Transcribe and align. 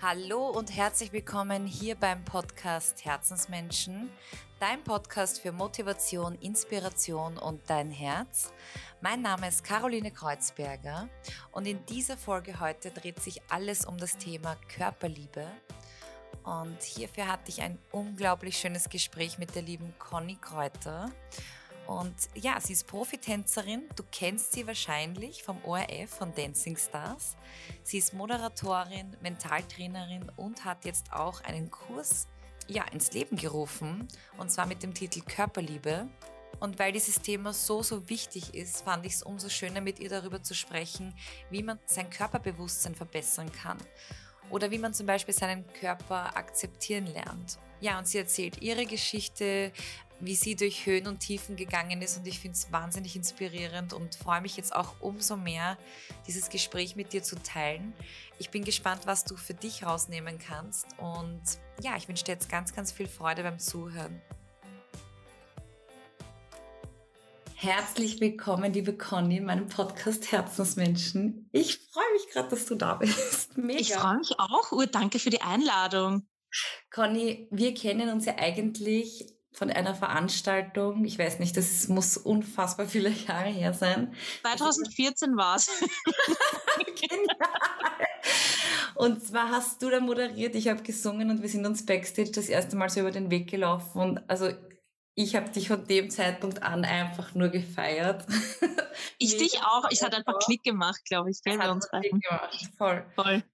Hallo 0.00 0.50
und 0.50 0.76
herzlich 0.76 1.12
willkommen 1.12 1.66
hier 1.66 1.96
beim 1.96 2.24
Podcast 2.24 3.04
Herzensmenschen, 3.04 4.08
dein 4.60 4.84
Podcast 4.84 5.40
für 5.40 5.50
Motivation, 5.50 6.36
Inspiration 6.36 7.36
und 7.36 7.60
dein 7.66 7.90
Herz. 7.90 8.52
Mein 9.00 9.22
Name 9.22 9.48
ist 9.48 9.64
Caroline 9.64 10.12
Kreuzberger 10.12 11.08
und 11.50 11.66
in 11.66 11.84
dieser 11.86 12.16
Folge 12.16 12.60
heute 12.60 12.92
dreht 12.92 13.20
sich 13.20 13.42
alles 13.48 13.86
um 13.86 13.98
das 13.98 14.16
Thema 14.16 14.56
Körperliebe. 14.68 15.44
Und 16.44 16.80
hierfür 16.80 17.26
hatte 17.26 17.48
ich 17.48 17.60
ein 17.60 17.76
unglaublich 17.90 18.56
schönes 18.56 18.88
Gespräch 18.88 19.36
mit 19.38 19.56
der 19.56 19.62
lieben 19.62 19.92
Conny 19.98 20.38
Kräuter. 20.40 21.10
Und 21.88 22.14
ja, 22.34 22.60
sie 22.60 22.74
ist 22.74 22.86
Profitänzerin. 22.86 23.88
Du 23.96 24.02
kennst 24.12 24.52
sie 24.52 24.66
wahrscheinlich 24.66 25.42
vom 25.42 25.58
ORF, 25.64 26.10
von 26.10 26.34
Dancing 26.34 26.76
Stars. 26.76 27.34
Sie 27.82 27.96
ist 27.96 28.12
Moderatorin, 28.12 29.16
Mentaltrainerin 29.22 30.30
und 30.36 30.66
hat 30.66 30.84
jetzt 30.84 31.14
auch 31.14 31.40
einen 31.44 31.70
Kurs 31.70 32.28
ja, 32.66 32.84
ins 32.92 33.12
Leben 33.12 33.36
gerufen. 33.36 34.06
Und 34.36 34.52
zwar 34.52 34.66
mit 34.66 34.82
dem 34.82 34.92
Titel 34.92 35.22
Körperliebe. 35.22 36.06
Und 36.60 36.78
weil 36.78 36.92
dieses 36.92 37.22
Thema 37.22 37.54
so, 37.54 37.82
so 37.82 38.06
wichtig 38.10 38.54
ist, 38.54 38.82
fand 38.82 39.06
ich 39.06 39.14
es 39.14 39.22
umso 39.22 39.48
schöner, 39.48 39.80
mit 39.80 39.98
ihr 39.98 40.10
darüber 40.10 40.42
zu 40.42 40.54
sprechen, 40.54 41.14
wie 41.48 41.62
man 41.62 41.78
sein 41.86 42.10
Körperbewusstsein 42.10 42.96
verbessern 42.96 43.50
kann. 43.50 43.78
Oder 44.50 44.70
wie 44.70 44.78
man 44.78 44.92
zum 44.92 45.06
Beispiel 45.06 45.32
seinen 45.32 45.66
Körper 45.72 46.36
akzeptieren 46.36 47.06
lernt. 47.06 47.58
Ja, 47.80 47.98
und 47.98 48.08
sie 48.08 48.18
erzählt 48.18 48.60
ihre 48.60 48.84
Geschichte, 48.86 49.72
wie 50.20 50.34
sie 50.34 50.56
durch 50.56 50.86
Höhen 50.86 51.06
und 51.06 51.20
Tiefen 51.20 51.54
gegangen 51.56 52.02
ist 52.02 52.18
und 52.18 52.26
ich 52.26 52.40
finde 52.40 52.56
es 52.56 52.72
wahnsinnig 52.72 53.14
inspirierend 53.14 53.92
und 53.92 54.16
freue 54.16 54.40
mich 54.40 54.56
jetzt 54.56 54.74
auch 54.74 54.94
umso 55.00 55.36
mehr, 55.36 55.78
dieses 56.26 56.50
Gespräch 56.50 56.96
mit 56.96 57.12
dir 57.12 57.22
zu 57.22 57.36
teilen. 57.36 57.92
Ich 58.38 58.50
bin 58.50 58.64
gespannt, 58.64 59.02
was 59.04 59.24
du 59.24 59.36
für 59.36 59.54
dich 59.54 59.84
rausnehmen 59.84 60.38
kannst 60.38 60.86
und 60.98 61.40
ja, 61.82 61.96
ich 61.96 62.08
wünsche 62.08 62.24
dir 62.24 62.32
jetzt 62.32 62.50
ganz, 62.50 62.74
ganz 62.74 62.90
viel 62.90 63.06
Freude 63.06 63.42
beim 63.44 63.58
Zuhören. 63.58 64.20
Herzlich 67.54 68.20
willkommen, 68.20 68.72
liebe 68.72 68.96
Conny, 68.96 69.38
in 69.38 69.44
meinem 69.44 69.68
Podcast 69.68 70.30
Herzensmenschen. 70.30 71.48
Ich 71.52 71.78
freue 71.92 72.12
mich 72.12 72.32
gerade, 72.32 72.48
dass 72.48 72.66
du 72.66 72.76
da 72.76 72.94
bist. 72.94 73.56
Mega. 73.58 73.80
Ich 73.80 73.94
freue 73.94 74.18
mich 74.18 74.38
auch. 74.38 74.70
Ur, 74.70 74.86
danke 74.86 75.18
für 75.18 75.30
die 75.30 75.42
Einladung. 75.42 76.26
Conny, 76.92 77.48
wir 77.50 77.74
kennen 77.74 78.10
uns 78.10 78.26
ja 78.26 78.36
eigentlich 78.38 79.37
von 79.52 79.70
einer 79.70 79.94
Veranstaltung, 79.94 81.04
ich 81.04 81.18
weiß 81.18 81.38
nicht, 81.38 81.56
das 81.56 81.88
muss 81.88 82.16
unfassbar 82.16 82.86
viele 82.86 83.10
Jahre 83.10 83.48
her 83.48 83.72
sein. 83.74 84.14
2014 84.42 85.36
war 85.36 85.56
es. 85.56 85.68
Und 88.94 89.24
zwar 89.24 89.50
hast 89.50 89.80
du 89.82 89.90
da 89.90 90.00
moderiert, 90.00 90.54
ich 90.54 90.68
habe 90.68 90.82
gesungen 90.82 91.30
und 91.30 91.40
wir 91.42 91.48
sind 91.48 91.64
uns 91.66 91.86
backstage 91.86 92.32
das 92.32 92.48
erste 92.48 92.76
Mal 92.76 92.90
so 92.90 93.00
über 93.00 93.12
den 93.12 93.30
Weg 93.30 93.48
gelaufen. 93.48 94.00
Und 94.00 94.30
also 94.30 94.50
ich 95.14 95.36
habe 95.36 95.50
dich 95.50 95.68
von 95.68 95.86
dem 95.86 96.10
Zeitpunkt 96.10 96.62
an 96.62 96.84
einfach 96.84 97.34
nur 97.34 97.48
gefeiert. 97.48 98.24
Ich 99.18 99.36
dich 99.36 99.62
auch. 99.62 99.88
Ich 99.90 100.02
hatte 100.02 100.16
einfach 100.16 100.38
Klick 100.40 100.64
gemacht, 100.64 101.04
glaube 101.04 101.30
ich, 101.30 101.40
gell, 101.42 101.58
bei 101.58 101.70
uns 101.70 101.88
beiden. 101.90 102.20
Voll. 102.76 103.04
Voll. 103.14 103.44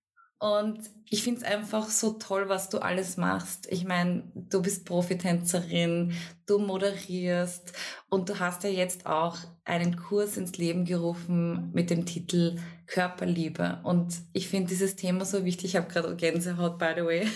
Und 0.45 0.91
ich 1.09 1.23
finde 1.23 1.41
es 1.41 1.47
einfach 1.47 1.89
so 1.89 2.19
toll, 2.19 2.51
was 2.51 2.69
du 2.69 2.77
alles 2.77 3.17
machst. 3.17 3.67
Ich 3.71 3.87
meine, 3.87 4.25
du 4.35 4.61
bist 4.61 4.85
Profitänzerin, 4.85 6.13
du 6.45 6.59
moderierst 6.59 7.73
und 8.11 8.29
du 8.29 8.39
hast 8.39 8.63
ja 8.63 8.69
jetzt 8.69 9.07
auch 9.07 9.39
einen 9.65 9.97
Kurs 9.97 10.37
ins 10.37 10.59
Leben 10.59 10.85
gerufen 10.85 11.71
mit 11.73 11.89
dem 11.89 12.05
Titel 12.05 12.59
Körperliebe. 12.87 13.81
Und 13.85 14.17
ich 14.35 14.51
finde 14.51 14.69
dieses 14.69 14.97
Thema 14.97 15.25
so 15.25 15.47
wichtig. 15.47 15.71
Ich 15.71 15.77
habe 15.77 15.91
gerade 15.91 16.15
Gänsehaut, 16.15 16.79
by 16.79 16.93
the 16.95 17.05
way. 17.07 17.27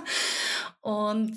und 0.80 1.36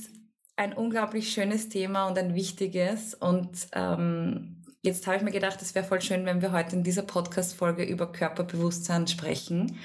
ein 0.55 0.71
unglaublich 0.71 1.33
schönes 1.33 1.67
Thema 1.67 2.07
und 2.07 2.17
ein 2.17 2.33
wichtiges. 2.33 3.13
Und 3.13 3.67
ähm, 3.73 4.63
jetzt 4.81 5.05
habe 5.05 5.17
ich 5.17 5.23
mir 5.23 5.31
gedacht, 5.31 5.61
es 5.61 5.75
wäre 5.75 5.85
voll 5.85 5.99
schön, 5.99 6.25
wenn 6.25 6.41
wir 6.41 6.53
heute 6.53 6.77
in 6.77 6.83
dieser 6.83 7.03
Podcast-Folge 7.03 7.83
über 7.83 8.09
Körperbewusstsein 8.09 9.07
sprechen. 9.07 9.77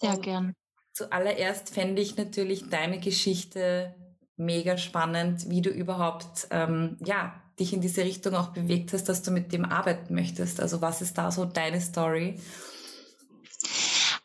Sehr 0.00 0.16
gern. 0.18 0.54
Zuallererst 0.94 1.74
fände 1.74 2.00
ich 2.00 2.16
natürlich 2.16 2.70
deine 2.70 3.00
Geschichte 3.00 3.94
mega 4.36 4.78
spannend, 4.78 5.50
wie 5.50 5.60
du 5.60 5.70
überhaupt 5.70 6.46
ähm, 6.50 6.96
ja 7.04 7.40
dich 7.58 7.72
in 7.72 7.80
diese 7.80 8.02
Richtung 8.02 8.34
auch 8.34 8.48
bewegt 8.48 8.92
hast, 8.92 9.08
dass 9.08 9.22
du 9.22 9.30
mit 9.30 9.52
dem 9.52 9.64
arbeiten 9.64 10.14
möchtest. 10.14 10.60
Also 10.60 10.80
was 10.80 11.02
ist 11.02 11.18
da 11.18 11.30
so 11.30 11.44
deine 11.44 11.80
Story? 11.80 12.40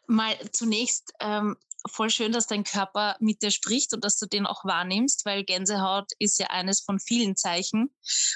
Mal 0.07 0.35
zunächst 0.51 1.13
ähm, 1.19 1.55
voll 1.87 2.09
schön, 2.09 2.31
dass 2.31 2.47
dein 2.47 2.63
Körper 2.63 3.15
mit 3.19 3.41
dir 3.41 3.51
spricht 3.51 3.93
und 3.93 4.03
dass 4.03 4.17
du 4.17 4.25
den 4.25 4.45
auch 4.45 4.65
wahrnimmst, 4.65 5.25
weil 5.25 5.43
Gänsehaut 5.43 6.11
ist 6.17 6.39
ja 6.39 6.47
eines 6.47 6.81
von 6.81 6.99
vielen 6.99 7.35
Zeichen. 7.35 7.93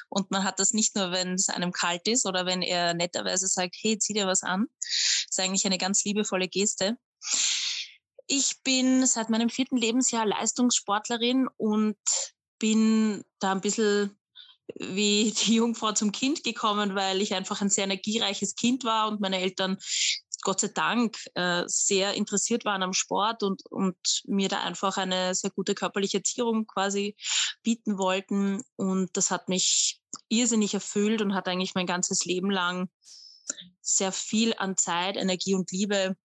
Und 0.09 0.31
man 0.31 0.44
hat 0.44 0.59
das 0.59 0.73
nicht 0.73 0.95
nur, 0.95 1.11
wenn 1.11 1.33
es 1.33 1.50
einem 1.50 1.71
kalt 1.71 2.07
ist 2.07 2.25
oder 2.25 2.45
wenn 2.45 2.61
er 2.61 2.94
netterweise 2.94 3.47
sagt, 3.47 3.75
hey, 3.79 3.97
zieh 3.97 4.13
dir 4.13 4.27
was 4.27 4.44
an. 4.44 4.67
Das 4.79 5.27
ist 5.29 5.39
eigentlich 5.39 5.65
eine 5.65 5.77
ganz 5.77 6.03
liebevolle 6.03 6.47
Geste. 6.47 6.97
Ich 8.28 8.61
bin 8.63 9.06
seit 9.06 9.29
meinem 9.29 9.50
vierten 9.50 9.78
Lebensjahr 9.78 10.25
Leistungssportlerin 10.25 11.47
und 11.57 11.97
bin 12.59 13.23
da 13.39 13.51
ein 13.51 13.61
bisschen 13.61 14.17
wie 14.75 15.34
die 15.45 15.56
Jungfrau 15.56 15.91
zum 15.91 16.11
Kind 16.11 16.44
gekommen, 16.44 16.95
weil 16.95 17.22
ich 17.22 17.33
einfach 17.33 17.62
ein 17.62 17.69
sehr 17.69 17.83
energiereiches 17.83 18.56
Kind 18.56 18.85
war 18.85 19.09
und 19.09 19.19
meine 19.19 19.39
Eltern 19.39 19.78
Gott 20.44 20.59
sei 20.59 20.67
Dank 20.67 21.17
äh, 21.35 21.63
sehr 21.67 22.13
interessiert 22.13 22.66
waren 22.66 22.83
am 22.83 22.94
Sport 22.94 23.44
und, 23.44 23.62
und 23.69 23.95
mir 24.25 24.50
da 24.50 24.62
einfach 24.62 24.97
eine 24.97 25.35
sehr 25.35 25.51
gute 25.51 25.73
körperliche 25.73 26.17
Erziehung 26.17 26.67
quasi 26.67 27.16
bieten 27.63 27.97
wollten. 27.97 28.62
Und 28.75 29.16
das 29.16 29.31
hat 29.31 29.50
mich 29.50 30.01
irrsinnig 30.29 30.73
erfüllt 30.73 31.22
und 31.22 31.33
hat 31.33 31.47
eigentlich 31.47 31.75
mein 31.75 31.85
ganzes 31.85 32.25
Leben 32.25 32.51
lang 32.51 32.89
sehr 33.81 34.11
viel 34.11 34.53
an 34.57 34.77
Zeit, 34.77 35.17
Energie 35.17 35.55
und 35.55 35.71
Liebe 35.71 36.15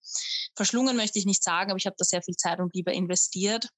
verschlungen, 0.54 0.96
möchte 0.96 1.18
ich 1.18 1.26
nicht 1.26 1.42
sagen, 1.42 1.70
aber 1.70 1.78
ich 1.78 1.86
habe 1.86 1.96
da 1.98 2.04
sehr 2.04 2.22
viel 2.22 2.36
Zeit 2.36 2.60
und 2.60 2.74
Liebe 2.74 2.92
investiert. 2.92 3.68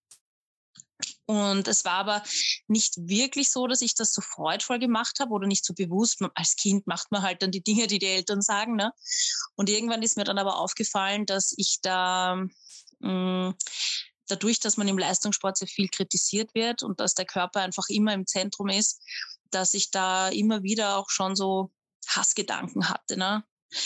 Und 1.26 1.68
es 1.68 1.84
war 1.84 1.94
aber 1.94 2.22
nicht 2.66 2.96
wirklich 3.08 3.50
so, 3.50 3.66
dass 3.66 3.80
ich 3.80 3.94
das 3.94 4.12
so 4.12 4.20
freudvoll 4.20 4.78
gemacht 4.78 5.18
habe 5.20 5.32
oder 5.32 5.46
nicht 5.46 5.64
so 5.64 5.72
bewusst. 5.72 6.20
Als 6.34 6.56
Kind 6.56 6.86
macht 6.86 7.10
man 7.10 7.22
halt 7.22 7.42
dann 7.42 7.52
die 7.52 7.62
Dinge, 7.62 7.86
die 7.86 7.98
die 7.98 8.06
Eltern 8.06 8.42
sagen. 8.42 8.76
Ne? 8.76 8.92
Und 9.54 9.70
irgendwann 9.70 10.02
ist 10.02 10.16
mir 10.16 10.24
dann 10.24 10.38
aber 10.38 10.58
aufgefallen, 10.58 11.26
dass 11.26 11.54
ich 11.56 11.78
da 11.82 12.36
mh, 12.98 13.50
mm, 13.50 13.54
dadurch, 14.30 14.60
dass 14.60 14.76
man 14.76 14.88
im 14.88 14.98
Leistungssport 14.98 15.56
sehr 15.56 15.68
viel 15.68 15.88
kritisiert 15.88 16.54
wird 16.54 16.82
und 16.82 17.00
dass 17.00 17.14
der 17.14 17.26
Körper 17.26 17.60
einfach 17.60 17.88
immer 17.88 18.14
im 18.14 18.26
Zentrum 18.26 18.68
ist, 18.68 19.00
dass 19.50 19.74
ich 19.74 19.90
da 19.90 20.28
immer 20.28 20.62
wieder 20.62 20.96
auch 20.96 21.10
schon 21.10 21.34
so 21.34 21.70
Hassgedanken 22.08 22.88
hatte. 22.88 23.16
Ne? 23.16 23.44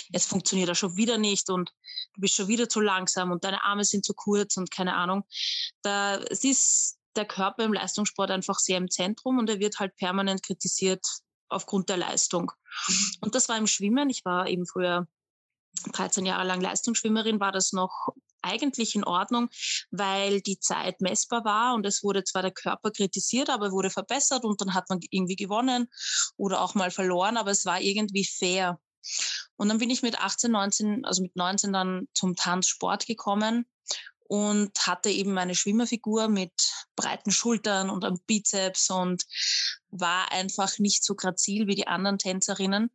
Jetzt 0.09 0.29
funktioniert 0.29 0.69
er 0.69 0.75
schon 0.75 0.97
wieder 0.97 1.19
nicht 1.19 1.51
und 1.51 1.73
du 2.15 2.21
bist 2.21 2.35
schon 2.35 2.49
wieder 2.49 2.69
zu 2.69 2.81
langsam 2.81 3.31
und 3.31 3.45
deine 3.45 3.65
Arme 3.65 3.85
sind 3.85 4.05
zu 4.05 4.15
kurz 4.15 4.57
und 4.57 4.71
keine 4.71 4.95
Ahnung. 4.95 5.25
Da, 5.83 6.17
es 6.17 6.45
ist 6.45 6.99
der 7.17 7.27
Körper 7.27 7.65
im 7.65 7.73
Leistungssport 7.73 8.31
einfach 8.31 8.59
sehr 8.59 8.79
im 8.79 8.91
Zentrum 8.91 9.39
und 9.39 9.49
er 9.49 9.61
wird 9.61 9.79
halt 9.79 9.97
permanent 9.97 10.43
kritisiert 10.43 11.07
aufgrund 11.49 11.89
der 11.89 11.97
Leistung. 11.97 12.51
Und 13.21 13.35
das 13.35 13.49
war 13.49 13.57
im 13.57 13.67
Schwimmen. 13.67 14.11
Ich 14.11 14.25
war 14.25 14.49
eben 14.49 14.67
früher 14.67 15.07
13 15.93 16.27
Jahre 16.27 16.45
lang 16.45 16.61
Leistungsschwimmerin, 16.61 17.41
war 17.41 17.53
das 17.53 17.73
noch 17.73 18.09
eigentlich 18.45 18.95
in 18.95 19.05
Ordnung, 19.05 19.49
weil 19.91 20.41
die 20.41 20.59
Zeit 20.59 21.01
messbar 21.01 21.45
war 21.45 21.75
und 21.75 21.87
es 21.87 22.03
wurde 22.03 22.25
zwar 22.25 22.43
der 22.43 22.53
Körper 22.53 22.91
kritisiert, 22.91 23.51
aber 23.51 23.73
wurde 23.73 23.91
verbessert 23.91 24.45
und 24.45 24.61
dann 24.61 24.75
hat 24.75 24.89
man 24.89 25.01
irgendwie 25.11 25.37
gewonnen 25.37 25.89
oder 26.37 26.61
auch 26.61 26.75
mal 26.75 26.91
verloren, 26.91 27.37
aber 27.37 27.51
es 27.51 27.65
war 27.65 27.81
irgendwie 27.81 28.25
fair. 28.25 28.79
Und 29.57 29.69
dann 29.69 29.79
bin 29.79 29.91
ich 29.91 30.03
mit 30.03 30.19
18, 30.19 30.51
19, 30.51 31.05
also 31.05 31.23
mit 31.23 31.37
19 31.37 31.73
dann 31.73 32.09
zum 32.15 32.37
Tanzsport 32.37 33.07
gekommen 33.07 33.67
und 34.27 34.73
hatte 34.87 35.11
eben 35.11 35.33
meine 35.33 35.55
Schwimmerfigur 35.55 36.29
mit 36.29 36.53
breiten 36.97 37.31
Schultern 37.31 37.91
und 37.91 38.05
einem 38.05 38.19
Bizeps 38.27 38.91
und 38.91 39.25
war 39.91 40.33
einfach 40.33 40.79
nicht 40.79 41.05
so 41.05 41.15
grazil 41.15 41.67
wie 41.67 41.75
die 41.75 41.87
anderen 41.87 42.19
Tänzerinnen 42.19 42.91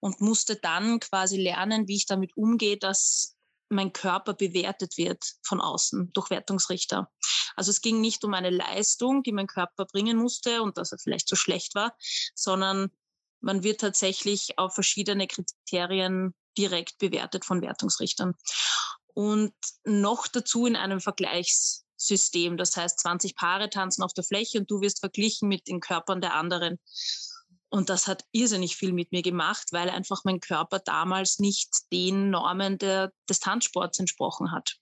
und 0.00 0.20
musste 0.20 0.56
dann 0.56 0.98
quasi 1.00 1.36
lernen, 1.36 1.86
wie 1.88 1.96
ich 1.96 2.06
damit 2.06 2.36
umgehe, 2.36 2.78
dass 2.78 3.31
mein 3.72 3.92
Körper 3.92 4.34
bewertet 4.34 4.96
wird 4.96 5.24
von 5.42 5.60
außen 5.60 6.12
durch 6.12 6.30
Wertungsrichter. 6.30 7.10
Also 7.56 7.70
es 7.70 7.80
ging 7.80 8.00
nicht 8.00 8.24
um 8.24 8.34
eine 8.34 8.50
Leistung, 8.50 9.22
die 9.22 9.32
mein 9.32 9.46
Körper 9.46 9.86
bringen 9.86 10.16
musste 10.16 10.62
und 10.62 10.78
dass 10.78 10.92
er 10.92 10.98
vielleicht 10.98 11.28
so 11.28 11.36
schlecht 11.36 11.74
war, 11.74 11.96
sondern 12.34 12.90
man 13.40 13.62
wird 13.62 13.80
tatsächlich 13.80 14.58
auf 14.58 14.74
verschiedene 14.74 15.26
Kriterien 15.26 16.34
direkt 16.56 16.98
bewertet 16.98 17.44
von 17.44 17.60
Wertungsrichtern. 17.60 18.34
Und 19.14 19.52
noch 19.84 20.28
dazu 20.28 20.66
in 20.66 20.76
einem 20.76 21.00
Vergleichssystem. 21.00 22.56
Das 22.56 22.76
heißt, 22.76 23.00
20 23.00 23.34
Paare 23.34 23.68
tanzen 23.68 24.02
auf 24.02 24.14
der 24.14 24.24
Fläche 24.24 24.58
und 24.58 24.70
du 24.70 24.80
wirst 24.80 25.00
verglichen 25.00 25.48
mit 25.48 25.66
den 25.66 25.80
Körpern 25.80 26.20
der 26.20 26.34
anderen. 26.34 26.78
Und 27.72 27.88
das 27.88 28.06
hat 28.06 28.26
irrsinnig 28.32 28.76
viel 28.76 28.92
mit 28.92 29.12
mir 29.12 29.22
gemacht, 29.22 29.68
weil 29.72 29.88
einfach 29.88 30.24
mein 30.24 30.40
Körper 30.40 30.78
damals 30.78 31.38
nicht 31.38 31.90
den 31.90 32.28
Normen 32.28 32.76
der, 32.76 33.12
des 33.30 33.40
Tanzsports 33.40 33.98
entsprochen 33.98 34.52
hat. 34.52 34.76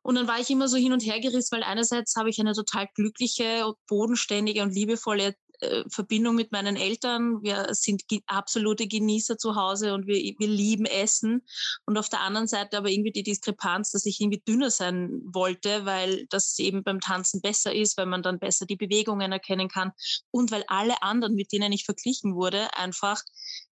Und 0.00 0.14
dann 0.14 0.26
war 0.26 0.40
ich 0.40 0.48
immer 0.48 0.68
so 0.68 0.78
hin 0.78 0.94
und 0.94 1.04
her 1.04 1.20
gerissen, 1.20 1.54
weil 1.54 1.64
einerseits 1.64 2.16
habe 2.16 2.30
ich 2.30 2.40
eine 2.40 2.54
total 2.54 2.88
glückliche, 2.94 3.74
bodenständige 3.86 4.62
und 4.62 4.72
liebevolle 4.72 5.34
äh, 5.60 5.84
Verbindung 5.88 6.34
mit 6.34 6.52
meinen 6.52 6.76
Eltern. 6.76 7.42
Wir 7.42 7.68
sind 7.72 8.02
absolute 8.26 8.86
Genießer 8.86 9.38
zu 9.38 9.56
Hause 9.56 9.94
und 9.94 10.06
wir, 10.06 10.16
wir 10.16 10.48
lieben 10.48 10.86
Essen. 10.86 11.42
Und 11.84 11.98
auf 11.98 12.08
der 12.08 12.20
anderen 12.20 12.48
Seite 12.48 12.78
aber 12.78 12.90
irgendwie 12.90 13.12
die 13.12 13.22
Diskrepanz, 13.22 13.92
dass 13.92 14.06
ich 14.06 14.20
irgendwie 14.20 14.42
dünner 14.46 14.70
sein 14.70 15.20
wollte, 15.24 15.84
weil 15.84 16.26
das 16.30 16.58
eben 16.58 16.82
beim 16.82 17.00
Tanzen 17.00 17.40
besser 17.40 17.74
ist, 17.74 17.96
weil 17.96 18.06
man 18.06 18.22
dann 18.22 18.38
besser 18.38 18.66
die 18.66 18.76
Bewegungen 18.76 19.32
erkennen 19.32 19.68
kann 19.68 19.92
und 20.30 20.50
weil 20.50 20.64
alle 20.68 21.02
anderen, 21.02 21.34
mit 21.34 21.52
denen 21.52 21.72
ich 21.72 21.84
verglichen 21.84 22.34
wurde, 22.34 22.74
einfach 22.74 23.22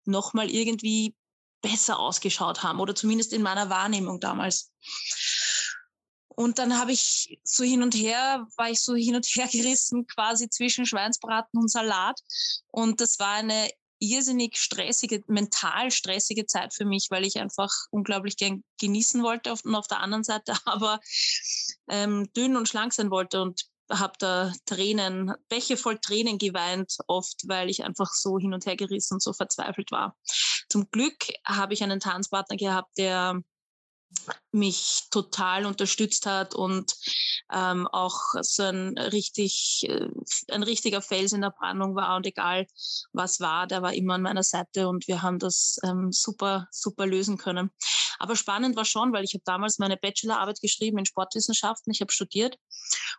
nochmal 0.05 0.51
irgendwie 0.51 1.15
besser 1.63 1.99
ausgeschaut 1.99 2.63
haben 2.63 2.79
oder 2.79 2.95
zumindest 2.95 3.33
in 3.33 3.43
meiner 3.43 3.71
Wahrnehmung 3.71 4.21
damals. 4.21 4.71
Und 6.37 6.59
dann 6.59 6.79
habe 6.79 6.93
ich 6.93 7.39
so 7.45 7.65
hin 7.65 7.83
und 7.83 7.95
her, 7.95 8.47
war 8.57 8.71
ich 8.71 8.81
so 8.81 8.95
hin 8.95 9.17
und 9.17 9.27
her 9.35 9.49
gerissen, 9.51 10.07
quasi 10.07 10.49
zwischen 10.49 10.87
Schweinsbraten 10.87 11.59
und 11.59 11.71
Salat. 11.71 12.21
Und 12.71 13.01
das 13.01 13.19
war 13.19 13.35
eine 13.35 13.71
irrsinnig 14.01 14.59
stressige, 14.59 15.23
mental 15.27 15.91
stressige 15.91 16.47
Zeit 16.47 16.75
für 16.75 16.85
mich, 16.85 17.09
weil 17.11 17.25
ich 17.25 17.39
einfach 17.39 17.71
unglaublich 17.91 18.37
gern 18.37 18.65
genießen 18.81 19.23
wollte 19.23 19.53
und 19.53 19.75
auf 19.75 19.87
der 19.87 20.01
anderen 20.01 20.25
Seite 20.25 20.55
aber 20.65 21.01
ähm, 21.89 22.29
dünn 22.37 22.57
und 22.57 22.69
schlank 22.69 22.93
sein 22.93 23.11
wollte 23.11 23.41
und 23.41 23.67
habe 23.91 24.15
da 24.19 24.53
Tränen, 24.65 25.33
Bäche 25.49 25.77
voll 25.77 25.99
Tränen 25.99 26.39
geweint, 26.39 26.97
oft, 27.07 27.43
weil 27.47 27.69
ich 27.69 27.85
einfach 27.85 28.11
so 28.13 28.39
hin 28.39 28.55
und 28.55 28.65
her 28.67 28.77
gerissen 28.77 29.15
und 29.15 29.23
so 29.23 29.33
verzweifelt 29.33 29.91
war. 29.91 30.17
Zum 30.71 30.91
Glück 30.91 31.17
habe 31.45 31.75
ich 31.75 31.83
einen 31.83 32.01
Tanzpartner 32.01 32.57
gehabt, 32.57 32.97
der 32.97 33.43
mich 34.53 35.03
total 35.11 35.67
unterstützt 35.67 36.27
hat 36.27 36.55
und 36.55 36.95
ähm, 37.53 37.87
auch 37.89 38.21
so 38.41 38.63
ein 38.63 38.97
richtig 38.99 39.87
äh, 39.89 40.09
ein 40.51 40.63
richtiger 40.63 41.03
Fels 41.03 41.33
in 41.33 41.41
der 41.41 41.51
Brandung 41.51 41.95
war. 41.95 42.17
Und 42.17 42.27
egal 42.27 42.67
was 43.13 43.41
war, 43.41 43.67
der 43.67 43.83
war 43.83 43.95
immer 43.95 44.15
an 44.15 44.23
meiner 44.23 44.43
Seite 44.43 44.89
und 44.89 45.07
wir 45.09 45.23
haben 45.23 45.39
das 45.39 45.79
ähm, 45.85 46.13
super 46.13 46.69
super 46.71 47.07
lösen 47.07 47.37
können. 47.39 47.71
Aber 48.19 48.37
spannend 48.37 48.77
war 48.77 48.85
schon, 48.85 49.13
weil 49.13 49.25
ich 49.25 49.35
habe 49.35 49.43
damals 49.45 49.79
meine 49.79 49.97
Bachelorarbeit 49.97 50.61
geschrieben 50.61 50.99
in 50.99 51.07
Sportwissenschaften, 51.07 51.93
ich 51.93 52.01
habe 52.01 52.13
studiert 52.13 52.59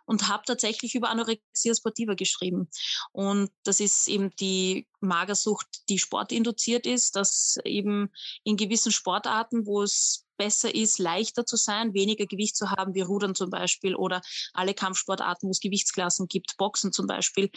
und 0.06 0.28
habe 0.28 0.44
tatsächlich 0.46 0.94
über 0.94 1.10
Anorexia 1.10 1.74
sportiva 1.74 2.14
geschrieben. 2.14 2.68
Und 3.12 3.50
das 3.64 3.80
ist 3.80 4.08
eben 4.08 4.34
die 4.36 4.86
Magersucht, 5.00 5.66
die 5.88 5.98
sportinduziert 5.98 6.86
ist, 6.86 7.16
dass 7.16 7.58
eben 7.64 8.10
in 8.44 8.56
gewissen 8.56 8.92
Sportarten, 8.92 9.66
wo 9.66 9.82
es 9.82 10.25
besser 10.36 10.74
ist, 10.74 10.98
leichter 10.98 11.46
zu 11.46 11.56
sein, 11.56 11.94
weniger 11.94 12.26
Gewicht 12.26 12.56
zu 12.56 12.70
haben, 12.70 12.94
wie 12.94 13.02
Rudern 13.02 13.34
zum 13.34 13.50
Beispiel 13.50 13.94
oder 13.94 14.22
alle 14.52 14.74
Kampfsportarten, 14.74 15.46
wo 15.46 15.50
es 15.50 15.60
Gewichtsklassen 15.60 16.28
gibt, 16.28 16.56
Boxen 16.56 16.92
zum 16.92 17.06
Beispiel. 17.06 17.50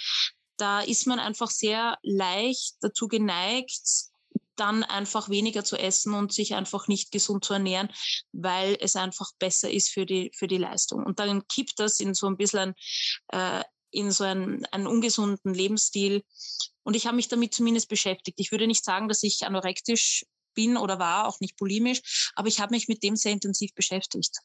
Da 0.58 0.82
ist 0.82 1.08
man 1.08 1.20
einfach 1.20 1.50
sehr 1.50 1.98
leicht 2.04 2.76
dazu 2.82 3.08
geneigt, 3.08 4.10
dann 4.56 4.84
einfach 4.84 5.30
weniger 5.30 5.64
zu 5.64 5.78
essen 5.78 6.14
und 6.14 6.34
sich 6.34 6.54
einfach 6.54 6.88
nicht 6.88 7.12
gesund 7.12 7.46
zu 7.46 7.54
ernähren, 7.54 7.90
weil 8.34 8.78
es 8.82 8.96
einfach 8.96 9.32
besser 9.40 9.72
ist 9.72 9.90
für 9.90 10.06
die, 10.06 10.32
für 10.36 10.48
die 10.48 10.58
Leistung. 10.58 11.06
Und 11.06 11.20
dann 11.20 11.48
kippt 11.48 11.80
das 11.80 12.00
in 12.00 12.14
so 12.14 12.28
ein 12.28 12.36
bisschen 12.36 12.76
äh, 13.30 13.64
in 13.92 14.12
so 14.12 14.24
einen, 14.24 14.66
einen 14.66 14.88
ungesunden 14.88 15.54
Lebensstil. 15.54 16.24
Und 16.84 16.96
ich 16.96 17.08
habe 17.08 17.16
mich 17.16 17.28
damit 17.28 17.54
zumindest 17.54 17.90
beschäftigt. 17.90 18.40
Ich 18.40 18.52
würde 18.52 18.68
nicht 18.68 18.84
sagen, 18.84 19.08
dass 19.08 19.24
ich 19.24 19.46
anorektisch 19.46 20.26
bin 20.60 20.76
oder 20.76 21.00
war, 21.00 21.26
auch 21.28 21.40
nicht 21.40 21.56
bulimisch, 21.56 22.32
aber 22.36 22.50
ich 22.50 22.60
habe 22.60 22.76
mich 22.76 22.90
mit 22.90 23.02
dem 23.02 23.16
sehr 23.16 23.32
intensiv 23.32 23.74
beschäftigt. 23.74 24.40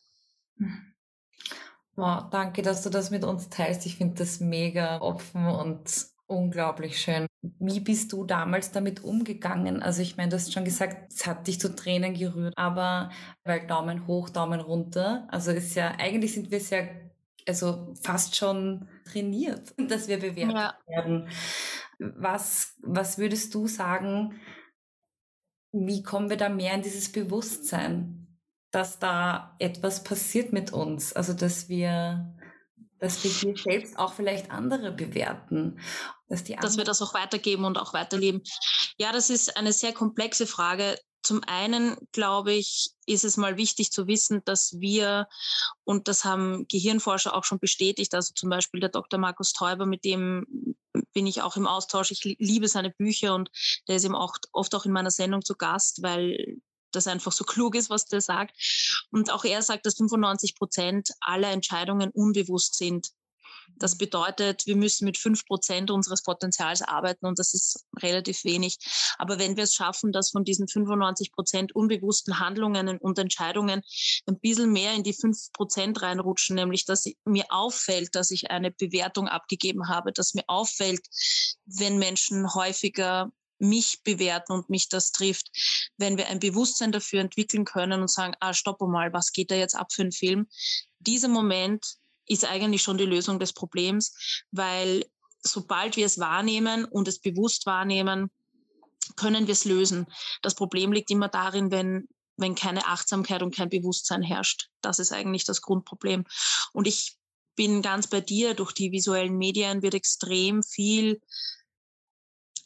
Wow, 1.97 2.31
danke, 2.31 2.63
dass 2.63 2.83
du 2.83 2.91
das 2.91 3.11
mit 3.11 3.25
uns 3.25 3.49
teilst. 3.49 3.85
Ich 3.87 3.97
finde 3.97 4.15
das 4.15 4.39
mega 4.39 5.01
offen 5.01 5.47
und 5.47 6.07
unglaublich 6.27 7.01
schön. 7.01 7.27
Wie 7.43 7.81
bist 7.81 8.13
du 8.13 8.25
damals 8.25 8.71
damit 8.71 9.03
umgegangen? 9.03 9.83
Also 9.83 10.03
ich 10.03 10.17
meine, 10.17 10.31
du 10.31 10.37
hast 10.37 10.53
schon 10.53 10.65
gesagt, 10.65 11.13
es 11.13 11.27
hat 11.27 11.47
dich 11.47 11.61
zu 11.61 11.75
Tränen 11.75 12.15
gerührt, 12.15 12.55
aber 12.57 13.11
weil 13.45 13.67
Daumen 13.67 14.07
hoch, 14.07 14.31
Daumen 14.31 14.61
runter. 14.61 15.27
Also 15.31 15.51
ist 15.51 15.75
ja, 15.75 15.93
eigentlich 15.99 16.33
sind 16.33 16.51
wir 16.51 16.61
sehr, 16.61 16.89
also 17.47 17.93
fast 18.01 18.37
schon 18.37 18.89
trainiert, 19.05 19.75
dass 19.89 20.09
wir 20.09 20.19
bewertet 20.19 20.55
ja. 20.55 20.79
werden. 20.87 21.29
Was, 21.99 22.75
was 22.83 23.19
würdest 23.19 23.55
du 23.55 23.67
sagen, 23.67 24.41
wie 25.75 26.03
kommen 26.03 26.31
wir 26.31 26.37
da 26.37 26.49
mehr 26.49 26.75
in 26.75 26.83
dieses 26.83 27.11
Bewusstsein, 27.11 28.39
dass 28.71 28.99
da 28.99 29.57
etwas 29.59 30.05
passiert 30.05 30.53
mit 30.53 30.73
uns, 30.73 31.13
also 31.13 31.33
dass 31.33 31.69
wir, 31.69 32.35
dass 32.99 33.25
wir 33.25 33.31
hier 33.31 33.57
selbst 33.57 33.99
auch 33.99 34.15
vielleicht 34.15 34.51
andere 34.51 34.93
bewerten, 34.93 35.81
dass 36.29 36.45
die 36.45 36.57
dass 36.57 36.77
wir 36.77 36.85
das 36.85 37.03
auch 37.03 37.13
weitergeben 37.13 37.65
und 37.65 37.77
auch 37.77 37.93
weiterleben. 37.93 38.43
Ja, 38.99 39.13
das 39.13 39.31
ist 39.31 39.57
eine 39.57 39.73
sehr 39.73 39.93
komplexe 39.93 40.47
Frage. 40.47 40.97
Zum 41.23 41.43
einen, 41.47 41.97
glaube 42.13 42.53
ich, 42.53 42.91
ist 43.07 43.25
es 43.25 43.37
mal 43.37 43.57
wichtig 43.57 43.91
zu 43.91 44.07
wissen, 44.07 44.43
dass 44.45 44.75
wir, 44.79 45.27
und 45.85 46.07
das 46.07 46.25
haben 46.25 46.67
Gehirnforscher 46.69 47.35
auch 47.35 47.45
schon 47.45 47.59
bestätigt, 47.59 48.15
also 48.15 48.33
zum 48.35 48.51
Beispiel 48.51 48.81
der 48.81 48.91
Dr. 48.91 49.19
Markus 49.19 49.53
Teuber, 49.53 49.87
mit 49.87 50.05
dem 50.05 50.77
bin 51.15 51.27
ich 51.27 51.43
auch 51.43 51.57
im 51.57 51.67
Austausch. 51.67 52.11
Ich 52.11 52.23
liebe 52.39 52.69
seine 52.69 52.91
Bücher 52.91 53.35
und 53.35 53.51
der 53.89 53.97
ist 53.97 54.05
eben 54.05 54.15
auch 54.15 54.37
oft 54.53 54.75
auch 54.75 54.85
in 54.85 54.93
meiner 54.93 55.11
Sendung 55.11 55.43
zu 55.43 55.55
Gast, 55.55 56.03
weil 56.03 56.59
das 56.93 57.07
einfach 57.07 57.33
so 57.33 57.45
klug 57.45 57.75
ist, 57.75 57.91
was 57.91 58.07
der 58.07 58.21
sagt. 58.21 58.53
Und 59.11 59.33
auch 59.33 59.45
er 59.45 59.63
sagt, 59.63 59.87
dass 59.87 59.97
95 59.97 60.55
Prozent 60.57 61.11
aller 61.21 61.51
Entscheidungen 61.51 62.11
unbewusst 62.11 62.77
sind. 62.77 63.09
Das 63.77 63.97
bedeutet, 63.99 64.67
wir 64.67 64.77
müssen 64.77 65.05
mit 65.05 65.19
fünf 65.19 65.45
Prozent 65.47 65.91
unseres 65.91 66.23
Potenzials 66.23 66.83
arbeiten 66.83 67.27
und 67.27 67.39
das 67.39 67.55
ist 67.55 67.85
relativ 68.01 68.45
wenig. 68.45 68.79
Aber 69.19 69.39
wenn 69.39 69.57
wir 69.57 69.65
es 69.65 69.75
schaffen, 69.75 70.13
dass 70.13 70.31
von 70.31 70.45
diesen 70.45 70.69
95 70.69 71.33
Prozent 71.33 71.75
unbewussten 71.75 72.39
Handlungen 72.39 72.99
und 72.99 73.19
Entscheidungen 73.19 73.83
ein 74.27 74.39
bisschen 74.41 74.73
mehr 74.73 74.95
in 74.95 75.03
die 75.03 75.15
fünf 75.15 75.53
Prozent 75.53 76.03
reinrutschen, 76.03 76.57
nämlich 76.57 76.85
dass 76.85 77.05
mir 77.25 77.45
auffällt, 77.49 78.15
dass 78.15 78.31
ich 78.31 78.51
eine 78.51 78.71
Bewertung 78.71 79.29
abgegeben 79.29 79.89
habe, 79.89 80.13
dass 80.13 80.35
mir 80.35 80.45
auffällt, 80.47 81.03
wenn 81.67 81.99
Menschen 81.99 82.55
häufiger 82.55 83.31
mich 83.59 84.03
bewerten 84.03 84.53
und 84.53 84.71
mich 84.71 84.89
das 84.89 85.13
trifft, 85.13 85.51
wenn 85.97 86.17
wir 86.17 86.29
ein 86.29 86.41
Bewusstsein 86.41 86.93
dafür 86.93 87.21
entwickeln 87.21 87.65
können 87.65 88.03
und 88.03 88.11
sagen, 88.11 88.35
ah, 88.41 88.53
stopp 88.53 88.81
mal, 88.81 89.13
was 89.13 89.33
geht 89.33 89.51
da 89.51 89.55
jetzt 89.55 89.77
ab 89.77 89.93
für 89.93 90.03
einen 90.03 90.13
Film? 90.13 90.49
Dieser 90.99 91.29
Moment 91.29 91.97
ist 92.27 92.45
eigentlich 92.45 92.83
schon 92.83 92.99
die 92.99 93.07
Lösung 93.07 93.39
des 93.39 93.53
Problems, 93.53 94.45
weil 94.51 95.05
sobald 95.43 95.97
wir 95.97 96.07
es 96.07 96.19
wahrnehmen 96.19 96.85
und 96.85 97.09
es 97.09 97.21
bewusst 97.21 97.67
wahrnehmen, 97.67 98.31
können 99.17 99.47
wir 99.47 99.53
es 99.53 99.65
lösen. 99.65 100.07
Das 100.43 100.55
Problem 100.55 100.93
liegt 100.93 101.11
immer 101.11 101.29
darin, 101.29 101.71
wenn, 101.71 102.09
wenn 102.37 102.55
keine 102.55 102.87
Achtsamkeit 102.87 103.43
und 103.43 103.55
kein 103.55 103.69
Bewusstsein 103.69 104.23
herrscht. 104.23 104.71
Das 104.81 104.99
ist 104.99 105.13
eigentlich 105.13 105.45
das 105.45 105.61
Grundproblem. 105.61 106.25
Und 106.73 106.87
ich 106.87 107.19
bin 107.57 107.83
ganz 107.83 108.07
bei 108.07 108.21
dir, 108.21 108.55
durch 108.55 108.73
die 108.73 108.91
visuellen 108.91 109.37
Medien 109.37 109.83
wird 109.83 109.95
extrem 109.95 110.63
viel 110.63 111.21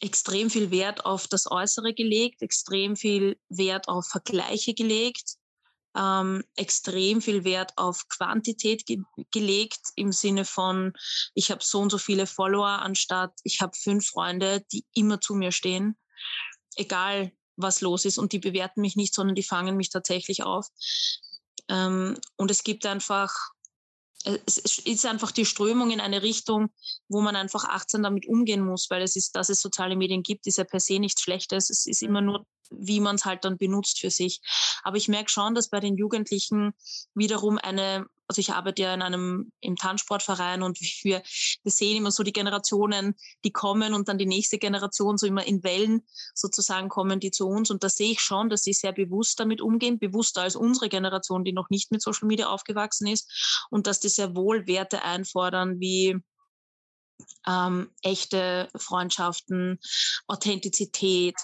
extrem 0.01 0.49
viel 0.49 0.71
Wert 0.71 1.05
auf 1.05 1.27
das 1.27 1.51
Äußere 1.51 1.93
gelegt, 1.93 2.41
extrem 2.41 2.95
viel 2.95 3.37
Wert 3.49 3.89
auf 3.89 4.07
Vergleiche 4.07 4.73
gelegt 4.73 5.39
ähm, 5.99 6.45
extrem 6.57 7.21
viel 7.21 7.45
Wert 7.45 7.73
auf 7.77 8.07
Quantität 8.09 8.87
ge 8.87 9.03
gelegt 9.33 9.81
im 9.97 10.13
Sinne 10.13 10.45
von, 10.45 10.93
ich 11.35 11.51
habe 11.51 11.63
so 11.63 11.81
und 11.81 11.91
so 11.91 11.99
viele 11.99 12.27
Follower, 12.27 12.81
anstatt 12.83 13.33
ich 13.43 13.61
habe 13.61 13.77
fünf 13.77 14.07
Freunde, 14.07 14.65
die 14.73 14.87
immer 14.95 15.21
zu 15.21 15.35
mir 15.35 15.51
stehen, 15.51 15.99
egal 16.77 17.33
was 17.57 17.81
los 17.81 18.05
ist. 18.05 18.19
Und 18.19 18.33
die 18.33 18.39
bewerten 18.39 18.81
mich 18.81 18.95
nicht, 18.95 19.15
sondern 19.15 19.35
die 19.35 19.43
fangen 19.43 19.77
mich 19.77 19.91
tatsächlich 19.91 20.45
auf. 20.45 20.69
Ähm, 21.69 22.17
und 22.37 22.51
es 22.51 22.63
gibt 22.63 22.87
einfach, 22.87 23.35
es 24.25 24.59
ist 24.59 25.07
einfach 25.07 25.31
die 25.31 25.47
Strömung 25.47 25.91
in 25.91 26.01
eine 26.01 26.23
Richtung, 26.23 26.71
wo 27.09 27.21
man 27.21 27.37
einfach 27.37 27.65
achtsam 27.65 28.03
damit 28.03 28.27
umgehen 28.27 28.65
muss, 28.65 28.91
weil 28.91 29.03
es 29.03 29.17
ist, 29.17 29.37
dass 29.37 29.49
es 29.49 29.61
soziale 29.61 29.97
Medien 29.97 30.23
gibt, 30.23 30.47
ist 30.47 30.59
ja 30.59 30.65
per 30.65 30.81
se 30.81 30.99
nichts 30.99 31.23
Schlechtes. 31.23 31.71
Es 31.71 31.87
ist 31.87 32.03
immer 32.03 32.21
nur 32.21 32.45
wie 32.71 33.01
man 33.01 33.17
es 33.17 33.25
halt 33.25 33.45
dann 33.45 33.59
benutzt 33.59 34.01
für 34.01 34.11
sich. 34.11 34.41
Aber 34.83 34.97
ich 34.97 35.09
merke 35.09 35.31
schon, 35.31 35.55
dass 35.55 35.71
bei 35.71 35.81
den 35.81 35.97
Jugendlichen 35.97 36.75
wiederum 37.15 37.59
eine, 37.59 38.07
also 38.29 38.41
ich 38.41 38.53
arbeite 38.53 38.83
ja 38.83 38.95
in 38.95 39.01
einem 39.01 39.53
im 39.61 39.77
Tanzsportverein 39.77 40.63
und 40.63 40.79
wir, 41.03 41.23
wir 41.63 41.73
sehen 41.73 41.97
immer 41.97 42.11
so 42.11 42.23
die 42.23 42.33
Generationen, 42.33 43.15
die 43.43 43.51
kommen 43.53 43.95
und 43.95 44.09
dann 44.09 44.19
die 44.19 44.27
nächste 44.27 44.59
Generation 44.59 45.17
so 45.17 45.27
immer 45.27 45.47
in 45.47 45.65
Wellen 45.65 46.03
sozusagen 46.35 46.91
kommen 46.91 47.21
die 47.21 47.31
zu 47.31 47.49
uns. 47.49 47.71
Und 47.71 47.83
da 47.83 47.89
sehe 47.89 48.13
ich 48.13 48.21
schon, 48.21 48.51
dass 48.51 48.63
sie 48.63 48.75
sehr 48.75 48.93
bewusst 48.93 49.41
damit 49.41 49.63
umgehen, 49.63 49.99
bewusster 49.99 50.43
als 50.43 50.57
unsere 50.57 50.91
Generation, 50.91 51.43
die 51.43 51.55
noch 51.55 51.71
nicht 51.71 51.91
mit 51.91 52.03
Social 52.03 52.29
Media 52.29 52.49
aufgewachsen 52.49 53.07
ist 53.07 53.67
und 53.71 53.87
dass 53.87 53.99
die 53.99 54.11
sehr 54.11 54.37
wohl 54.37 54.67
Werte 54.67 55.03
einfordern 55.03 55.81
wie 55.81 56.21
ähm, 57.47 57.91
echte 58.03 58.69
Freundschaften, 58.77 59.79
Authentizität, 60.27 61.37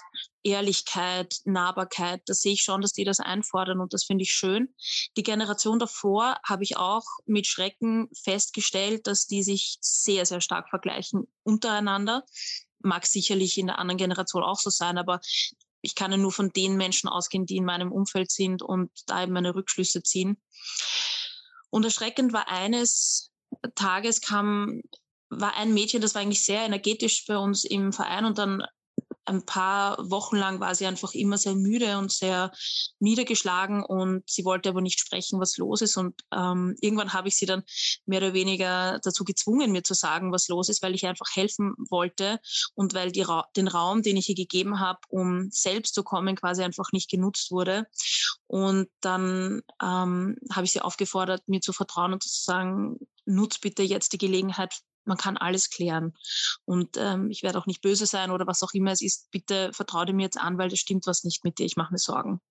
Ehrlichkeit, 0.43 1.37
Nahbarkeit. 1.45 2.21
Da 2.27 2.33
sehe 2.33 2.53
ich 2.53 2.61
schon, 2.61 2.81
dass 2.81 2.93
die 2.93 3.03
das 3.03 3.19
einfordern 3.19 3.79
und 3.79 3.93
das 3.93 4.05
finde 4.05 4.23
ich 4.23 4.31
schön. 4.31 4.73
Die 5.17 5.23
Generation 5.23 5.79
davor 5.79 6.37
habe 6.47 6.63
ich 6.63 6.77
auch 6.77 7.05
mit 7.25 7.47
Schrecken 7.47 8.09
festgestellt, 8.13 9.07
dass 9.07 9.25
die 9.25 9.43
sich 9.43 9.77
sehr, 9.81 10.25
sehr 10.25 10.41
stark 10.41 10.69
vergleichen 10.69 11.27
untereinander. 11.43 12.23
Mag 12.79 13.05
sicherlich 13.07 13.57
in 13.57 13.67
der 13.67 13.79
anderen 13.79 13.97
Generation 13.97 14.43
auch 14.43 14.59
so 14.59 14.69
sein, 14.69 14.97
aber 14.97 15.19
ich 15.81 15.95
kann 15.95 16.11
ja 16.11 16.17
nur 16.17 16.31
von 16.31 16.49
den 16.49 16.77
Menschen 16.77 17.09
ausgehen, 17.09 17.45
die 17.45 17.57
in 17.57 17.65
meinem 17.65 17.91
Umfeld 17.91 18.31
sind 18.31 18.61
und 18.61 18.91
da 19.07 19.23
eben 19.23 19.33
meine 19.33 19.55
Rückschlüsse 19.55 20.03
ziehen. 20.03 20.41
Und 21.69 21.83
erschreckend 21.83 22.33
war 22.33 22.47
eines 22.47 23.31
Tages 23.75 24.21
kam 24.21 24.81
war 25.39 25.55
ein 25.55 25.73
Mädchen, 25.73 26.01
das 26.01 26.15
war 26.15 26.21
eigentlich 26.21 26.43
sehr 26.43 26.61
energetisch 26.61 27.25
bei 27.27 27.37
uns 27.37 27.63
im 27.63 27.93
Verein 27.93 28.25
und 28.25 28.37
dann 28.37 28.63
ein 29.25 29.45
paar 29.45 29.97
Wochen 30.09 30.37
lang 30.37 30.59
war 30.59 30.75
sie 30.75 30.85
einfach 30.85 31.13
immer 31.13 31.37
sehr 31.37 31.55
müde 31.55 31.97
und 31.97 32.11
sehr 32.11 32.51
niedergeschlagen 32.99 33.83
und 33.83 34.23
sie 34.29 34.45
wollte 34.45 34.69
aber 34.69 34.81
nicht 34.81 34.99
sprechen, 34.99 35.39
was 35.39 35.57
los 35.57 35.81
ist. 35.81 35.97
Und 35.97 36.21
ähm, 36.31 36.75
irgendwann 36.79 37.13
habe 37.13 37.27
ich 37.27 37.35
sie 37.35 37.47
dann 37.47 37.63
mehr 38.05 38.19
oder 38.19 38.33
weniger 38.33 38.99
dazu 39.03 39.23
gezwungen, 39.23 39.71
mir 39.71 39.83
zu 39.83 39.95
sagen, 39.95 40.31
was 40.31 40.47
los 40.47 40.69
ist, 40.69 40.83
weil 40.83 40.93
ich 40.93 41.05
einfach 41.05 41.27
helfen 41.33 41.73
wollte 41.89 42.39
und 42.75 42.93
weil 42.93 43.11
die 43.11 43.23
Ra 43.23 43.47
den 43.55 43.67
Raum, 43.67 44.03
den 44.03 44.17
ich 44.17 44.29
ihr 44.29 44.35
gegeben 44.35 44.79
habe, 44.79 44.99
um 45.09 45.49
selbst 45.51 45.95
zu 45.95 46.03
kommen, 46.03 46.35
quasi 46.35 46.63
einfach 46.63 46.91
nicht 46.91 47.09
genutzt 47.09 47.51
wurde. 47.51 47.87
Und 48.47 48.89
dann 49.01 49.63
ähm, 49.81 50.37
habe 50.51 50.65
ich 50.65 50.71
sie 50.71 50.81
aufgefordert, 50.81 51.41
mir 51.47 51.61
zu 51.61 51.73
vertrauen 51.73 52.13
und 52.13 52.21
zu 52.21 52.29
sagen, 52.29 52.99
nutz 53.25 53.57
bitte 53.57 53.81
jetzt 53.81 54.13
die 54.13 54.19
Gelegenheit, 54.19 54.81
man 55.05 55.17
kann 55.17 55.37
alles 55.37 55.69
klären. 55.69 56.13
Und 56.65 56.97
ähm, 56.97 57.29
ich 57.31 57.43
werde 57.43 57.59
auch 57.59 57.65
nicht 57.65 57.81
böse 57.81 58.05
sein 58.05 58.31
oder 58.31 58.47
was 58.47 58.63
auch 58.63 58.73
immer 58.73 58.91
es 58.91 59.01
ist. 59.01 59.31
Bitte 59.31 59.71
vertraue 59.73 60.11
mir 60.13 60.23
jetzt 60.23 60.39
an, 60.39 60.57
weil 60.57 60.69
das 60.69 60.79
stimmt 60.79 61.07
was 61.07 61.23
nicht 61.23 61.43
mit 61.43 61.59
dir. 61.59 61.65
Ich 61.65 61.77
mache 61.77 61.93
mir 61.93 61.99
Sorgen. 61.99 62.41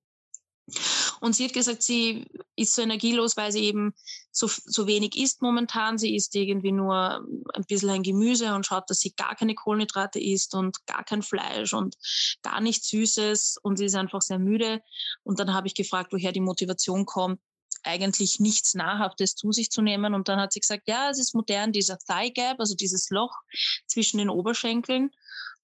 Und 1.21 1.35
sie 1.37 1.45
hat 1.45 1.53
gesagt, 1.53 1.83
sie 1.83 2.27
ist 2.57 2.75
so 2.75 2.81
energielos, 2.81 3.37
weil 3.37 3.53
sie 3.53 3.65
eben 3.65 3.95
so, 4.31 4.49
so 4.49 4.87
wenig 4.87 5.17
isst 5.17 5.43
momentan. 5.43 5.99
Sie 5.99 6.15
isst 6.15 6.35
irgendwie 6.35 6.73
nur 6.73 7.27
ein 7.55 7.65
bisschen 7.69 7.91
ein 7.91 8.03
Gemüse 8.03 8.55
und 8.55 8.65
schaut, 8.65 8.89
dass 8.89 9.01
sie 9.01 9.15
gar 9.15 9.35
keine 9.35 9.55
Kohlenhydrate 9.55 10.19
isst 10.19 10.55
und 10.55 10.87
gar 10.87 11.05
kein 11.05 11.23
Fleisch 11.23 11.75
und 11.75 11.97
gar 12.43 12.61
nichts 12.61 12.89
Süßes. 12.89 13.59
Und 13.63 13.77
sie 13.77 13.85
ist 13.87 13.95
einfach 13.95 14.23
sehr 14.23 14.39
müde. 14.39 14.83
Und 15.23 15.39
dann 15.39 15.53
habe 15.53 15.67
ich 15.67 15.75
gefragt, 15.75 16.13
woher 16.13 16.33
die 16.33 16.41
Motivation 16.41 17.05
kommt, 17.05 17.41
eigentlich 17.85 18.41
nichts 18.41 18.75
Nahrhaftes 18.75 19.35
zu 19.35 19.53
sich 19.53 19.71
zu 19.71 19.83
nehmen. 19.83 20.15
Und 20.15 20.29
dann 20.29 20.41
hat 20.41 20.53
sie 20.53 20.61
gesagt, 20.61 20.85
ja, 20.87 21.11
es 21.11 21.19
ist 21.19 21.35
modern, 21.35 21.73
dieser 21.73 21.99
Thigh 21.99 22.33
Gap, 22.33 22.61
also 22.61 22.75
dieses 22.75 23.11
Loch 23.11 23.35
zwischen 23.87 24.19
den 24.19 24.31
Oberschenkeln. 24.31 25.11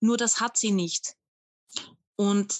Nur 0.01 0.17
das 0.17 0.41
hat 0.41 0.57
sie 0.57 0.73
nicht. 0.73 1.15
Und 2.17 2.55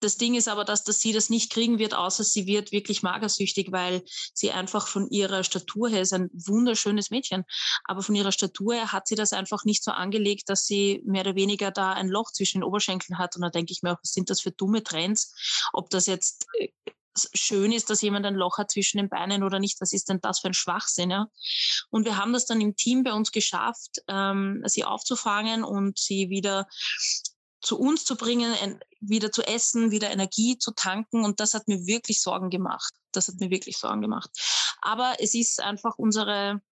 das 0.00 0.16
Ding 0.16 0.34
ist 0.34 0.48
aber, 0.48 0.64
dass, 0.64 0.84
dass 0.84 1.00
sie 1.00 1.12
das 1.12 1.28
nicht 1.28 1.52
kriegen 1.52 1.78
wird, 1.78 1.94
außer 1.94 2.24
sie 2.24 2.46
wird 2.46 2.72
wirklich 2.72 3.02
magersüchtig, 3.02 3.70
weil 3.70 4.02
sie 4.32 4.50
einfach 4.50 4.88
von 4.88 5.08
ihrer 5.10 5.44
Statur 5.44 5.90
her 5.90 6.00
ist 6.00 6.14
ein 6.14 6.30
wunderschönes 6.32 7.10
Mädchen. 7.10 7.44
Aber 7.84 8.02
von 8.02 8.14
ihrer 8.14 8.32
Statur 8.32 8.74
her 8.74 8.92
hat 8.92 9.06
sie 9.06 9.14
das 9.14 9.32
einfach 9.32 9.64
nicht 9.64 9.84
so 9.84 9.90
angelegt, 9.90 10.48
dass 10.48 10.64
sie 10.64 11.02
mehr 11.04 11.22
oder 11.22 11.34
weniger 11.34 11.70
da 11.70 11.92
ein 11.92 12.08
Loch 12.08 12.32
zwischen 12.32 12.60
den 12.60 12.64
Oberschenkeln 12.64 13.18
hat. 13.18 13.36
Und 13.36 13.42
da 13.42 13.50
denke 13.50 13.72
ich 13.72 13.82
mir 13.82 13.92
auch, 13.92 14.02
was 14.02 14.12
sind 14.12 14.30
das 14.30 14.40
für 14.40 14.52
dumme 14.52 14.82
Trends? 14.82 15.34
Ob 15.72 15.90
das 15.90 16.06
jetzt 16.06 16.46
äh, 16.58 16.68
schön 17.34 17.72
ist, 17.72 17.90
dass 17.90 18.02
jemand 18.02 18.26
ein 18.26 18.34
Loch 18.34 18.58
hat 18.58 18.70
zwischen 18.70 18.98
den 18.98 19.08
Beinen 19.08 19.42
oder 19.42 19.58
nicht. 19.58 19.80
Was 19.80 19.92
ist 19.92 20.08
denn 20.08 20.20
das 20.20 20.40
für 20.40 20.48
ein 20.48 20.54
Schwachsinn? 20.54 21.10
Ja? 21.10 21.26
Und 21.90 22.04
wir 22.04 22.16
haben 22.16 22.32
das 22.32 22.46
dann 22.46 22.60
im 22.60 22.76
Team 22.76 23.02
bei 23.02 23.12
uns 23.12 23.32
geschafft, 23.32 24.02
ähm, 24.08 24.62
sie 24.66 24.84
aufzufangen 24.84 25.64
und 25.64 25.98
sie 25.98 26.30
wieder 26.30 26.66
zu 27.60 27.78
uns 27.78 28.04
zu 28.04 28.16
bringen, 28.16 28.54
wieder 29.00 29.30
zu 29.32 29.42
essen, 29.42 29.90
wieder 29.90 30.10
Energie 30.10 30.56
zu 30.58 30.72
tanken. 30.72 31.24
Und 31.24 31.40
das 31.40 31.54
hat 31.54 31.68
mir 31.68 31.86
wirklich 31.86 32.20
Sorgen 32.20 32.50
gemacht. 32.50 32.94
Das 33.12 33.28
hat 33.28 33.34
mir 33.38 33.50
wirklich 33.50 33.76
Sorgen 33.76 34.00
gemacht. 34.00 34.30
Aber 34.80 35.16
es 35.18 35.34
ist 35.34 35.60
einfach 35.60 35.98
unsere, 35.98 36.62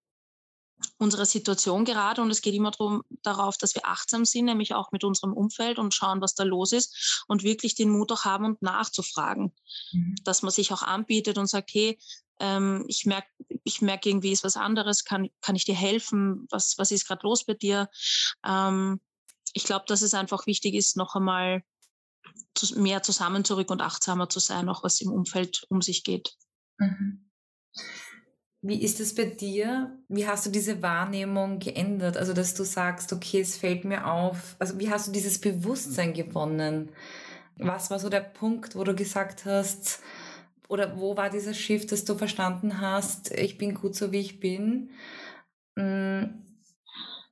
unsere 0.97 1.25
Situation 1.25 1.85
gerade 1.85 2.21
und 2.21 2.31
es 2.31 2.41
geht 2.41 2.53
immer 2.53 2.71
darum, 2.71 3.03
darauf, 3.23 3.57
dass 3.57 3.75
wir 3.75 3.85
achtsam 3.85 4.25
sind, 4.25 4.45
nämlich 4.45 4.73
auch 4.73 4.91
mit 4.91 5.03
unserem 5.03 5.33
Umfeld 5.33 5.79
und 5.79 5.93
schauen, 5.93 6.21
was 6.21 6.35
da 6.35 6.43
los 6.43 6.71
ist 6.71 7.23
und 7.27 7.43
wirklich 7.43 7.75
den 7.75 7.89
Mut 7.89 8.11
auch 8.11 8.25
haben 8.25 8.45
und 8.45 8.61
nachzufragen, 8.61 9.53
mhm. 9.91 10.15
dass 10.23 10.41
man 10.41 10.51
sich 10.51 10.71
auch 10.73 10.83
anbietet 10.83 11.37
und 11.37 11.47
sagt, 11.47 11.71
hey, 11.73 11.99
ähm, 12.39 12.85
ich 12.87 13.05
merke, 13.05 13.27
ich 13.63 13.81
merke 13.81 14.09
irgendwie 14.09 14.31
ist 14.31 14.43
was 14.43 14.55
anderes, 14.57 15.03
kann, 15.03 15.29
kann 15.41 15.55
ich 15.55 15.65
dir 15.65 15.75
helfen, 15.75 16.47
was, 16.49 16.77
was 16.77 16.91
ist 16.91 17.07
gerade 17.07 17.23
los 17.23 17.45
bei 17.45 17.53
dir? 17.53 17.89
Ähm, 18.45 19.01
ich 19.53 19.63
glaube, 19.63 19.85
dass 19.87 20.01
es 20.01 20.13
einfach 20.13 20.45
wichtig 20.45 20.75
ist, 20.75 20.95
noch 20.95 21.15
einmal 21.15 21.63
zu, 22.55 22.79
mehr 22.79 23.03
zusammen 23.03 23.43
zurück 23.43 23.71
und 23.71 23.81
achtsamer 23.81 24.29
zu 24.29 24.39
sein, 24.39 24.69
auch 24.69 24.83
was 24.83 25.01
im 25.01 25.11
Umfeld 25.11 25.65
um 25.69 25.81
sich 25.81 26.03
geht. 26.03 26.35
Mhm. 26.77 27.29
Wie 28.61 28.83
ist 28.83 28.99
es 28.99 29.15
bei 29.15 29.25
dir? 29.25 29.97
Wie 30.09 30.27
hast 30.27 30.45
du 30.45 30.49
diese 30.49 30.81
Wahrnehmung 30.81 31.59
geändert? 31.59 32.17
Also, 32.17 32.33
dass 32.33 32.55
du 32.55 32.63
sagst, 32.63 33.13
okay, 33.13 33.39
es 33.39 33.57
fällt 33.57 33.85
mir 33.85 34.05
auf. 34.05 34.57
Also, 34.59 34.77
wie 34.79 34.89
hast 34.89 35.07
du 35.07 35.11
dieses 35.11 35.39
Bewusstsein 35.39 36.13
gewonnen? 36.13 36.91
Was 37.57 37.89
war 37.89 37.99
so 37.99 38.09
der 38.09 38.21
Punkt, 38.21 38.75
wo 38.75 38.83
du 38.83 38.95
gesagt 38.95 39.45
hast, 39.45 40.01
oder 40.69 40.97
wo 40.97 41.17
war 41.17 41.29
dieser 41.29 41.53
Shift, 41.53 41.91
dass 41.91 42.05
du 42.05 42.15
verstanden 42.15 42.79
hast, 42.79 43.31
ich 43.31 43.57
bin 43.57 43.73
gut 43.73 43.95
so, 43.95 44.11
wie 44.11 44.19
ich 44.19 44.39
bin? 44.39 44.91
Hm. 45.77 46.45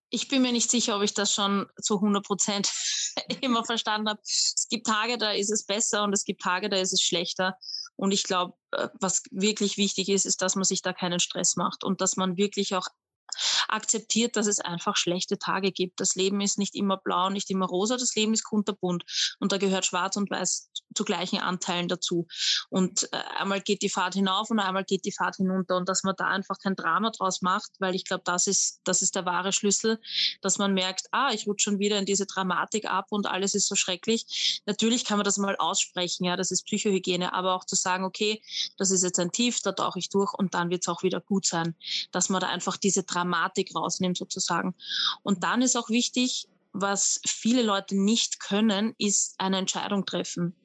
Ich 0.10 0.30
bin 0.30 0.42
mir 0.42 0.54
nicht 0.54 0.72
sicher, 0.72 0.96
ob 0.96 1.04
ich 1.04 1.14
das 1.14 1.34
schon 1.34 1.68
zu 1.82 1.96
100 1.96 2.26
Prozent 2.26 2.72
immer 3.42 3.66
verstanden 3.66 4.10
habe. 4.10 4.20
Es 4.24 4.68
gibt 4.70 4.88
Tage, 4.88 5.18
da 5.18 5.32
ist 5.32 5.52
es 5.52 5.66
besser 5.66 6.04
und 6.04 6.14
es 6.14 6.24
gibt 6.24 6.42
Tage, 6.42 6.70
da 6.70 6.78
ist 6.78 6.94
es 6.94 7.02
schlechter. 7.02 7.58
Und 7.98 8.13
ich 8.13 8.24
glaube, 8.24 8.54
äh, 8.72 8.88
was 9.00 9.24
wirklich 9.32 9.77
wichtig 9.77 10.08
ist, 10.10 10.25
ist, 10.25 10.42
dass 10.42 10.56
man 10.56 10.63
sich 10.63 10.82
da 10.82 10.94
keinen 10.94 11.20
Stress 11.20 11.58
macht 11.58 11.84
und 11.84 12.00
dass 12.00 12.16
man 12.16 12.38
wirklich 12.38 12.75
auch 12.75 12.88
akzeptiert, 13.70 14.36
dass 14.36 14.48
es 14.48 14.60
einfach 14.60 14.96
schlechte 14.96 15.38
Tage 15.38 15.72
gibt. 15.72 16.00
Das 16.00 16.16
Leben 16.16 16.42
ist 16.42 16.58
nicht 16.58 16.76
immer 16.76 16.98
blau, 16.98 17.30
nicht 17.30 17.50
immer 17.50 17.66
rosa, 17.66 17.98
das 17.98 18.16
Leben 18.16 18.34
ist 18.34 18.44
kunterbunt 18.44 19.04
und 19.40 19.52
da 19.52 19.58
gehört 19.58 19.86
schwarz 19.86 20.16
und 20.18 20.30
weiß 20.30 20.70
zu 20.96 21.06
gleichen 21.06 21.40
Anteilen 21.40 21.88
dazu. 21.88 22.28
Und 22.70 23.12
äh, 23.14 23.18
einmal 23.38 23.62
geht 23.62 23.82
die 23.82 23.90
Fahrt 23.90 24.16
hinauf 24.16 24.50
und 24.50 24.60
einmal 24.60 24.84
geht 24.84 25.06
die 25.06 25.12
Fahrt 25.12 25.36
hinunter 25.36 25.78
und 25.78 25.88
dass 25.88 26.04
man 26.04 26.16
da 26.18 26.26
einfach 26.28 26.58
kein 26.60 26.76
Drama 26.76 27.12
draus 27.12 27.42
macht, 27.42 27.72
weil 27.80 27.96
ich 27.96 28.06
glaube, 28.06 28.24
das 28.26 28.48
ist, 28.48 28.82
das 28.84 29.02
ist 29.02 29.16
der 29.16 29.26
wahre 29.26 29.54
Schlüssel, 29.54 30.00
dass 30.42 30.58
man 30.58 30.74
merkt, 30.74 31.08
ah, 31.12 31.32
ich 31.32 31.46
rutsche 31.48 31.68
schon 31.68 31.80
wieder 31.80 32.00
in 32.00 32.06
diese 32.06 32.26
Dramatik 32.26 32.86
ab 32.86 33.08
und 33.10 33.28
alles 33.28 33.54
ist 33.54 33.68
so 33.68 33.76
schrecklich. 33.76 34.62
Natürlich 34.66 35.06
kann 35.06 35.18
man 35.18 35.26
das 35.26 35.38
mal 35.38 35.56
aussprechen, 35.58 36.24
ja, 36.24 36.36
das 36.36 36.52
ist 36.52 36.64
Psychohygiene, 36.66 37.34
aber 37.34 37.56
auch 37.56 37.66
zu 37.66 37.76
sagen, 37.76 38.06
okay, 38.06 38.42
das 38.78 38.92
ist 38.92 39.04
jetzt 39.04 39.20
ein 39.20 39.32
Tief, 39.32 39.62
da 39.62 39.74
tauche 39.74 40.00
ich 40.00 40.10
durch 40.10 40.34
und 40.34 40.54
dann 40.54 40.70
wird 40.70 40.84
es 40.84 40.88
auch 40.88 41.04
wieder 41.04 41.20
gut 41.20 41.46
sein, 41.46 41.76
dass 42.12 42.30
man 42.30 42.42
da 42.42 42.48
einfach 42.48 42.78
diese 42.78 43.04
Dramatik 43.04 43.57
Dramatik 43.58 43.76
rausnimmt 43.76 44.18
sozusagen. 44.18 44.76
Und 45.24 45.44
dann 45.44 45.62
ist 45.62 45.76
auch 45.76 45.90
wichtig, 45.90 46.48
was 46.74 47.20
viele 47.26 47.64
Leute 47.64 47.96
nicht 48.00 48.40
können, 48.40 48.94
ist 48.98 49.36
eine 49.40 49.58
Entscheidung 49.58 50.06
treffen 50.06 50.56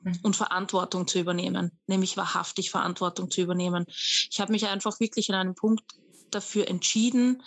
mhm. 0.00 0.18
und 0.22 0.36
Verantwortung 0.36 1.06
zu 1.06 1.18
übernehmen, 1.18 1.72
nämlich 1.86 2.16
wahrhaftig 2.16 2.70
Verantwortung 2.70 3.30
zu 3.30 3.40
übernehmen. 3.40 3.86
Ich 3.88 4.40
habe 4.40 4.52
mich 4.52 4.66
einfach 4.66 5.00
wirklich 5.00 5.28
in 5.28 5.34
einem 5.34 5.54
Punkt 5.54 5.84
dafür 6.30 6.68
entschieden, 6.68 7.42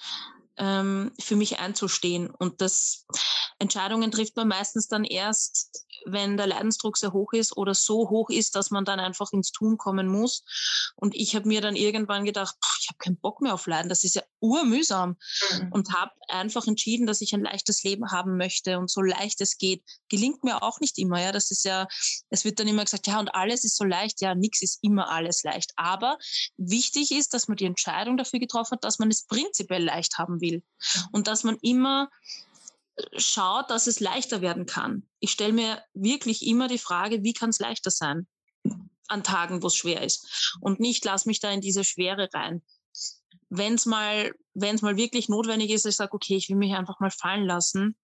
ähm, 0.58 1.12
für 1.20 1.36
mich 1.36 1.60
einzustehen. 1.60 2.30
Und 2.30 2.62
das 2.62 3.06
Entscheidungen 3.60 4.12
trifft 4.12 4.36
man 4.36 4.48
meistens 4.48 4.88
dann 4.88 5.04
erst, 5.04 5.85
wenn 6.06 6.38
der 6.38 6.48
Leidensdruck 6.48 6.98
sehr 6.98 7.14
hoch 7.14 7.34
ist 7.34 7.58
oder 7.58 7.74
so 7.74 8.10
hoch 8.10 8.30
ist, 8.30 8.56
dass 8.56 8.72
man 8.72 8.86
dann 8.86 9.00
einfach 9.00 9.32
ins 9.32 9.52
Tun 9.52 9.78
kommen 9.78 10.08
muss. 10.08 10.44
Und 10.96 11.16
ich 11.16 11.36
habe 11.36 11.48
mir 11.48 11.62
dann 11.62 11.76
irgendwann 11.76 12.26
gedacht, 12.26 12.56
pff, 12.64 12.78
ich 12.82 12.88
habe 12.90 12.98
keinen 12.98 13.18
Bock 13.18 13.42
mehr 13.42 13.54
auf 13.54 13.68
Leiden, 13.68 13.90
das 13.90 14.04
ist 14.04 14.16
ja 14.16 14.22
urmühsam. 14.40 15.18
Mhm. 15.52 15.72
Und 15.72 15.94
habe 15.94 16.12
einfach 16.28 16.68
entschieden, 16.68 17.08
dass 17.08 17.22
ich 17.22 17.34
ein 17.34 17.42
leichtes 17.42 17.84
Leben 17.84 18.12
haben 18.12 18.38
möchte 18.38 18.78
und 18.78 18.90
so 18.90 19.02
leicht 19.02 19.42
es 19.42 19.58
geht. 19.58 19.84
Gelingt 20.10 20.44
mir 20.44 20.64
auch 20.64 20.80
nicht 20.80 20.98
immer, 20.98 21.22
ja. 21.22 21.32
Das 21.32 21.52
ist 21.52 21.66
ja, 21.66 21.88
es 22.30 22.46
wird 22.46 22.60
dann 22.60 22.68
immer 22.68 22.84
gesagt, 22.84 23.08
ja, 23.08 23.20
und 23.20 23.34
alles 23.34 23.64
ist 23.64 23.78
so 23.78 23.84
leicht. 23.84 24.22
Ja, 24.22 24.36
nichts 24.36 24.62
ist 24.62 24.80
immer 24.82 25.10
alles 25.10 25.44
leicht. 25.44 25.72
Aber 25.76 26.18
wichtig 26.58 27.12
ist, 27.12 27.34
dass 27.34 27.48
man 27.48 27.58
die 27.58 27.66
Entscheidung 27.66 28.18
dafür 28.18 28.40
getroffen 28.40 28.74
hat, 28.74 28.84
dass 28.84 29.00
man 29.00 29.10
es 29.10 29.26
prinzipiell 29.26 29.84
leicht 29.84 30.18
haben 30.18 30.42
will. 30.42 30.58
Mhm. 30.58 31.02
Und 31.12 31.28
dass 31.28 31.44
man 31.44 31.58
immer 31.62 32.10
schaut, 33.18 33.70
dass 33.70 33.88
es 33.88 34.00
leichter 34.00 34.42
werden 34.42 34.66
kann. 34.66 35.08
Ich 35.20 35.32
stelle 35.32 35.54
mir 35.54 35.84
wirklich 35.94 36.46
immer 36.46 36.68
die 36.68 36.78
Frage, 36.78 37.24
wie 37.24 37.34
kann 37.34 37.50
es 37.50 37.60
leichter 37.60 37.92
sein 37.92 38.28
an 39.08 39.24
Tagen, 39.24 39.62
wo 39.62 39.68
es 39.68 39.76
schwer 39.76 40.02
ist. 40.02 40.58
Und 40.62 40.80
nicht, 40.80 41.06
lass 41.06 41.26
mich 41.26 41.40
da 41.40 41.52
in 41.52 41.62
diese 41.62 41.84
Schwere 41.84 42.30
rein. 42.34 42.64
Wenn 43.50 43.76
es 43.76 43.86
mal, 43.86 44.34
wenn's 44.54 44.82
mal 44.82 44.98
wirklich 44.98 45.30
notwendig 45.30 45.70
ist, 45.70 45.86
ich 45.86 45.96
sage, 45.96 46.14
okay, 46.14 46.36
ich 46.36 46.50
will 46.50 46.56
mich 46.56 46.74
einfach 46.74 47.00
mal 47.00 47.12
fallen 47.12 47.46
lassen. 47.46 47.96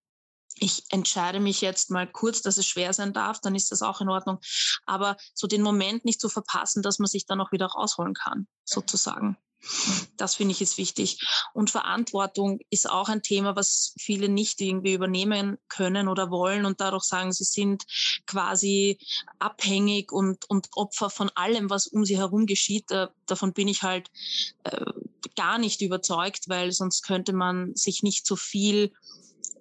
Ich 0.56 0.84
entscheide 0.90 1.40
mich 1.40 1.62
jetzt 1.62 1.90
mal 1.90 2.06
kurz, 2.06 2.42
dass 2.42 2.58
es 2.58 2.68
schwer 2.68 2.94
sein 2.94 3.14
darf, 3.14 3.40
dann 3.40 3.56
ist 3.56 3.72
das 3.72 3.82
auch 3.82 4.02
in 4.02 4.10
Ordnung. 4.10 4.40
Aber 4.86 5.18
so 5.34 5.48
den 5.48 5.62
Moment 5.62 6.06
nicht 6.06 6.22
zu 6.22 6.30
verpassen, 6.30 6.84
dass 6.84 7.00
man 7.00 7.08
sich 7.08 7.26
dann 7.26 7.42
auch 7.42 7.52
wieder 7.52 7.68
rausholen 7.68 8.14
kann, 8.14 8.48
sozusagen. 8.64 9.38
Das 10.18 10.36
finde 10.36 10.54
ich 10.54 10.62
ist 10.62 10.78
wichtig. 10.78 11.20
Und 11.54 11.70
Verantwortung 11.70 12.60
ist 12.70 12.90
auch 12.90 13.10
ein 13.10 13.22
Thema, 13.22 13.56
was 13.56 13.94
viele 14.00 14.30
nicht 14.30 14.60
irgendwie 14.62 14.94
übernehmen 14.94 15.58
können 15.68 16.08
oder 16.08 16.32
wollen 16.32 16.66
und 16.66 16.82
dadurch 16.82 17.04
sagen, 17.04 17.32
sie 17.32 17.44
sind 17.44 17.84
quasi 18.26 18.98
abhängig 19.40 20.12
und, 20.12 20.50
und 20.50 20.68
Opfer 20.74 21.10
von 21.10 21.30
allem, 21.36 21.70
was 21.70 21.88
um 21.88 22.06
sie 22.06 22.18
herum 22.18 22.46
geschieht. 22.46 22.86
davon 23.26 23.54
bin 23.54 23.68
ich 23.68 23.84
halt 23.84 24.10
äh, 24.64 24.86
gar 25.36 25.58
nicht 25.58 25.82
überzeugt, 25.82 26.50
weil 26.50 26.72
sonst 26.72 27.04
könnte 27.04 27.34
man 27.34 27.76
sich 27.76 28.04
nicht 28.04 28.26
so 28.26 28.36
viel 28.36 28.92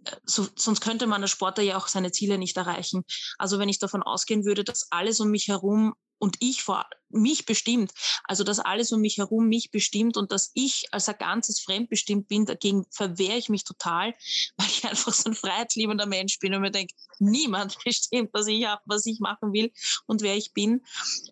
äh, 0.04 0.16
so, 0.24 0.46
sonst 0.56 0.80
könnte 0.80 1.06
man 1.06 1.22
als 1.22 1.30
Sportler 1.30 1.64
ja 1.64 1.76
auch 1.76 1.88
seine 1.88 2.12
Ziele 2.12 2.38
nicht 2.38 2.56
erreichen. 2.56 3.04
Also 3.38 3.58
wenn 3.58 3.68
ich 3.68 3.78
davon 3.78 4.02
ausgehen 4.02 4.44
würde, 4.44 4.64
dass 4.64 4.90
alles 4.90 5.20
um 5.20 5.30
mich 5.30 5.48
herum 5.48 5.94
und 6.20 6.36
ich 6.38 6.62
vor 6.62 6.86
mich 7.08 7.46
bestimmt, 7.46 7.92
also 8.24 8.44
dass 8.44 8.60
alles 8.60 8.92
um 8.92 9.00
mich 9.00 9.18
herum 9.18 9.48
mich 9.48 9.72
bestimmt 9.72 10.16
und 10.16 10.30
dass 10.30 10.52
ich 10.54 10.84
als 10.92 11.08
ein 11.08 11.16
ganzes 11.18 11.60
fremdbestimmt 11.60 12.28
bin, 12.28 12.46
dagegen 12.46 12.86
verwehre 12.90 13.36
ich 13.36 13.48
mich 13.48 13.64
total, 13.64 14.14
weil 14.56 14.68
ich 14.68 14.84
einfach 14.84 15.12
so 15.12 15.30
ein 15.30 15.34
freiheitsliebender 15.34 16.06
Mensch 16.06 16.38
bin 16.38 16.54
und 16.54 16.60
mir 16.60 16.70
denke, 16.70 16.94
niemand 17.18 17.76
bestimmt, 17.84 18.30
was 18.32 18.46
ich 18.46 18.66
habe, 18.66 18.82
was 18.84 19.06
ich 19.06 19.18
machen 19.18 19.52
will 19.52 19.72
und 20.06 20.22
wer 20.22 20.36
ich 20.36 20.52
bin. 20.52 20.84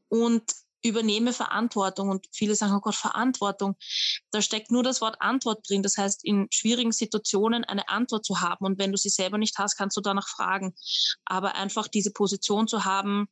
Und 0.09 0.42
übernehme 0.83 1.33
Verantwortung 1.33 2.09
und 2.09 2.26
viele 2.33 2.54
sagen, 2.54 2.75
oh 2.75 2.80
Gott, 2.80 2.95
Verantwortung. 2.95 3.76
Da 4.30 4.40
steckt 4.40 4.71
nur 4.71 4.85
das 4.85 5.00
Wort 5.00 5.16
Antwort 5.21 5.68
drin. 5.68 5.83
Das 5.83 5.97
heißt, 5.97 6.25
in 6.25 6.47
schwierigen 6.50 6.92
Situationen 6.92 7.64
eine 7.64 7.88
Antwort 7.88 8.25
zu 8.25 8.40
haben. 8.40 8.64
Und 8.64 8.78
wenn 8.78 8.92
du 8.92 8.97
sie 8.97 9.09
selber 9.09 9.38
nicht 9.38 9.59
hast, 9.59 9.76
kannst 9.76 9.97
du 9.97 10.00
danach 10.00 10.28
fragen. 10.28 10.75
Aber 11.25 11.57
einfach 11.57 11.88
diese 11.88 12.12
Position 12.12 12.68
zu 12.68 12.85
haben 12.85 13.28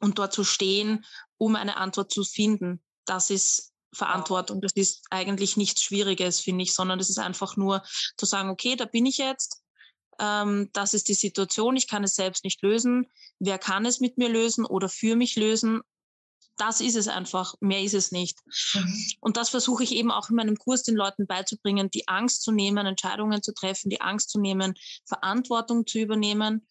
und 0.00 0.18
dort 0.18 0.32
zu 0.32 0.44
stehen, 0.44 1.04
um 1.38 1.56
eine 1.56 1.76
Antwort 1.76 2.10
zu 2.10 2.24
finden, 2.24 2.82
das 3.04 3.30
ist 3.30 3.72
Verantwortung. 3.92 4.60
Das 4.60 4.72
ist 4.74 5.04
eigentlich 5.10 5.56
nichts 5.56 5.82
Schwieriges, 5.82 6.40
finde 6.40 6.64
ich, 6.64 6.74
sondern 6.74 6.98
das 6.98 7.10
ist 7.10 7.18
einfach 7.18 7.56
nur 7.56 7.82
zu 8.16 8.26
sagen, 8.26 8.50
okay, 8.50 8.76
da 8.76 8.84
bin 8.84 9.06
ich 9.06 9.18
jetzt. 9.18 9.62
Ähm, 10.18 10.70
das 10.72 10.94
ist 10.94 11.08
die 11.08 11.14
Situation, 11.14 11.76
ich 11.76 11.88
kann 11.88 12.04
es 12.04 12.14
selbst 12.14 12.44
nicht 12.44 12.62
lösen. 12.62 13.06
Wer 13.38 13.58
kann 13.58 13.86
es 13.86 14.00
mit 14.00 14.18
mir 14.18 14.28
lösen 14.28 14.64
oder 14.64 14.88
für 14.88 15.16
mich 15.16 15.36
lösen? 15.36 15.82
das 16.56 16.80
ist 16.80 16.96
es 16.96 17.08
einfach, 17.08 17.54
mehr 17.60 17.82
ist 17.82 17.94
es 17.94 18.12
nicht. 18.12 18.38
Mhm. 18.74 19.06
Und 19.20 19.36
das 19.36 19.50
versuche 19.50 19.84
ich 19.84 19.92
eben 19.92 20.10
auch 20.10 20.30
in 20.30 20.36
meinem 20.36 20.56
Kurs 20.56 20.82
den 20.82 20.96
Leuten 20.96 21.26
beizubringen, 21.26 21.90
die 21.90 22.08
Angst 22.08 22.42
zu 22.42 22.52
nehmen, 22.52 22.86
Entscheidungen 22.86 23.42
zu 23.42 23.52
treffen, 23.52 23.90
die 23.90 24.00
Angst 24.00 24.30
zu 24.30 24.40
nehmen, 24.40 24.74
Verantwortung 25.04 25.86
zu 25.86 25.98
übernehmen. 25.98 26.66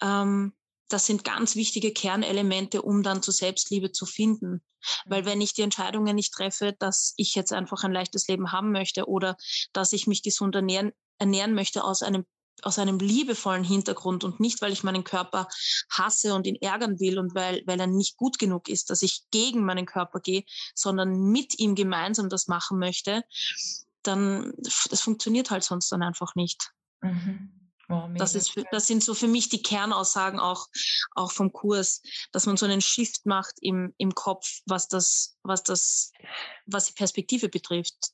Ähm, 0.00 0.52
das 0.88 1.06
sind 1.06 1.24
ganz 1.24 1.56
wichtige 1.56 1.92
Kernelemente, 1.92 2.82
um 2.82 3.02
dann 3.02 3.22
zur 3.22 3.34
Selbstliebe 3.34 3.92
zu 3.92 4.06
finden. 4.06 4.62
Weil 5.06 5.22
mhm. 5.22 5.26
wenn 5.26 5.40
ich 5.40 5.54
die 5.54 5.62
Entscheidungen 5.62 6.14
nicht 6.14 6.32
treffe, 6.32 6.74
dass 6.78 7.14
ich 7.16 7.34
jetzt 7.34 7.52
einfach 7.52 7.84
ein 7.84 7.92
leichtes 7.92 8.28
Leben 8.28 8.52
haben 8.52 8.72
möchte 8.72 9.08
oder 9.08 9.36
dass 9.72 9.92
ich 9.92 10.06
mich 10.06 10.22
gesund 10.22 10.54
ernähren, 10.54 10.92
ernähren 11.18 11.54
möchte 11.54 11.84
aus 11.84 12.02
einem 12.02 12.24
aus 12.62 12.78
einem 12.78 12.98
liebevollen 12.98 13.64
Hintergrund 13.64 14.22
und 14.22 14.38
nicht, 14.38 14.62
weil 14.62 14.72
ich 14.72 14.84
meinen 14.84 15.04
Körper 15.04 15.48
hasse 15.90 16.34
und 16.34 16.46
ihn 16.46 16.56
ärgern 16.56 17.00
will 17.00 17.18
und 17.18 17.34
weil, 17.34 17.62
weil 17.66 17.80
er 17.80 17.88
nicht 17.88 18.16
gut 18.16 18.38
genug 18.38 18.68
ist, 18.68 18.90
dass 18.90 19.02
ich 19.02 19.24
gegen 19.32 19.64
meinen 19.64 19.86
Körper 19.86 20.20
gehe, 20.20 20.44
sondern 20.74 21.30
mit 21.30 21.58
ihm 21.58 21.74
gemeinsam 21.74 22.28
das 22.28 22.46
machen 22.46 22.78
möchte, 22.78 23.24
dann 24.02 24.52
das 24.58 25.00
funktioniert 25.00 25.50
halt 25.50 25.64
sonst 25.64 25.90
dann 25.90 26.02
einfach 26.02 26.36
nicht. 26.36 26.70
Mhm. 27.02 27.63
Oh, 27.88 28.08
das, 28.14 28.34
ist, 28.34 28.54
das 28.70 28.86
sind 28.86 29.02
so 29.02 29.14
für 29.14 29.28
mich 29.28 29.48
die 29.48 29.62
Kernaussagen 29.62 30.40
auch, 30.40 30.68
auch 31.14 31.32
vom 31.32 31.52
Kurs, 31.52 32.02
dass 32.32 32.46
man 32.46 32.56
so 32.56 32.66
einen 32.66 32.80
Shift 32.80 33.26
macht 33.26 33.54
im, 33.60 33.94
im 33.98 34.14
Kopf, 34.14 34.60
was 34.66 34.88
das, 34.88 35.36
was 35.42 35.62
das, 35.62 36.12
was 36.66 36.86
die 36.86 36.94
Perspektive 36.94 37.48
betrifft. 37.48 38.12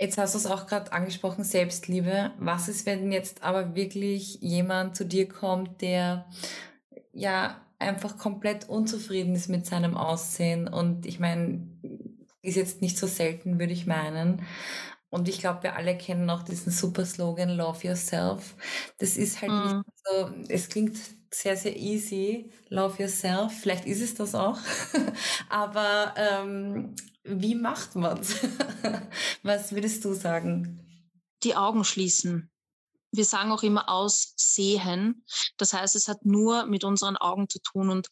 Jetzt 0.00 0.18
hast 0.18 0.34
du 0.34 0.38
es 0.38 0.46
auch 0.46 0.66
gerade 0.66 0.92
angesprochen, 0.92 1.44
Selbstliebe. 1.44 2.32
Was 2.38 2.68
ist, 2.68 2.86
wenn 2.86 3.12
jetzt 3.12 3.42
aber 3.42 3.74
wirklich 3.74 4.38
jemand 4.40 4.96
zu 4.96 5.04
dir 5.04 5.28
kommt, 5.28 5.80
der 5.80 6.28
ja 7.12 7.64
einfach 7.78 8.18
komplett 8.18 8.68
unzufrieden 8.68 9.34
ist 9.34 9.48
mit 9.48 9.66
seinem 9.66 9.96
Aussehen? 9.96 10.66
Und 10.66 11.06
ich 11.06 11.20
meine, 11.20 11.68
ist 12.42 12.56
jetzt 12.56 12.82
nicht 12.82 12.98
so 12.98 13.06
selten, 13.06 13.60
würde 13.60 13.72
ich 13.72 13.86
meinen. 13.86 14.42
Und 15.12 15.28
ich 15.28 15.40
glaube, 15.40 15.62
wir 15.64 15.76
alle 15.76 15.94
kennen 15.98 16.30
auch 16.30 16.42
diesen 16.42 16.72
super 16.72 17.04
Slogan 17.04 17.50
Love 17.50 17.86
Yourself. 17.86 18.54
Das 18.96 19.18
ist 19.18 19.42
halt 19.42 19.52
mhm. 19.52 19.82
nicht 19.84 19.98
so, 20.06 20.30
es 20.48 20.68
klingt 20.70 20.96
sehr, 21.30 21.54
sehr 21.54 21.76
easy, 21.76 22.50
Love 22.70 23.02
Yourself. 23.02 23.52
Vielleicht 23.60 23.84
ist 23.84 24.00
es 24.00 24.14
das 24.14 24.34
auch. 24.34 24.58
Aber 25.50 26.14
ähm, 26.16 26.96
wie 27.24 27.54
macht 27.54 27.94
man's? 27.94 28.36
Was 29.42 29.72
würdest 29.72 30.02
du 30.06 30.14
sagen? 30.14 30.80
Die 31.42 31.56
Augen 31.56 31.84
schließen. 31.84 32.50
Wir 33.10 33.26
sagen 33.26 33.52
auch 33.52 33.62
immer 33.62 33.90
aussehen. 33.90 35.26
Das 35.58 35.74
heißt, 35.74 35.94
es 35.94 36.08
hat 36.08 36.24
nur 36.24 36.64
mit 36.64 36.84
unseren 36.84 37.18
Augen 37.18 37.50
zu 37.50 37.58
tun. 37.58 37.90
Und 37.90 38.08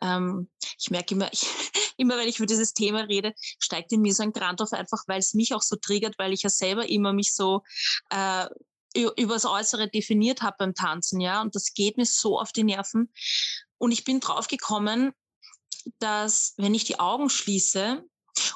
ähm, 0.00 0.48
ich 0.78 0.92
merke 0.92 1.16
immer, 1.16 1.28
ich, 1.32 1.48
immer 1.96 2.16
wenn 2.16 2.28
ich 2.28 2.38
über 2.38 2.46
dieses 2.46 2.72
Thema 2.72 3.00
rede, 3.00 3.34
steigt 3.58 3.92
in 3.92 4.00
mir 4.00 4.14
so 4.14 4.22
ein 4.22 4.32
Grant 4.32 4.60
auf, 4.62 4.72
einfach 4.72 5.04
weil 5.06 5.18
es 5.18 5.34
mich 5.34 5.54
auch 5.54 5.62
so 5.62 5.76
triggert, 5.76 6.14
weil 6.18 6.32
ich 6.32 6.42
ja 6.42 6.50
selber 6.50 6.88
immer 6.88 7.12
mich 7.12 7.34
so 7.34 7.62
äh, 8.10 8.46
über 8.94 9.34
das 9.34 9.44
Äußere 9.44 9.88
definiert 9.88 10.42
habe 10.42 10.56
beim 10.58 10.74
Tanzen, 10.74 11.20
ja. 11.20 11.40
Und 11.40 11.54
das 11.54 11.74
geht 11.74 11.96
mir 11.96 12.06
so 12.06 12.38
auf 12.38 12.52
die 12.52 12.64
Nerven. 12.64 13.12
Und 13.78 13.90
ich 13.90 14.04
bin 14.04 14.20
drauf 14.20 14.46
gekommen, 14.46 15.12
dass 15.98 16.54
wenn 16.56 16.74
ich 16.74 16.84
die 16.84 17.00
Augen 17.00 17.28
schließe, 17.28 18.04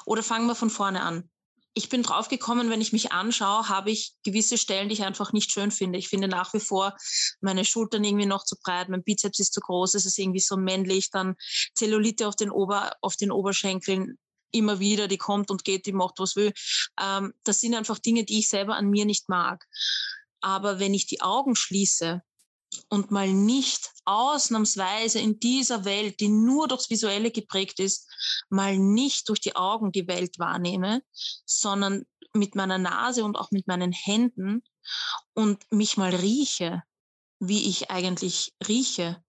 oder 0.05 0.23
fangen 0.23 0.47
wir 0.47 0.55
von 0.55 0.69
vorne 0.69 1.01
an. 1.01 1.29
Ich 1.73 1.89
bin 1.89 2.03
draufgekommen, 2.03 2.69
wenn 2.69 2.81
ich 2.81 2.93
mich 2.93 3.11
anschaue, 3.11 3.69
habe 3.69 3.91
ich 3.91 4.13
gewisse 4.23 4.57
Stellen, 4.57 4.89
die 4.89 4.93
ich 4.93 5.03
einfach 5.03 5.33
nicht 5.33 5.51
schön 5.51 5.71
finde. 5.71 5.99
Ich 5.99 6.09
finde 6.09 6.27
nach 6.27 6.53
wie 6.53 6.59
vor 6.59 6.95
meine 7.41 7.63
Schultern 7.63 8.03
irgendwie 8.03 8.25
noch 8.25 8.43
zu 8.43 8.57
breit, 8.61 8.89
mein 8.89 9.03
Bizeps 9.03 9.39
ist 9.39 9.53
zu 9.53 9.61
groß, 9.61 9.93
es 9.93 10.05
ist 10.05 10.17
irgendwie 10.17 10.39
so 10.39 10.57
männlich, 10.57 11.11
dann 11.11 11.35
Zellulite 11.75 12.27
auf 12.27 12.35
den, 12.35 12.49
Ober, 12.49 12.91
auf 13.01 13.15
den 13.15 13.31
Oberschenkeln, 13.31 14.17
immer 14.51 14.79
wieder, 14.79 15.07
die 15.07 15.17
kommt 15.17 15.51
und 15.51 15.63
geht, 15.63 15.85
die 15.85 15.93
macht 15.93 16.15
was 16.17 16.35
will. 16.35 16.53
Ähm, 16.99 17.33
das 17.43 17.59
sind 17.59 17.75
einfach 17.75 17.99
Dinge, 17.99 18.23
die 18.23 18.39
ich 18.39 18.49
selber 18.49 18.75
an 18.75 18.89
mir 18.89 19.05
nicht 19.05 19.29
mag. 19.29 19.65
Aber 20.41 20.79
wenn 20.79 20.93
ich 20.93 21.05
die 21.05 21.21
Augen 21.21 21.55
schließe 21.55 22.21
und 22.89 23.11
mal 23.11 23.31
nicht 23.31 23.91
ausnahmsweise 24.05 25.19
in 25.19 25.39
dieser 25.39 25.85
Welt, 25.85 26.19
die 26.19 26.29
nur 26.29 26.67
durchs 26.67 26.89
Visuelle 26.89 27.31
geprägt 27.31 27.79
ist, 27.79 28.07
mal 28.49 28.77
nicht 28.77 29.27
durch 29.29 29.39
die 29.39 29.55
Augen 29.55 29.91
die 29.91 30.07
Welt 30.07 30.39
wahrnehme, 30.39 31.01
sondern 31.45 32.05
mit 32.33 32.55
meiner 32.55 32.77
Nase 32.77 33.23
und 33.23 33.37
auch 33.37 33.51
mit 33.51 33.67
meinen 33.67 33.91
Händen 33.91 34.63
und 35.33 35.63
mich 35.71 35.97
mal 35.97 36.13
rieche, 36.13 36.83
wie 37.39 37.69
ich 37.69 37.89
eigentlich 37.89 38.53
rieche, 38.67 39.23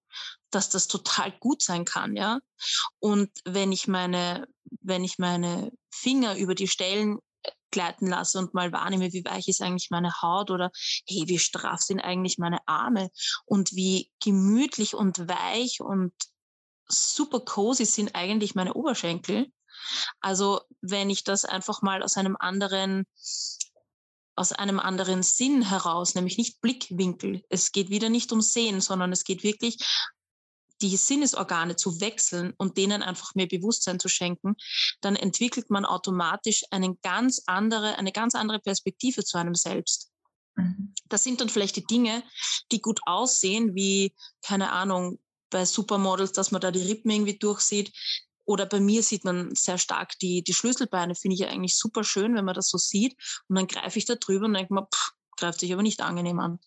dass 0.50 0.68
das 0.68 0.88
total 0.88 1.32
gut 1.38 1.62
sein 1.62 1.84
kann, 1.84 2.16
ja. 2.16 2.40
Und 2.98 3.30
wenn 3.44 3.72
ich 3.72 3.86
meine, 3.86 4.46
wenn 4.80 5.04
ich 5.04 5.18
meine 5.18 5.72
Finger 5.90 6.36
über 6.36 6.54
die 6.54 6.68
Stellen 6.68 7.18
gleiten 7.70 8.06
lasse 8.06 8.38
und 8.38 8.54
mal 8.54 8.72
wahrnehme, 8.72 9.12
wie 9.12 9.24
weich 9.24 9.48
ist 9.48 9.62
eigentlich 9.62 9.90
meine 9.90 10.12
Haut 10.22 10.50
oder 10.50 10.70
hey, 11.08 11.24
wie 11.26 11.38
straff 11.38 11.80
sind 11.80 12.00
eigentlich 12.00 12.38
meine 12.38 12.58
Arme 12.66 13.10
und 13.44 13.72
wie 13.72 14.10
gemütlich 14.22 14.94
und 14.94 15.28
weich 15.28 15.80
und 15.80 16.12
super 16.88 17.40
cozy 17.40 17.84
sind 17.84 18.14
eigentlich 18.14 18.54
meine 18.54 18.74
Oberschenkel. 18.74 19.46
Also 20.20 20.60
wenn 20.80 21.10
ich 21.10 21.24
das 21.24 21.44
einfach 21.44 21.82
mal 21.82 22.02
aus 22.02 22.16
einem 22.16 22.36
anderen 22.38 23.06
aus 24.36 24.52
einem 24.52 24.80
anderen 24.80 25.22
Sinn 25.22 25.60
heraus, 25.60 26.14
nämlich 26.14 26.38
nicht 26.38 26.62
Blickwinkel. 26.62 27.42
Es 27.50 27.72
geht 27.72 27.90
wieder 27.90 28.08
nicht 28.08 28.32
um 28.32 28.40
Sehen, 28.40 28.80
sondern 28.80 29.12
es 29.12 29.24
geht 29.24 29.42
wirklich 29.42 29.76
die 30.82 30.96
Sinnesorgane 30.96 31.76
zu 31.76 32.00
wechseln 32.00 32.54
und 32.56 32.76
denen 32.76 33.02
einfach 33.02 33.34
mehr 33.34 33.46
Bewusstsein 33.46 34.00
zu 34.00 34.08
schenken, 34.08 34.56
dann 35.00 35.16
entwickelt 35.16 35.70
man 35.70 35.84
automatisch 35.84 36.64
einen 36.70 36.98
ganz 37.02 37.42
andere, 37.46 37.98
eine 37.98 38.12
ganz 38.12 38.34
andere 38.34 38.60
Perspektive 38.60 39.24
zu 39.24 39.38
einem 39.38 39.54
selbst. 39.54 40.10
Mhm. 40.56 40.94
Das 41.08 41.22
sind 41.22 41.40
dann 41.40 41.48
vielleicht 41.48 41.76
die 41.76 41.86
Dinge, 41.86 42.22
die 42.72 42.80
gut 42.80 43.00
aussehen, 43.06 43.74
wie, 43.74 44.14
keine 44.42 44.72
Ahnung, 44.72 45.18
bei 45.50 45.64
Supermodels, 45.64 46.32
dass 46.32 46.52
man 46.52 46.60
da 46.60 46.70
die 46.70 46.82
Rippen 46.82 47.10
irgendwie 47.10 47.38
durchsieht. 47.38 47.92
Oder 48.44 48.66
bei 48.66 48.80
mir 48.80 49.02
sieht 49.02 49.24
man 49.24 49.54
sehr 49.54 49.78
stark 49.78 50.18
die, 50.18 50.42
die 50.42 50.54
Schlüsselbeine, 50.54 51.14
finde 51.14 51.34
ich 51.34 51.40
ja 51.40 51.48
eigentlich 51.48 51.76
super 51.76 52.04
schön, 52.04 52.34
wenn 52.34 52.44
man 52.44 52.54
das 52.54 52.68
so 52.68 52.78
sieht. 52.78 53.16
Und 53.48 53.56
dann 53.56 53.66
greife 53.66 53.98
ich 53.98 54.06
da 54.06 54.14
drüber 54.14 54.46
und 54.46 54.54
denke 54.54 54.74
mir, 54.74 54.86
pff, 54.86 55.12
greift 55.40 55.60
sich 55.60 55.72
aber 55.72 55.82
nicht 55.82 56.00
angenehm 56.00 56.38
an. 56.38 56.60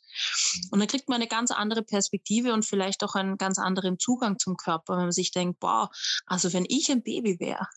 Und 0.71 0.79
dann 0.79 0.87
kriegt 0.87 1.07
man 1.07 1.15
eine 1.15 1.27
ganz 1.27 1.51
andere 1.51 1.83
Perspektive 1.83 2.53
und 2.53 2.65
vielleicht 2.65 3.03
auch 3.03 3.15
einen 3.15 3.37
ganz 3.37 3.57
anderen 3.59 3.99
Zugang 3.99 4.39
zum 4.39 4.57
Körper, 4.57 4.97
wenn 4.97 5.03
man 5.03 5.11
sich 5.11 5.31
denkt, 5.31 5.59
boah, 5.59 5.89
also 6.25 6.51
wenn 6.53 6.65
ich 6.67 6.91
ein 6.91 7.03
Baby 7.03 7.39
wäre, 7.39 7.67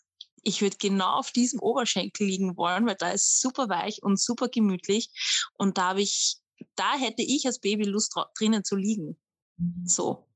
ich 0.43 0.61
würde 0.61 0.77
genau 0.77 1.13
auf 1.13 1.31
diesem 1.31 1.59
Oberschenkel 1.59 2.27
liegen 2.27 2.57
wollen, 2.57 2.85
weil 2.85 2.95
da 2.95 3.11
ist 3.11 3.41
super 3.41 3.69
weich 3.69 4.01
und 4.03 4.19
super 4.19 4.47
gemütlich 4.49 5.09
und 5.57 5.77
da 5.77 5.89
habe 5.89 6.01
ich, 6.01 6.37
da 6.75 6.95
hätte 6.95 7.21
ich 7.21 7.45
als 7.45 7.59
Baby 7.59 7.85
Lust 7.85 8.15
drinnen 8.37 8.63
zu 8.63 8.75
liegen. 8.75 9.17
Mhm. 9.57 9.85
So. 9.85 10.27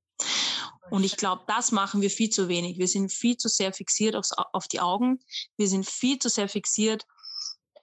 Und 0.89 1.05
ich 1.05 1.15
glaube, 1.15 1.43
das 1.47 1.71
machen 1.71 2.01
wir 2.01 2.09
viel 2.09 2.29
zu 2.29 2.49
wenig. 2.49 2.77
Wir 2.77 2.87
sind 2.87 3.13
viel 3.13 3.37
zu 3.37 3.47
sehr 3.47 3.71
fixiert 3.71 4.15
aufs, 4.15 4.33
auf 4.33 4.67
die 4.67 4.81
Augen. 4.81 5.19
Wir 5.55 5.69
sind 5.69 5.89
viel 5.89 6.19
zu 6.19 6.27
sehr 6.27 6.49
fixiert 6.49 7.05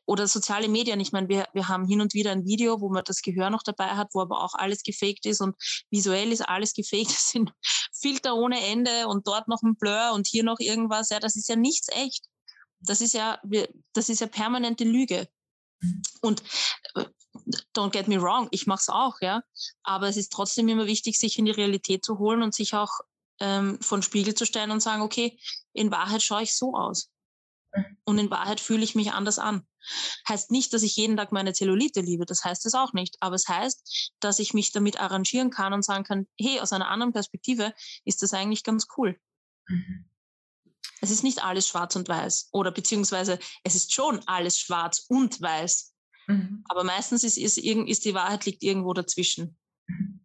oder 0.08 0.26
soziale 0.26 0.68
Medien. 0.68 1.00
Ich 1.00 1.12
meine, 1.12 1.28
wir, 1.28 1.46
wir 1.52 1.68
haben 1.68 1.86
hin 1.86 2.00
und 2.00 2.14
wieder 2.14 2.32
ein 2.32 2.46
Video, 2.46 2.80
wo 2.80 2.88
man 2.88 3.04
das 3.04 3.20
Gehör 3.20 3.50
noch 3.50 3.62
dabei 3.62 3.88
hat, 3.88 4.08
wo 4.14 4.22
aber 4.22 4.42
auch 4.42 4.54
alles 4.54 4.82
gefaked 4.82 5.26
ist 5.26 5.42
und 5.42 5.54
visuell 5.90 6.32
ist 6.32 6.40
alles 6.40 6.72
gefaked. 6.72 7.10
Es 7.18 7.28
sind 7.28 7.52
Filter 7.92 8.34
ohne 8.34 8.58
Ende 8.64 9.06
und 9.06 9.26
dort 9.26 9.48
noch 9.48 9.62
ein 9.62 9.76
Blur 9.76 10.12
und 10.14 10.26
hier 10.26 10.44
noch 10.44 10.60
irgendwas. 10.60 11.10
Ja, 11.10 11.20
das 11.20 11.36
ist 11.36 11.48
ja 11.48 11.56
nichts 11.56 11.88
echt. 11.90 12.24
Das 12.80 13.02
ist 13.02 13.12
ja, 13.12 13.38
das 13.92 14.08
ist 14.08 14.20
ja 14.20 14.28
permanente 14.28 14.84
Lüge. 14.84 15.28
Und 16.22 16.42
äh, 16.94 17.04
don't 17.76 17.90
get 17.90 18.08
me 18.08 18.20
wrong, 18.20 18.48
ich 18.50 18.66
mache 18.66 18.80
es 18.80 18.88
auch, 18.88 19.20
ja. 19.20 19.42
Aber 19.82 20.08
es 20.08 20.16
ist 20.16 20.32
trotzdem 20.32 20.68
immer 20.68 20.86
wichtig, 20.86 21.18
sich 21.18 21.38
in 21.38 21.44
die 21.44 21.50
Realität 21.50 22.02
zu 22.02 22.18
holen 22.18 22.42
und 22.42 22.54
sich 22.54 22.72
auch 22.72 23.00
ähm, 23.40 23.78
vor 23.82 23.98
den 23.98 24.02
Spiegel 24.02 24.34
zu 24.34 24.46
stellen 24.46 24.70
und 24.70 24.80
sagen, 24.80 25.02
okay, 25.02 25.38
in 25.74 25.90
Wahrheit 25.90 26.22
schaue 26.22 26.44
ich 26.44 26.56
so 26.56 26.74
aus. 26.74 27.10
Und 28.04 28.18
in 28.18 28.30
Wahrheit 28.30 28.60
fühle 28.60 28.84
ich 28.84 28.94
mich 28.94 29.12
anders 29.12 29.38
an. 29.38 29.67
Heißt 30.28 30.50
nicht, 30.50 30.72
dass 30.72 30.82
ich 30.82 30.96
jeden 30.96 31.16
Tag 31.16 31.32
meine 31.32 31.52
Zellulite 31.52 32.00
liebe, 32.00 32.26
das 32.26 32.44
heißt 32.44 32.66
es 32.66 32.74
auch 32.74 32.92
nicht. 32.92 33.16
Aber 33.20 33.34
es 33.34 33.48
heißt, 33.48 34.12
dass 34.20 34.38
ich 34.38 34.54
mich 34.54 34.72
damit 34.72 35.00
arrangieren 35.00 35.50
kann 35.50 35.72
und 35.72 35.84
sagen 35.84 36.04
kann, 36.04 36.26
hey, 36.38 36.60
aus 36.60 36.72
einer 36.72 36.88
anderen 36.88 37.12
Perspektive 37.12 37.74
ist 38.04 38.22
das 38.22 38.34
eigentlich 38.34 38.64
ganz 38.64 38.86
cool. 38.96 39.18
Mhm. 39.66 40.08
Es 41.00 41.10
ist 41.10 41.22
nicht 41.22 41.44
alles 41.44 41.68
schwarz 41.68 41.94
und 41.96 42.08
weiß. 42.08 42.48
Oder 42.52 42.72
beziehungsweise 42.72 43.38
es 43.62 43.74
ist 43.74 43.92
schon 43.92 44.20
alles 44.26 44.58
schwarz 44.58 45.04
und 45.08 45.40
weiß. 45.40 45.94
Mhm. 46.26 46.64
Aber 46.68 46.84
meistens 46.84 47.24
ist, 47.24 47.38
ist, 47.38 47.58
ist 47.58 48.04
die 48.04 48.14
Wahrheit 48.14 48.44
liegt 48.46 48.62
irgendwo 48.62 48.92
dazwischen. 48.92 49.56
Mhm. 49.86 50.20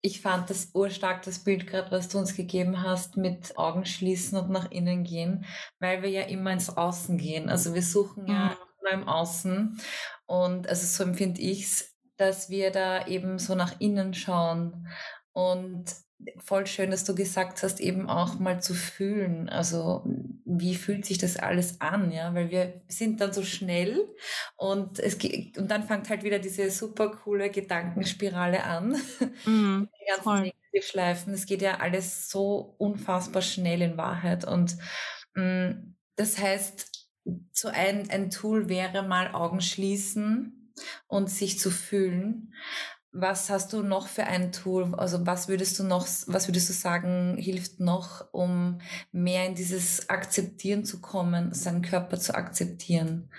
Ich 0.00 0.20
fand 0.20 0.48
das 0.48 0.70
urstark, 0.74 1.22
das 1.22 1.40
Bild 1.40 1.66
gerade, 1.66 1.90
was 1.90 2.08
du 2.08 2.18
uns 2.18 2.36
gegeben 2.36 2.82
hast, 2.82 3.16
mit 3.16 3.58
Augen 3.58 3.84
schließen 3.84 4.38
und 4.38 4.48
nach 4.48 4.70
innen 4.70 5.02
gehen, 5.02 5.44
weil 5.80 6.02
wir 6.02 6.10
ja 6.10 6.22
immer 6.22 6.52
ins 6.52 6.70
Außen 6.70 7.18
gehen. 7.18 7.48
Also 7.48 7.74
wir 7.74 7.82
suchen 7.82 8.24
mhm. 8.24 8.30
ja 8.30 8.56
immer 8.80 9.02
im 9.02 9.08
Außen. 9.08 9.80
Und 10.26 10.68
also 10.68 10.86
so 10.86 11.08
empfinde 11.08 11.40
ich 11.40 11.64
es, 11.64 11.96
dass 12.16 12.50
wir 12.50 12.70
da 12.70 13.06
eben 13.06 13.38
so 13.38 13.54
nach 13.54 13.80
innen 13.80 14.14
schauen. 14.14 14.88
Und 15.32 15.94
voll 16.38 16.66
schön, 16.66 16.90
dass 16.90 17.04
du 17.04 17.14
gesagt 17.14 17.62
hast, 17.62 17.80
eben 17.80 18.08
auch 18.08 18.38
mal 18.38 18.60
zu 18.60 18.74
fühlen. 18.74 19.48
Also, 19.48 20.04
wie 20.44 20.74
fühlt 20.74 21.06
sich 21.06 21.18
das 21.18 21.36
alles 21.36 21.80
an, 21.80 22.10
ja? 22.10 22.34
Weil 22.34 22.50
wir 22.50 22.80
sind 22.88 23.20
dann 23.20 23.32
so 23.32 23.42
schnell 23.42 24.08
und 24.56 24.98
es 24.98 25.18
geht, 25.18 25.58
und 25.58 25.70
dann 25.70 25.84
fängt 25.84 26.10
halt 26.10 26.24
wieder 26.24 26.38
diese 26.38 26.70
super 26.70 27.10
coole 27.10 27.50
Gedankenspirale 27.50 28.64
an. 28.64 28.96
Mm, 29.44 29.86
die 30.00 30.06
ganzen 30.06 30.22
voll. 30.22 30.40
Negativschleifen. 30.40 31.32
Es 31.32 31.46
geht 31.46 31.62
ja 31.62 31.78
alles 31.78 32.28
so 32.28 32.74
unfassbar 32.78 33.42
schnell 33.42 33.82
in 33.82 33.96
Wahrheit. 33.96 34.44
Und 34.44 34.76
mh, 35.34 35.70
mm, 35.70 35.96
das 36.16 36.38
heißt, 36.38 36.97
so 37.52 37.68
ein, 37.68 38.10
ein 38.10 38.30
Tool 38.30 38.68
wäre 38.68 39.02
mal 39.02 39.34
Augen 39.34 39.60
schließen 39.60 40.72
und 41.06 41.30
sich 41.30 41.58
zu 41.58 41.70
fühlen. 41.70 42.54
Was 43.10 43.50
hast 43.50 43.72
du 43.72 43.82
noch 43.82 44.06
für 44.06 44.24
ein 44.24 44.52
Tool? 44.52 44.94
Also 44.94 45.26
was 45.26 45.48
würdest 45.48 45.78
du 45.78 45.84
noch, 45.84 46.06
was 46.26 46.46
würdest 46.46 46.68
du 46.68 46.72
sagen, 46.72 47.36
hilft 47.38 47.80
noch, 47.80 48.32
um 48.32 48.80
mehr 49.12 49.46
in 49.46 49.54
dieses 49.54 50.08
Akzeptieren 50.08 50.84
zu 50.84 51.00
kommen, 51.00 51.54
seinen 51.54 51.82
Körper 51.82 52.18
zu 52.18 52.34
akzeptieren? 52.34 53.30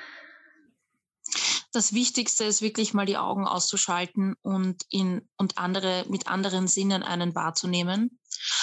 Das 1.72 1.94
Wichtigste 1.94 2.46
ist 2.46 2.64
wirklich 2.64 2.96
mal 2.96 3.06
die 3.06 3.18
Augen 3.18 3.46
auszuschalten 3.46 4.36
und 4.42 4.84
in 4.90 5.28
und 5.38 5.60
andere 5.60 6.04
mit 6.10 6.28
anderen 6.28 6.68
Sinnen 6.68 7.04
einen 7.04 7.36
wahrzunehmen. 7.36 8.20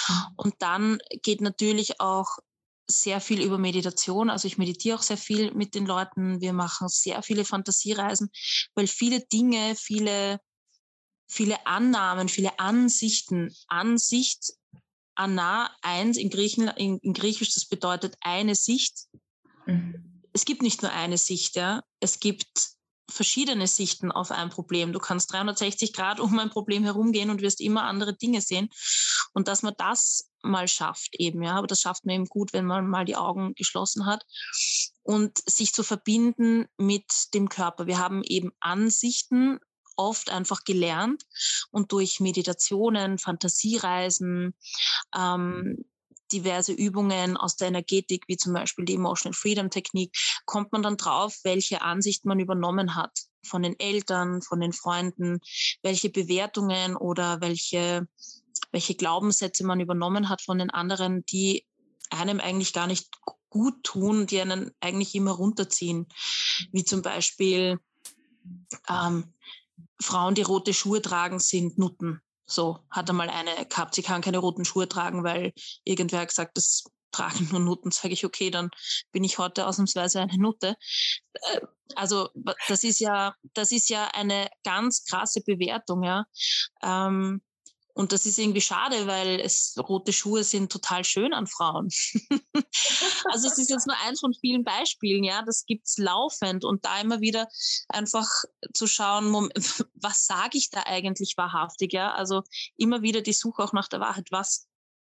Mhm. 0.07 0.15
Und 0.35 0.55
dann 0.59 0.97
geht 1.23 1.39
natürlich 1.39 2.01
auch 2.01 2.37
sehr 2.89 3.19
viel 3.19 3.41
über 3.41 3.57
Meditation. 3.57 4.29
Also 4.29 4.47
ich 4.47 4.57
meditiere 4.57 4.97
auch 4.97 5.01
sehr 5.01 5.17
viel 5.17 5.53
mit 5.53 5.75
den 5.75 5.85
Leuten. 5.85 6.41
Wir 6.41 6.53
machen 6.53 6.87
sehr 6.87 7.21
viele 7.21 7.45
Fantasiereisen, 7.45 8.29
weil 8.75 8.87
viele 8.87 9.21
Dinge, 9.21 9.75
viele 9.75 10.39
viele 11.27 11.65
Annahmen, 11.65 12.29
viele 12.29 12.57
Ansichten. 12.59 13.53
Ansicht, 13.67 14.53
Anna, 15.15 15.69
eins 15.81 16.17
in, 16.17 16.29
Griechen, 16.29 16.67
in, 16.69 16.97
in 16.99 17.13
Griechisch, 17.13 17.53
das 17.53 17.65
bedeutet 17.65 18.15
eine 18.21 18.55
Sicht. 18.55 19.07
Mhm. 19.65 20.23
Es 20.33 20.45
gibt 20.45 20.61
nicht 20.61 20.81
nur 20.81 20.91
eine 20.91 21.17
Sicht, 21.17 21.55
ja. 21.55 21.83
Es 21.99 22.19
gibt 22.19 22.77
verschiedene 23.09 23.67
Sichten 23.67 24.11
auf 24.11 24.31
ein 24.31 24.49
Problem. 24.49 24.93
Du 24.93 24.99
kannst 24.99 25.31
360 25.33 25.93
Grad 25.93 26.19
um 26.19 26.37
ein 26.39 26.49
Problem 26.49 26.83
herumgehen 26.83 27.29
und 27.29 27.41
wirst 27.41 27.61
immer 27.61 27.83
andere 27.83 28.15
Dinge 28.15 28.41
sehen. 28.41 28.69
Und 29.33 29.47
dass 29.47 29.63
man 29.63 29.73
das 29.77 30.29
mal 30.49 30.67
schafft 30.67 31.15
eben, 31.15 31.43
ja, 31.43 31.55
aber 31.55 31.67
das 31.67 31.81
schafft 31.81 32.05
man 32.05 32.15
eben 32.15 32.25
gut, 32.25 32.53
wenn 32.53 32.65
man 32.65 32.87
mal 32.87 33.05
die 33.05 33.15
Augen 33.15 33.53
geschlossen 33.55 34.05
hat 34.05 34.25
und 35.03 35.41
sich 35.45 35.73
zu 35.73 35.83
verbinden 35.83 36.65
mit 36.77 37.05
dem 37.33 37.49
Körper. 37.49 37.87
Wir 37.87 37.99
haben 37.99 38.23
eben 38.23 38.51
Ansichten 38.59 39.59
oft 39.95 40.29
einfach 40.29 40.63
gelernt 40.63 41.23
und 41.71 41.91
durch 41.91 42.19
Meditationen, 42.19 43.17
Fantasiereisen, 43.17 44.53
ähm, 45.15 45.85
diverse 46.31 46.73
Übungen 46.73 47.37
aus 47.37 47.55
der 47.55 47.69
Energetik, 47.69 48.25
wie 48.27 48.37
zum 48.37 48.53
Beispiel 48.53 48.85
die 48.85 48.95
Emotional 48.95 49.33
Freedom 49.33 49.69
Technik, 49.69 50.15
kommt 50.45 50.71
man 50.71 50.83
dann 50.83 50.97
drauf, 50.97 51.39
welche 51.43 51.81
Ansicht 51.81 52.25
man 52.25 52.39
übernommen 52.39 52.95
hat 52.95 53.17
von 53.45 53.63
den 53.63 53.79
Eltern, 53.79 54.41
von 54.41 54.59
den 54.59 54.73
Freunden, 54.73 55.39
welche 55.81 56.09
Bewertungen 56.09 56.95
oder 56.95 57.39
welche, 57.41 58.07
welche 58.71 58.95
Glaubenssätze 58.95 59.65
man 59.65 59.79
übernommen 59.79 60.29
hat 60.29 60.41
von 60.41 60.59
den 60.59 60.69
anderen, 60.69 61.25
die 61.25 61.65
einem 62.09 62.39
eigentlich 62.39 62.73
gar 62.73 62.87
nicht 62.87 63.09
gut 63.49 63.83
tun, 63.83 64.27
die 64.27 64.41
einen 64.41 64.71
eigentlich 64.79 65.15
immer 65.15 65.31
runterziehen, 65.31 66.07
wie 66.71 66.83
zum 66.83 67.01
Beispiel 67.01 67.79
ähm, 68.89 69.33
Frauen, 70.01 70.35
die 70.35 70.41
rote 70.41 70.73
Schuhe 70.73 71.01
tragen, 71.01 71.39
sind 71.39 71.77
Nutten. 71.77 72.21
So 72.45 72.79
hat 72.89 73.09
einmal 73.09 73.29
eine 73.29 73.65
gehabt, 73.65 73.95
sie 73.95 74.03
kann 74.03 74.21
keine 74.21 74.37
roten 74.37 74.63
Schuhe 74.63 74.87
tragen, 74.87 75.23
weil 75.23 75.53
irgendwer 75.83 76.21
hat 76.21 76.29
gesagt, 76.29 76.55
das 76.55 76.85
tragen 77.11 77.47
nur 77.51 77.59
Nutten. 77.59 77.91
Sage 77.91 78.13
ich, 78.13 78.25
okay, 78.25 78.49
dann 78.49 78.69
bin 79.11 79.23
ich 79.23 79.37
heute 79.37 79.67
ausnahmsweise 79.67 80.21
eine 80.21 80.37
Nutte. 80.37 80.75
Äh, 81.33 81.61
also 81.95 82.29
das 82.67 82.83
ist 82.83 82.99
ja, 82.99 83.33
das 83.53 83.71
ist 83.71 83.89
ja 83.89 84.09
eine 84.13 84.49
ganz 84.63 85.03
krasse 85.05 85.41
Bewertung, 85.41 86.03
ja. 86.03 86.25
Ähm, 86.83 87.41
und 87.97 88.11
das 88.11 88.27
ist 88.27 88.37
irgendwie 88.37 88.61
schade, 88.61 89.07
weil 89.07 89.39
es 89.39 89.73
rote 89.77 90.13
Schuhe 90.13 90.43
sind 90.43 90.71
total 90.71 91.03
schön 91.03 91.33
an 91.33 91.47
Frauen. 91.47 91.89
also 93.25 93.47
es 93.47 93.57
ist 93.57 93.71
jetzt 93.71 93.87
nur 93.87 93.95
eins 94.05 94.19
von 94.19 94.35
vielen 94.35 94.63
Beispielen, 94.63 95.23
ja, 95.23 95.41
das 95.41 95.65
gibt's 95.65 95.97
laufend 95.97 96.63
und 96.63 96.85
da 96.85 97.01
immer 97.01 97.21
wieder 97.21 97.47
einfach 97.89 98.27
zu 98.71 98.85
schauen, 98.85 99.49
was 99.95 100.27
sage 100.27 100.59
ich 100.59 100.69
da 100.69 100.83
eigentlich 100.85 101.33
wahrhaftig, 101.37 101.91
ja? 101.91 102.13
Also 102.13 102.43
immer 102.75 103.01
wieder 103.01 103.21
die 103.21 103.33
Suche 103.33 103.63
auch 103.63 103.73
nach 103.73 103.87
der 103.87 103.99
Wahrheit, 103.99 104.27
was 104.29 104.67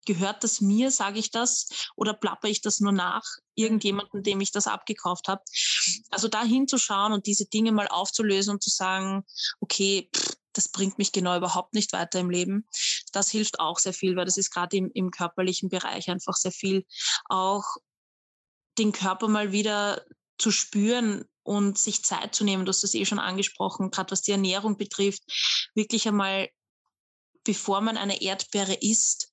gehört 0.07 0.43
das 0.43 0.63
mir, 0.63 0.91
sage 0.91 1.19
ich 1.19 1.31
das, 1.31 1.91
oder 1.97 2.15
plapper 2.15 2.49
ich 2.49 2.63
das 2.63 2.81
nur 2.81 2.93
nach 2.93 3.23
irgendjemandem, 3.57 4.23
dem 4.23 4.41
ich 4.41 4.53
das 4.53 4.67
abgekauft 4.67 5.29
habe? 5.29 5.43
Also 6.11 6.29
da 6.29 6.43
hinzuschauen 6.43 7.13
und 7.13 7.27
diese 7.27 7.45
Dinge 7.45 7.73
mal 7.73 7.89
aufzulösen 7.89 8.55
und 8.55 8.63
zu 8.63 8.71
sagen, 8.71 9.27
okay, 9.61 10.09
pff, 10.17 10.40
das 10.53 10.69
bringt 10.69 10.99
mich 10.99 11.13
genau 11.13 11.37
überhaupt 11.37 11.75
nicht 11.75 11.93
weiter 11.93 12.21
im 12.21 12.31
Leben. 12.31 12.67
Das 13.13 13.31
hilft 13.31 13.61
auch 13.61 13.79
sehr 13.79 13.93
viel, 13.93 14.17
weil 14.17 14.25
das 14.25 14.37
ist 14.37 14.51
gerade 14.51 14.77
im, 14.77 14.91
im 14.93 15.11
körperlichen 15.11 15.69
Bereich 15.69 16.11
einfach 16.11 16.35
sehr 16.35 16.53
viel. 16.53 16.85
Auch 17.27 17.65
den 18.79 18.93
Körper 18.93 19.29
mal 19.29 19.53
wieder 19.53 20.05
zu 20.39 20.51
spüren 20.51 21.25
und 21.43 21.79
sich 21.79 22.05
Zeit 22.05 22.35
zu 22.35 22.45
nehmen, 22.45 22.65
du 22.65 22.71
hast 22.71 22.83
das 22.83 22.95
eh 22.95 23.05
schon 23.05 23.19
angesprochen, 23.19 23.91
gerade 23.91 24.11
was 24.11 24.23
die 24.23 24.33
Ernährung 24.33 24.77
betrifft, 24.77 25.23
wirklich 25.75 26.07
einmal, 26.09 26.49
bevor 27.45 27.81
man 27.81 27.97
eine 27.97 28.23
Erdbeere 28.23 28.75
isst, 28.75 29.33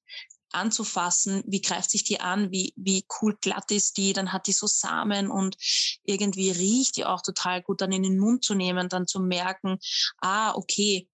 anzufassen, 0.51 1.43
wie 1.45 1.62
greift 1.62 1.91
sich 1.91 2.03
die 2.03 2.19
an, 2.19 2.51
wie, 2.51 2.73
wie 2.75 3.05
cool 3.21 3.38
glatt 3.39 3.71
ist 3.71 3.97
die, 3.97 4.13
dann 4.13 4.31
hat 4.33 4.47
die 4.47 4.53
so 4.53 4.67
Samen 4.67 5.29
und 5.29 5.55
irgendwie 6.03 6.51
riecht 6.51 6.97
die 6.97 7.05
auch 7.05 7.21
total 7.21 7.62
gut, 7.62 7.81
dann 7.81 7.91
in 7.91 8.03
den 8.03 8.17
Mund 8.17 8.43
zu 8.43 8.55
nehmen, 8.55 8.89
dann 8.89 9.07
zu 9.07 9.19
merken, 9.19 9.77
ah, 10.21 10.53
okay, 10.55 11.07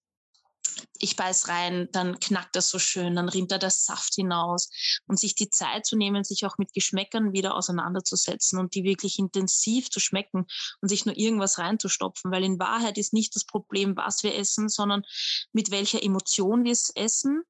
ich 1.00 1.16
beiß 1.16 1.50
rein, 1.50 1.90
dann 1.92 2.20
knackt 2.20 2.56
das 2.56 2.70
so 2.70 2.80
schön, 2.80 3.16
dann 3.16 3.30
rinnt 3.30 3.52
da 3.52 3.58
der 3.58 3.70
Saft 3.70 4.16
hinaus. 4.16 4.70
Und 5.08 5.20
sich 5.20 5.36
die 5.36 5.50
Zeit 5.50 5.86
zu 5.86 5.96
nehmen, 5.96 6.24
sich 6.24 6.46
auch 6.46 6.58
mit 6.58 6.74
Geschmäckern 6.74 7.34
wieder 7.34 7.56
auseinanderzusetzen 7.56 8.60
und 8.60 8.74
die 8.76 8.84
wirklich 8.84 9.20
intensiv 9.20 9.90
zu 9.90 10.00
schmecken 10.00 10.46
und 10.82 10.90
sich 10.90 11.06
nur 11.06 11.18
irgendwas 11.18 11.60
reinzustopfen, 11.60 12.32
weil 12.32 12.44
in 12.44 12.60
Wahrheit 12.60 12.98
ist 12.98 13.14
nicht 13.14 13.36
das 13.36 13.46
Problem, 13.46 13.96
was 13.98 14.24
wir 14.24 14.36
essen, 14.36 14.70
sondern 14.70 15.04
mit 15.52 15.72
welcher 15.72 16.02
Emotion 16.02 16.64
wir 16.64 16.72
es 16.72 16.92
essen, 16.96 17.44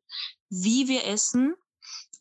wie 0.49 0.87
wir 0.87 1.05
essen 1.05 1.55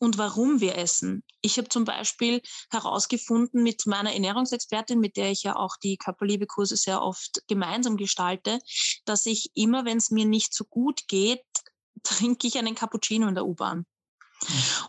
und 0.03 0.17
warum 0.17 0.59
wir 0.59 0.77
essen. 0.77 1.23
Ich 1.41 1.57
habe 1.57 1.69
zum 1.69 1.85
Beispiel 1.85 2.41
herausgefunden 2.69 3.63
mit 3.63 3.85
meiner 3.85 4.13
Ernährungsexpertin, 4.13 4.99
mit 4.99 5.15
der 5.15 5.31
ich 5.31 5.43
ja 5.43 5.55
auch 5.55 5.77
die 5.81 5.97
Körperliebekurse 5.97 6.75
sehr 6.75 7.01
oft 7.01 7.41
gemeinsam 7.47 7.95
gestalte, 7.95 8.59
dass 9.05 9.25
ich 9.25 9.51
immer, 9.53 9.85
wenn 9.85 9.97
es 9.97 10.11
mir 10.11 10.25
nicht 10.25 10.53
so 10.53 10.65
gut 10.65 11.07
geht, 11.07 11.41
trinke 12.03 12.47
ich 12.47 12.57
einen 12.57 12.75
Cappuccino 12.75 13.27
in 13.27 13.35
der 13.35 13.45
U-Bahn. 13.45 13.85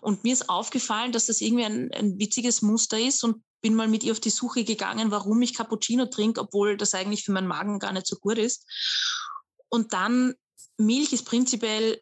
Und 0.00 0.24
mir 0.24 0.33
ist 0.33 0.48
aufgefallen, 0.48 1.12
dass 1.12 1.27
das 1.27 1.40
irgendwie 1.40 1.64
ein, 1.64 1.92
ein 1.92 2.18
witziges 2.18 2.61
Muster 2.61 2.98
ist 2.98 3.22
und 3.22 3.44
bin 3.62 3.77
mal 3.77 3.87
mit 3.87 4.03
ihr 4.03 4.11
auf 4.11 4.20
die 4.20 4.31
Suche 4.31 4.64
gegangen, 4.64 5.12
warum 5.12 5.40
ich 5.42 5.55
Cappuccino 5.55 6.07
trinke, 6.07 6.40
obwohl 6.40 6.77
das 6.77 6.92
eigentlich 6.92 7.24
für 7.24 7.31
meinen 7.31 7.46
Magen 7.46 7.79
gar 7.79 7.92
nicht 7.92 8.09
so 8.09 8.16
gut 8.16 8.37
ist. 8.37 8.66
Und 9.68 9.92
dann, 9.92 10.35
Milch 10.77 11.12
ist 11.12 11.24
prinzipiell 11.24 12.00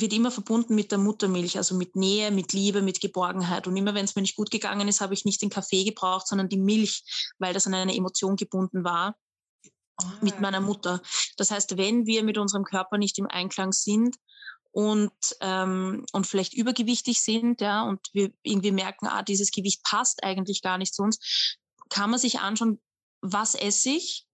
wird 0.00 0.12
immer 0.12 0.30
verbunden 0.30 0.74
mit 0.74 0.90
der 0.90 0.98
Muttermilch, 0.98 1.56
also 1.56 1.74
mit 1.74 1.96
Nähe, 1.96 2.30
mit 2.30 2.52
Liebe, 2.52 2.82
mit 2.82 3.00
Geborgenheit. 3.00 3.66
Und 3.66 3.76
immer 3.76 3.94
wenn 3.94 4.04
es 4.04 4.14
mir 4.14 4.22
nicht 4.22 4.36
gut 4.36 4.50
gegangen 4.50 4.88
ist, 4.88 5.00
habe 5.00 5.14
ich 5.14 5.24
nicht 5.24 5.42
den 5.42 5.50
Kaffee 5.50 5.84
gebraucht, 5.84 6.26
sondern 6.26 6.48
die 6.48 6.58
Milch, 6.58 7.32
weil 7.38 7.54
das 7.54 7.66
an 7.66 7.74
eine 7.74 7.94
Emotion 7.94 8.36
gebunden 8.36 8.84
war 8.84 9.16
oh. 10.02 10.06
mit 10.20 10.34
ah. 10.34 10.40
meiner 10.40 10.60
Mutter. 10.60 11.00
Das 11.36 11.50
heißt, 11.50 11.76
wenn 11.76 12.06
wir 12.06 12.22
mit 12.24 12.38
unserem 12.38 12.64
Körper 12.64 12.98
nicht 12.98 13.18
im 13.18 13.26
Einklang 13.26 13.72
sind 13.72 14.16
und, 14.72 15.12
ähm, 15.40 16.04
und 16.12 16.26
vielleicht 16.26 16.54
übergewichtig 16.54 17.20
sind, 17.20 17.60
ja, 17.60 17.82
und 17.82 18.00
wir 18.12 18.32
irgendwie 18.42 18.72
merken, 18.72 19.06
ah, 19.06 19.22
dieses 19.22 19.50
Gewicht 19.50 19.82
passt 19.82 20.22
eigentlich 20.22 20.62
gar 20.62 20.78
nicht 20.78 20.94
zu 20.94 21.02
uns, 21.02 21.58
kann 21.88 22.10
man 22.10 22.20
sich 22.20 22.40
anschauen, 22.40 22.80
was 23.22 23.54
esse 23.54 23.90
ich, 23.90 24.26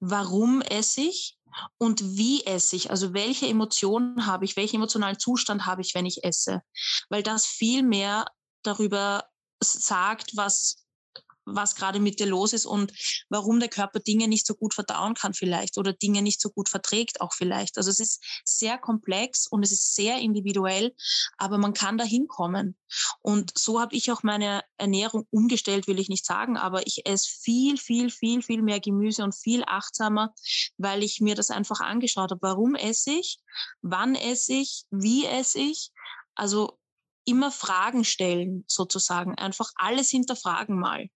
warum 0.00 0.62
esse 0.62 1.02
ich 1.02 1.36
und 1.78 2.02
wie 2.16 2.44
esse 2.44 2.76
ich, 2.76 2.90
also 2.90 3.14
welche 3.14 3.46
Emotionen 3.46 4.26
habe 4.26 4.44
ich, 4.44 4.56
welchen 4.56 4.76
emotionalen 4.76 5.18
Zustand 5.18 5.66
habe 5.66 5.82
ich, 5.82 5.94
wenn 5.94 6.06
ich 6.06 6.24
esse, 6.24 6.62
weil 7.08 7.22
das 7.22 7.46
viel 7.46 7.82
mehr 7.82 8.26
darüber 8.62 9.24
sagt, 9.60 10.36
was 10.36 10.81
was 11.44 11.74
gerade 11.74 12.00
mit 12.00 12.20
dir 12.20 12.26
los 12.26 12.52
ist 12.52 12.66
und 12.66 12.92
warum 13.28 13.60
der 13.60 13.68
Körper 13.68 14.00
Dinge 14.00 14.28
nicht 14.28 14.46
so 14.46 14.54
gut 14.54 14.74
verdauen 14.74 15.14
kann 15.14 15.34
vielleicht 15.34 15.78
oder 15.78 15.92
Dinge 15.92 16.22
nicht 16.22 16.40
so 16.40 16.50
gut 16.50 16.68
verträgt 16.68 17.20
auch 17.20 17.32
vielleicht. 17.32 17.78
Also 17.78 17.90
es 17.90 18.00
ist 18.00 18.22
sehr 18.44 18.78
komplex 18.78 19.46
und 19.46 19.62
es 19.62 19.72
ist 19.72 19.94
sehr 19.94 20.18
individuell, 20.18 20.94
aber 21.38 21.58
man 21.58 21.74
kann 21.74 21.98
da 21.98 22.04
hinkommen. 22.04 22.76
Und 23.20 23.52
so 23.56 23.80
habe 23.80 23.96
ich 23.96 24.10
auch 24.12 24.22
meine 24.22 24.62
Ernährung 24.76 25.26
umgestellt, 25.30 25.86
will 25.86 25.98
ich 25.98 26.08
nicht 26.08 26.26
sagen, 26.26 26.56
aber 26.56 26.86
ich 26.86 27.06
esse 27.06 27.28
viel, 27.28 27.76
viel, 27.76 28.10
viel, 28.10 28.42
viel 28.42 28.62
mehr 28.62 28.80
Gemüse 28.80 29.24
und 29.24 29.34
viel 29.34 29.64
achtsamer, 29.66 30.32
weil 30.76 31.02
ich 31.02 31.20
mir 31.20 31.34
das 31.34 31.50
einfach 31.50 31.80
angeschaut 31.80 32.30
habe. 32.30 32.42
Warum 32.42 32.74
esse 32.74 33.12
ich? 33.12 33.38
Wann 33.80 34.14
esse 34.14 34.54
ich? 34.54 34.84
Wie 34.90 35.26
esse 35.26 35.58
ich? 35.58 35.90
Also 36.34 36.78
immer 37.24 37.50
Fragen 37.50 38.04
stellen, 38.04 38.64
sozusagen. 38.66 39.36
Einfach 39.36 39.70
alles 39.76 40.10
hinterfragen 40.10 40.78
mal 40.78 41.08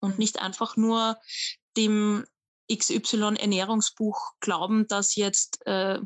und 0.00 0.18
nicht 0.18 0.40
einfach 0.40 0.76
nur 0.76 1.18
dem 1.76 2.24
XY-Ernährungsbuch 2.72 4.32
glauben, 4.40 4.86
dass 4.88 5.14
jetzt, 5.14 5.64
äh, 5.66 6.00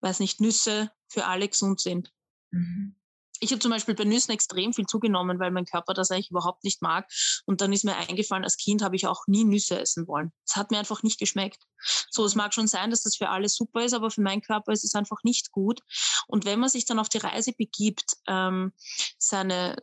weiß 0.00 0.20
nicht, 0.20 0.40
Nüsse 0.40 0.90
für 1.08 1.26
alle 1.26 1.48
gesund 1.48 1.80
sind. 1.80 2.12
Mhm. 2.50 2.96
Ich 3.40 3.50
habe 3.50 3.58
zum 3.58 3.72
Beispiel 3.72 3.94
bei 3.94 4.04
Nüssen 4.04 4.32
extrem 4.32 4.72
viel 4.72 4.86
zugenommen, 4.86 5.38
weil 5.38 5.50
mein 5.50 5.66
Körper 5.66 5.92
das 5.92 6.10
eigentlich 6.10 6.30
überhaupt 6.30 6.62
nicht 6.64 6.82
mag. 6.82 7.10
Und 7.46 7.60
dann 7.60 7.72
ist 7.72 7.84
mir 7.84 7.96
eingefallen, 7.96 8.44
als 8.44 8.56
Kind 8.56 8.80
habe 8.80 8.96
ich 8.96 9.06
auch 9.06 9.26
nie 9.26 9.44
Nüsse 9.44 9.78
essen 9.78 10.06
wollen. 10.06 10.32
Es 10.46 10.56
hat 10.56 10.70
mir 10.70 10.78
einfach 10.78 11.02
nicht 11.02 11.18
geschmeckt. 11.18 11.62
So, 12.10 12.24
es 12.24 12.36
mag 12.36 12.54
schon 12.54 12.68
sein, 12.68 12.90
dass 12.90 13.02
das 13.02 13.16
für 13.16 13.28
alle 13.28 13.48
super 13.48 13.84
ist, 13.84 13.92
aber 13.92 14.10
für 14.10 14.22
meinen 14.22 14.40
Körper 14.40 14.72
ist 14.72 14.84
es 14.84 14.94
einfach 14.94 15.18
nicht 15.24 15.50
gut. 15.50 15.80
Und 16.26 16.44
wenn 16.44 16.60
man 16.60 16.68
sich 16.68 16.86
dann 16.86 16.98
auf 16.98 17.08
die 17.08 17.18
Reise 17.18 17.52
begibt, 17.52 18.16
ähm, 18.28 18.72
seine, 19.18 19.76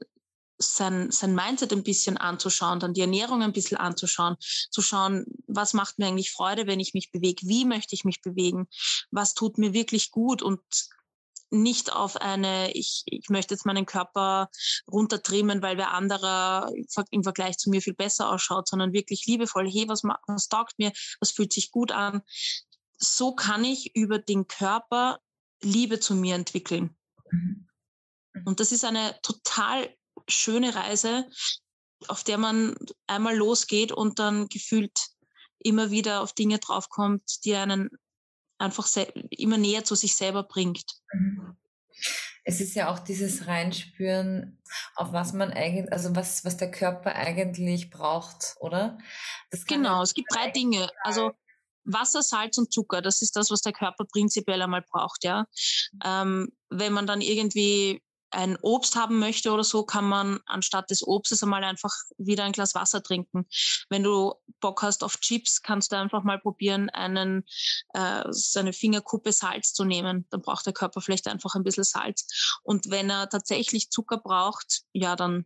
sein, 0.62 1.12
sein 1.12 1.36
Mindset 1.36 1.74
ein 1.74 1.84
bisschen 1.84 2.18
anzuschauen, 2.18 2.80
dann 2.80 2.94
die 2.94 3.02
Ernährung 3.02 3.42
ein 3.42 3.54
bisschen 3.54 3.78
anzuschauen, 3.78 4.38
zu 4.40 4.82
schauen, 4.82 5.26
was 5.48 5.74
macht 5.74 6.00
mir 6.00 6.08
eigentlich 6.08 6.32
Freude, 6.32 6.68
wenn 6.68 6.80
ich 6.80 6.94
mich 6.94 7.12
bewege, 7.12 7.48
wie 7.48 7.66
möchte 7.66 7.96
ich 7.96 8.06
mich 8.06 8.22
bewegen, 8.22 8.68
was 9.12 9.34
tut 9.34 9.58
mir 9.58 9.74
wirklich 9.74 10.12
gut 10.12 10.42
und 10.42 10.62
nicht 11.52 11.92
auf 11.92 12.16
eine, 12.16 12.72
ich, 12.72 13.04
ich 13.06 13.30
möchte 13.30 13.54
jetzt 13.54 13.66
meinen 13.66 13.86
Körper 13.86 14.50
runtertrimmen, 14.90 15.62
weil 15.62 15.78
wer 15.78 15.92
anderer 15.92 16.72
im 17.12 17.24
Vergleich 17.24 17.58
zu 17.58 17.70
mir 17.70 17.82
viel 17.82 17.94
besser 17.94 18.30
ausschaut, 18.30 18.70
sondern 18.70 18.94
wirklich 18.94 19.26
liebevoll, 19.26 19.70
hey, 19.70 19.88
was, 19.88 20.04
was 20.04 20.48
taugt 20.48 20.80
mir, 20.80 20.94
was 21.20 21.32
fühlt 21.32 21.52
sich 21.52 21.72
gut 21.72 21.92
an. 21.92 22.22
So 22.98 23.36
kann 23.36 23.66
ich 23.66 23.96
über 23.96 24.18
den 24.18 24.48
Körper 24.48 25.20
Liebe 25.62 26.00
zu 26.00 26.16
mir 26.16 26.36
entwickeln. 26.36 26.96
Mhm. 27.30 27.68
Und 28.46 28.60
das 28.60 28.72
ist 28.72 28.86
eine 28.86 29.20
total 29.22 29.94
schöne 30.32 30.76
Reise, 30.76 31.30
auf 32.08 32.24
der 32.24 32.38
man 32.38 32.76
einmal 33.08 33.36
losgeht 33.36 33.92
und 33.92 34.20
dann 34.20 34.48
gefühlt 34.48 35.08
immer 35.60 35.92
wieder 35.92 36.22
auf 36.22 36.34
Dinge 36.34 36.60
draufkommt, 36.60 37.46
die 37.46 37.56
einen 37.56 37.90
einfach 38.58 38.88
immer 39.30 39.58
näher 39.58 39.84
zu 39.84 39.96
sich 39.96 40.16
selber 40.16 40.44
bringt. 40.44 40.86
Mhm. 41.14 41.58
Es 42.44 42.60
ist 42.60 42.74
ja 42.74 42.92
auch 42.92 42.98
dieses 42.98 43.46
Reinspüren, 43.46 44.60
auf 44.96 45.14
was 45.14 45.34
man 45.34 45.52
eigentlich, 45.52 45.92
also 45.94 46.16
was, 46.16 46.44
was 46.44 46.58
der 46.58 46.72
Körper 46.72 47.16
eigentlich 47.16 47.92
braucht, 47.92 48.56
oder? 48.60 48.98
genau, 49.68 50.02
es 50.02 50.16
gibt 50.16 50.34
drei 50.34 50.50
Dinge. 50.50 50.90
Also 51.04 51.34
Wasser, 51.84 52.24
Salz 52.24 52.58
und 52.58 52.74
Zucker, 52.74 53.02
das 53.02 53.22
ist 53.22 53.36
das, 53.36 53.52
was 53.52 53.62
der 53.62 53.74
Körper 53.74 54.06
prinzipiell 54.06 54.62
einmal 54.62 54.82
braucht, 54.82 55.24
ja. 55.24 55.46
Mhm. 55.92 56.00
Ähm, 56.04 56.52
wenn 56.70 56.94
man 56.94 57.06
dann 57.06 57.22
irgendwie 57.22 58.02
ein 58.32 58.58
Obst 58.62 58.96
haben 58.96 59.20
möchte 59.20 59.52
oder 59.52 59.64
so, 59.64 59.84
kann 59.84 60.06
man 60.06 60.40
anstatt 60.46 60.90
des 60.90 61.06
Obstes 61.06 61.44
einmal 61.44 61.64
einfach 61.64 61.94
wieder 62.18 62.44
ein 62.44 62.52
Glas 62.52 62.76
Wasser 62.76 63.04
trinken. 63.04 63.46
Wenn 63.90 64.04
du 64.04 64.34
Bock 64.60 64.82
hast 64.82 65.04
auf 65.04 65.20
Chips, 65.20 65.62
kannst 65.62 65.92
du 65.92 65.98
einfach 65.98 66.24
mal 66.24 66.40
probieren, 66.40 66.90
einen, 66.90 67.46
äh, 67.94 68.24
seine 68.30 68.74
Fingerkuppe 68.74 69.32
Salz 69.32 69.74
zu 69.74 69.84
nehmen. 69.84 70.26
Dann 70.30 70.42
braucht 70.42 70.66
der 70.66 70.74
Körper 70.74 71.02
vielleicht 71.02 71.28
einfach 71.28 71.56
ein 71.56 71.64
bisschen 71.64 71.84
Salz. 71.84 72.60
Und 72.64 72.90
wenn 72.90 73.10
er 73.10 73.30
tatsächlich 73.30 73.92
Zucker 73.92 74.18
braucht, 74.18 74.84
ja, 74.94 75.16
dann 75.16 75.46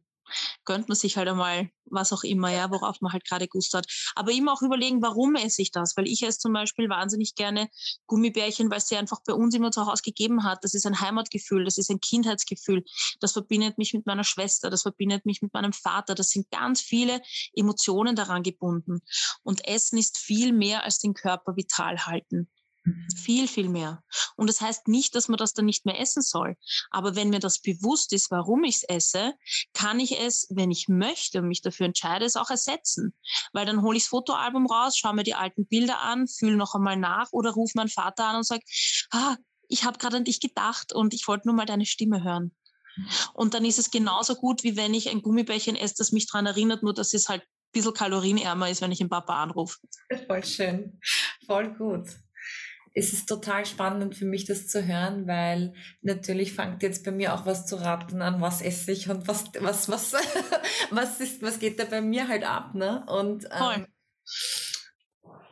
gönnt 0.63 0.89
man 0.89 0.95
sich 0.95 1.17
halt 1.17 1.27
einmal 1.27 1.69
was 1.85 2.11
auch 2.13 2.23
immer, 2.23 2.49
ja, 2.49 2.71
worauf 2.71 2.99
man 3.01 3.13
halt 3.13 3.25
gerade 3.25 3.47
Gust 3.47 3.73
hat. 3.73 3.85
Aber 4.15 4.31
immer 4.31 4.53
auch 4.53 4.61
überlegen, 4.61 5.01
warum 5.01 5.35
esse 5.35 5.61
ich 5.61 5.71
das? 5.71 5.95
Weil 5.95 6.07
ich 6.07 6.23
esse 6.23 6.39
zum 6.39 6.53
Beispiel 6.53 6.89
wahnsinnig 6.89 7.35
gerne 7.35 7.69
Gummibärchen, 8.07 8.69
weil 8.69 8.79
es 8.79 8.87
sie 8.87 8.97
einfach 8.97 9.19
bei 9.25 9.33
uns 9.33 9.53
immer 9.55 9.71
zu 9.71 9.85
Hause 9.85 10.01
gegeben 10.03 10.43
hat. 10.43 10.63
Das 10.63 10.73
ist 10.73 10.85
ein 10.85 10.99
Heimatgefühl, 10.99 11.63
das 11.63 11.77
ist 11.77 11.89
ein 11.89 11.99
Kindheitsgefühl. 11.99 12.83
Das 13.19 13.33
verbindet 13.33 13.77
mich 13.77 13.93
mit 13.93 14.05
meiner 14.05 14.23
Schwester, 14.23 14.69
das 14.69 14.81
verbindet 14.81 15.25
mich 15.25 15.41
mit 15.41 15.53
meinem 15.53 15.73
Vater. 15.73 16.15
Das 16.15 16.29
sind 16.29 16.49
ganz 16.51 16.81
viele 16.81 17.21
Emotionen 17.53 18.15
daran 18.15 18.43
gebunden. 18.43 19.01
Und 19.43 19.67
Essen 19.67 19.97
ist 19.97 20.17
viel 20.17 20.53
mehr 20.53 20.83
als 20.83 20.99
den 20.99 21.13
Körper 21.13 21.55
vital 21.55 22.05
halten. 22.05 22.49
Viel, 23.15 23.47
viel 23.47 23.69
mehr. 23.69 24.03
Und 24.35 24.47
das 24.47 24.61
heißt 24.61 24.87
nicht, 24.87 25.15
dass 25.15 25.27
man 25.27 25.37
das 25.37 25.53
dann 25.53 25.65
nicht 25.65 25.85
mehr 25.85 25.99
essen 25.99 26.21
soll. 26.21 26.55
Aber 26.91 27.15
wenn 27.15 27.29
mir 27.29 27.39
das 27.39 27.59
bewusst 27.59 28.13
ist, 28.13 28.29
warum 28.29 28.63
ich 28.63 28.77
es 28.77 28.83
esse, 28.83 29.33
kann 29.73 29.99
ich 29.99 30.19
es, 30.19 30.47
wenn 30.51 30.69
ich 30.69 30.87
möchte 30.87 31.39
und 31.39 31.47
mich 31.47 31.61
dafür 31.61 31.87
entscheide, 31.87 32.25
es 32.25 32.35
auch 32.35 32.49
ersetzen. 32.49 33.13
Weil 33.53 33.65
dann 33.65 33.81
hole 33.81 33.97
ich 33.97 34.03
das 34.03 34.09
Fotoalbum 34.09 34.67
raus, 34.67 34.97
schaue 34.97 35.15
mir 35.15 35.23
die 35.23 35.33
alten 35.33 35.65
Bilder 35.65 36.01
an, 36.01 36.27
fühle 36.27 36.57
noch 36.57 36.75
einmal 36.75 36.97
nach 36.97 37.31
oder 37.31 37.51
rufe 37.51 37.73
meinen 37.75 37.89
Vater 37.89 38.25
an 38.25 38.37
und 38.37 38.45
sage, 38.45 38.63
ah, 39.11 39.35
ich 39.67 39.83
habe 39.83 39.97
gerade 39.97 40.17
an 40.17 40.23
dich 40.23 40.39
gedacht 40.39 40.93
und 40.93 41.13
ich 41.15 41.27
wollte 41.27 41.47
nur 41.47 41.55
mal 41.55 41.65
deine 41.65 41.87
Stimme 41.87 42.23
hören. 42.23 42.55
Und 43.33 43.55
dann 43.55 43.65
ist 43.65 43.79
es 43.79 43.89
genauso 43.89 44.35
gut, 44.35 44.63
wie 44.63 44.77
wenn 44.77 44.93
ich 44.93 45.09
ein 45.09 45.21
Gummibärchen 45.21 45.75
esse, 45.75 45.95
das 45.97 46.11
mich 46.11 46.27
daran 46.27 46.45
erinnert, 46.45 46.83
nur 46.83 46.93
dass 46.93 47.13
es 47.13 47.29
halt 47.29 47.41
ein 47.41 47.71
bisschen 47.73 47.93
kalorienärmer 47.93 48.69
ist, 48.69 48.81
wenn 48.81 48.91
ich 48.91 48.99
den 48.99 49.09
Papa 49.09 49.41
anrufe. 49.41 49.79
Voll 50.27 50.45
schön, 50.45 50.99
voll 51.45 51.73
gut 51.73 52.09
es 52.97 53.11
ist 53.11 53.27
total 53.27 53.65
spannend 53.65 54.15
für 54.15 54.25
mich, 54.25 54.45
das 54.45 54.67
zu 54.67 54.87
hören, 54.87 55.27
weil 55.27 55.73
natürlich 56.01 56.53
fängt 56.53 56.81
jetzt 56.81 57.03
bei 57.03 57.11
mir 57.11 57.33
auch 57.33 57.45
was 57.45 57.65
zu 57.65 57.75
raten 57.75 58.21
an, 58.21 58.39
was 58.39 58.61
esse 58.61 58.93
ich 58.93 59.09
und 59.09 59.27
was, 59.27 59.45
was, 59.59 59.89
was, 59.89 60.13
was 60.91 61.19
ist, 61.19 61.41
was 61.41 61.59
geht 61.59 61.77
da 61.77 61.83
bei 61.83 62.01
mir 62.01 62.29
halt 62.29 62.45
ab, 62.45 62.73
ne? 62.73 63.05
Und 63.07 63.45
ähm, 63.51 63.85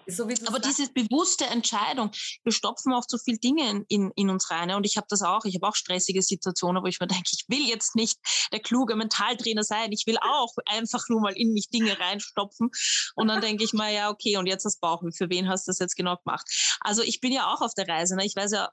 so 0.08 0.24
Aber 0.24 0.60
diese 0.60 0.92
bewusste 0.92 1.46
Entscheidung, 1.46 2.12
wir 2.44 2.52
stopfen 2.52 2.94
auch 2.94 3.04
so 3.08 3.18
viel 3.18 3.38
Dinge 3.38 3.86
in, 3.88 4.12
in, 4.16 4.30
uns 4.30 4.50
rein. 4.50 4.72
Und 4.72 4.86
ich 4.86 4.98
habe 4.98 5.08
das 5.10 5.22
auch, 5.22 5.46
ich 5.46 5.56
habe 5.56 5.68
auch 5.68 5.76
stressige 5.76 6.22
Situationen, 6.22 6.84
wo 6.84 6.88
ich 6.88 7.00
mir 7.00 7.08
denke, 7.14 7.30
ich 7.32 7.46
will 7.48 7.68
jetzt 7.68 7.96
nicht 7.96 8.18
der 8.52 8.60
kluge 8.60 8.96
Mentaltrainer 8.96 9.64
sein, 9.64 9.92
ich 9.92 10.06
will 10.08 10.18
auch 10.22 10.54
einfach 10.66 11.08
nur 11.10 11.22
mal 11.22 11.34
in 11.34 11.54
mich 11.54 11.70
Dinge 11.70 12.00
reinstopfen. 12.00 12.70
Und 13.16 13.28
dann 13.28 13.42
denke 13.42 13.64
ich 13.64 13.74
mal, 13.74 13.94
ja, 13.94 14.10
okay, 14.10 14.38
und 14.38 14.48
jetzt 14.48 14.66
das 14.66 14.78
Bauchen, 14.78 15.12
für 15.14 15.30
wen 15.30 15.50
hast 15.50 15.68
du 15.68 15.72
das 15.72 15.80
jetzt 15.80 15.96
genau 15.96 16.18
gemacht? 16.18 16.48
Also 16.80 17.02
ich 17.02 17.20
bin 17.20 17.32
ja 17.32 17.54
auch 17.54 17.62
auf 17.62 17.74
der 17.74 17.88
Reise. 17.88 18.16
Ne? 18.16 18.26
Ich 18.26 18.36
weiß 18.36 18.52
ja, 18.52 18.70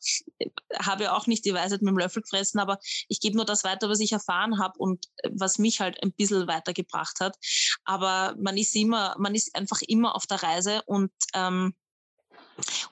habe 0.79 1.05
ja 1.05 1.17
auch 1.17 1.27
nicht 1.27 1.45
die 1.45 1.55
Weisheit 1.55 1.83
mit 1.83 1.91
dem 1.91 1.99
Löffel 1.99 2.23
gefressen, 2.23 2.61
aber 2.61 2.79
ich 3.09 3.21
gebe 3.21 3.37
nur 3.37 3.45
das 3.45 3.65
weiter, 3.65 3.89
was 3.89 4.01
ich 4.01 4.13
erfahren 4.13 4.59
habe 4.59 4.79
und 4.79 5.07
was 5.31 5.59
mich 5.59 5.81
halt 5.81 6.03
ein 6.03 6.13
bisschen 6.13 6.47
weitergebracht 6.47 7.21
hat. 7.21 7.37
Aber 7.85 8.35
man 8.39 8.57
ist 8.57 8.75
immer, 8.75 9.15
man 9.19 9.35
ist 9.35 9.55
einfach 9.55 9.81
immer 9.87 10.15
auf 10.15 10.27
der 10.27 10.43
Reise 10.43 10.83
und 10.87 11.11
ähm, 11.35 11.75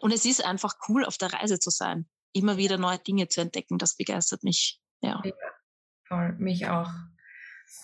und 0.01 0.13
es 0.13 0.25
ist 0.25 0.45
einfach 0.45 0.75
cool, 0.89 1.05
auf 1.05 1.19
der 1.19 1.33
Reise 1.33 1.59
zu 1.59 1.71
sein, 1.71 2.09
immer 2.33 2.57
wieder 2.57 2.79
neue 2.79 2.99
Dinge 2.99 3.29
zu 3.29 3.41
entdecken. 3.41 3.79
Das 3.79 3.97
begeistert 3.97 4.43
mich. 4.43 4.81
Ja. 5.01 5.21
ja 5.25 5.33
voll, 6.07 6.33
mich 6.39 6.67
auch. 6.67 6.91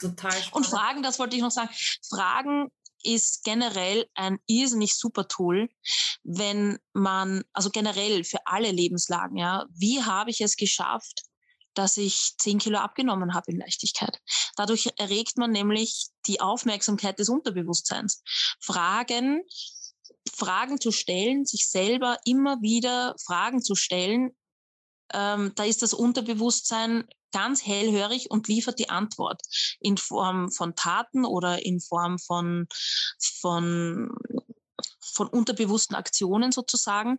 Total 0.01 0.33
spannend. 0.33 0.55
Und 0.55 0.67
Fragen, 0.67 1.03
das 1.03 1.19
wollte 1.19 1.37
ich 1.37 1.43
noch 1.43 1.51
sagen. 1.51 1.71
Fragen 2.09 2.71
ist 3.03 3.45
generell 3.45 4.07
ein 4.15 4.39
irrsinnig 4.47 4.95
super 4.95 5.29
Tool, 5.29 5.69
wenn 6.23 6.79
man, 6.95 7.45
also 7.53 7.69
generell 7.69 8.25
für 8.25 8.47
alle 8.47 8.71
Lebenslagen, 8.71 9.37
ja, 9.37 9.67
wie 9.71 10.03
habe 10.03 10.31
ich 10.31 10.41
es 10.41 10.57
geschafft, 10.57 11.23
dass 11.75 11.97
ich 11.97 12.35
zehn 12.39 12.59
Kilo 12.59 12.79
abgenommen 12.79 13.35
habe 13.35 13.51
in 13.51 13.59
Leichtigkeit. 13.59 14.21
Dadurch 14.57 14.91
erregt 14.97 15.37
man 15.37 15.51
nämlich 15.51 16.07
die 16.27 16.41
Aufmerksamkeit 16.41 17.19
des 17.19 17.29
Unterbewusstseins. 17.29 18.23
Fragen, 18.61 19.43
Fragen 20.37 20.81
zu 20.81 20.91
stellen, 20.91 21.45
sich 21.45 21.69
selber 21.69 22.19
immer 22.25 22.61
wieder 22.63 23.15
Fragen 23.25 23.63
zu 23.63 23.75
stellen, 23.75 24.31
ähm, 25.13 25.53
da 25.55 25.65
ist 25.65 25.83
das 25.83 25.95
Unterbewusstsein 25.95 27.05
ganz 27.33 27.67
hellhörig 27.67 28.31
und 28.31 28.49
liefert 28.49 28.79
die 28.79 28.91
Antwort 28.91 29.43
in 29.81 29.97
Form 29.97 30.51
von 30.51 30.75
Taten 30.77 31.25
oder 31.25 31.65
in 31.65 31.81
Form 31.81 32.19
von, 32.19 32.69
von, 33.41 34.09
von 35.01 35.27
unterbewussten 35.29 35.97
Aktionen 35.97 36.53
sozusagen. 36.53 37.19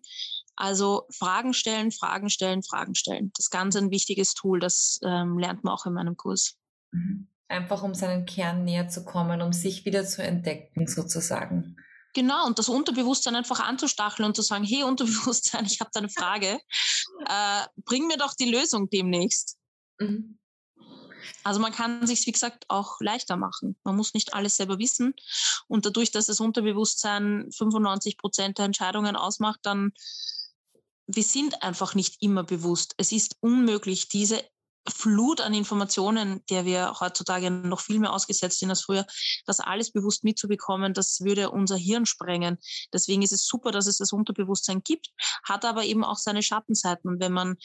Also 0.55 1.05
Fragen 1.11 1.53
stellen, 1.53 1.91
Fragen 1.91 2.29
stellen, 2.29 2.63
Fragen 2.63 2.95
stellen. 2.95 3.31
Das 3.35 3.47
ist 3.47 3.51
ganz 3.51 3.75
ein 3.75 3.91
wichtiges 3.91 4.33
Tool, 4.33 4.59
das 4.59 4.99
ähm, 5.03 5.37
lernt 5.37 5.65
man 5.65 5.73
auch 5.73 5.85
in 5.85 5.93
meinem 5.93 6.15
Kurs. 6.15 6.55
Mhm. 6.91 7.27
Einfach 7.47 7.83
um 7.83 7.93
seinen 7.93 8.25
Kern 8.25 8.63
näher 8.63 8.87
zu 8.87 9.05
kommen, 9.05 9.41
um 9.41 9.53
sich 9.53 9.85
wieder 9.85 10.03
zu 10.05 10.23
entdecken 10.23 10.87
sozusagen. 10.87 11.75
Genau, 12.15 12.45
und 12.45 12.57
das 12.57 12.69
Unterbewusstsein 12.69 13.35
einfach 13.35 13.59
anzustacheln 13.59 14.25
und 14.25 14.37
zu 14.37 14.41
sagen, 14.41 14.63
hey 14.63 14.83
Unterbewusstsein, 14.83 15.65
ich 15.65 15.81
habe 15.81 15.91
da 15.93 15.99
eine 15.99 16.09
Frage, 16.09 16.61
äh, 17.27 17.65
bring 17.83 18.07
mir 18.07 18.17
doch 18.17 18.33
die 18.33 18.49
Lösung 18.49 18.89
demnächst. 18.89 19.57
Mhm. 19.99 20.39
Also 21.43 21.59
man 21.59 21.73
kann 21.73 22.07
sich 22.07 22.25
wie 22.25 22.31
gesagt, 22.31 22.65
auch 22.69 23.01
leichter 23.01 23.35
machen. 23.35 23.75
Man 23.83 23.97
muss 23.97 24.13
nicht 24.13 24.33
alles 24.33 24.55
selber 24.55 24.79
wissen. 24.79 25.13
Und 25.67 25.85
dadurch, 25.85 26.11
dass 26.11 26.27
das 26.27 26.39
Unterbewusstsein 26.39 27.51
95 27.51 28.17
Prozent 28.17 28.57
der 28.59 28.65
Entscheidungen 28.65 29.15
ausmacht, 29.15 29.59
dann 29.63 29.91
wir 31.07 31.23
sind 31.23 31.61
einfach 31.61 31.95
nicht 31.95 32.21
immer 32.21 32.43
bewusst. 32.43 32.95
Es 32.97 33.11
ist 33.11 33.35
unmöglich, 33.41 34.07
diese 34.07 34.41
Flut 34.87 35.41
an 35.41 35.53
Informationen, 35.53 36.43
der 36.49 36.65
wir 36.65 36.99
heutzutage 36.99 37.49
noch 37.49 37.79
viel 37.79 37.99
mehr 37.99 38.13
ausgesetzt 38.13 38.59
sind 38.59 38.69
als 38.69 38.83
früher, 38.83 39.05
das 39.45 39.59
alles 39.59 39.91
bewusst 39.91 40.23
mitzubekommen, 40.23 40.93
das 40.93 41.21
würde 41.21 41.49
unser 41.49 41.75
Hirn 41.75 42.05
sprengen. 42.05 42.57
Deswegen 42.93 43.21
ist 43.21 43.33
es 43.33 43.47
super, 43.47 43.71
dass 43.71 43.87
es 43.87 43.97
das 43.97 44.11
Unterbewusstsein 44.11 44.81
gibt, 44.83 45.09
hat 45.43 45.65
aber 45.65 45.83
eben 45.85 46.03
auch 46.03 46.17
seine 46.17 46.43
Schattenseiten. 46.43 47.09
Und 47.09 47.19
wenn 47.19 47.31
man 47.31 47.55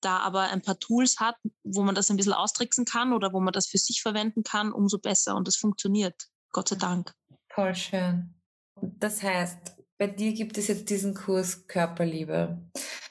da 0.00 0.18
aber 0.18 0.42
ein 0.42 0.62
paar 0.62 0.78
Tools 0.78 1.18
hat, 1.18 1.36
wo 1.64 1.82
man 1.82 1.94
das 1.94 2.10
ein 2.10 2.16
bisschen 2.16 2.32
austricksen 2.32 2.84
kann 2.84 3.12
oder 3.12 3.32
wo 3.32 3.40
man 3.40 3.52
das 3.52 3.66
für 3.66 3.78
sich 3.78 4.02
verwenden 4.02 4.42
kann, 4.42 4.72
umso 4.72 4.98
besser. 4.98 5.36
Und 5.36 5.48
das 5.48 5.56
funktioniert. 5.56 6.28
Gott 6.52 6.68
sei 6.68 6.76
Dank. 6.76 7.14
Voll 7.52 7.74
schön. 7.74 8.34
Das 8.80 9.22
heißt, 9.22 9.76
bei 9.98 10.06
dir 10.08 10.32
gibt 10.32 10.58
es 10.58 10.68
jetzt 10.68 10.90
diesen 10.90 11.14
Kurs 11.14 11.66
Körperliebe. 11.66 12.58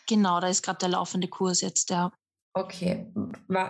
Genau, 0.08 0.40
da 0.42 0.48
ist 0.48 0.64
gerade 0.64 0.80
der 0.80 0.90
laufende 0.90 1.28
Kurs 1.28 1.62
jetzt, 1.62 1.90
ja. 1.90 2.12
Okay, 2.54 3.08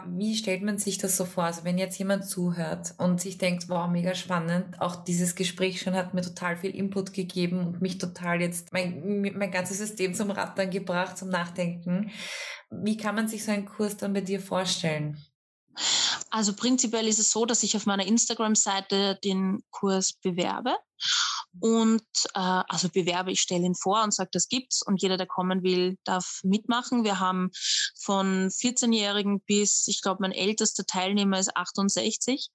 wie 0.08 0.36
stellt 0.36 0.63
man 0.63 0.80
sich 0.80 0.98
das 0.98 1.15
so 1.15 1.26
vor? 1.26 1.44
Also 1.44 1.63
wenn 1.63 1.78
jetzt 1.78 2.00
jemand 2.00 2.26
zuhört 2.26 2.96
und 2.98 3.22
sich 3.22 3.38
denkt, 3.38 3.70
wow, 3.70 3.88
mega 3.88 4.15
spannend, 4.15 4.82
auch 4.82 4.96
dieses 5.04 5.36
Gespräch 5.36 5.82
schon 5.82 5.94
hat 5.94 6.15
mir 6.15 6.24
total 6.24 6.58
viel 6.58 6.72
Input 6.72 7.13
gegeben 7.13 7.60
und 7.60 7.82
mich 7.82 8.00
total 8.00 8.41
jetzt 8.41 8.74
mein, 8.74 9.22
mein 9.38 9.52
ganzes 9.52 9.78
System 9.78 10.15
zum 10.15 10.32
Rattern 10.32 10.72
gebracht, 10.72 11.15
zum 11.15 11.30
Nachdenken. 11.30 12.10
Wie 12.72 12.98
kann 12.98 13.13
man 13.13 13.28
sich 13.28 13.46
so 13.46 13.52
einen 13.52 13.65
Kurs 13.65 13.98
dann 13.98 14.13
bei 14.13 14.22
dir 14.22 14.39
vorstellen? 14.39 15.24
Also 16.32 16.56
prinzipiell 16.56 17.08
ist 17.08 17.20
es 17.20 17.32
so, 17.32 17.46
dass 17.46 17.62
ich 17.62 17.76
auf 17.76 17.86
meiner 17.86 18.08
Instagram-Seite 18.08 19.20
den 19.24 19.62
Kurs 19.70 20.13
bewerbe 20.13 20.76
und 21.59 22.01
äh, 22.33 22.39
also 22.67 22.89
bewerbe, 22.89 23.31
ich 23.31 23.41
stelle 23.41 23.65
ihn 23.65 23.75
vor 23.75 24.03
und 24.03 24.13
sage, 24.13 24.29
das 24.31 24.47
gibt's 24.47 24.81
und 24.81 25.01
jeder, 25.01 25.17
der 25.17 25.27
kommen 25.27 25.63
will, 25.63 25.97
darf 26.05 26.39
mitmachen. 26.43 27.03
Wir 27.03 27.19
haben 27.19 27.51
von 27.99 28.49
14-Jährigen 28.49 29.41
bis, 29.41 29.87
ich 29.87 30.01
glaube, 30.01 30.21
mein 30.21 30.31
ältester 30.31 30.85
Teilnehmer 30.85 31.39
ist 31.39 31.55
68, 31.55 32.49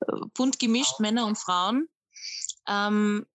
äh, 0.00 0.12
bunt 0.34 0.58
gemischt, 0.58 0.92
wow. 0.92 1.00
Männer 1.00 1.26
und 1.26 1.36
Frauen. 1.36 1.88
Ähm, 2.68 3.26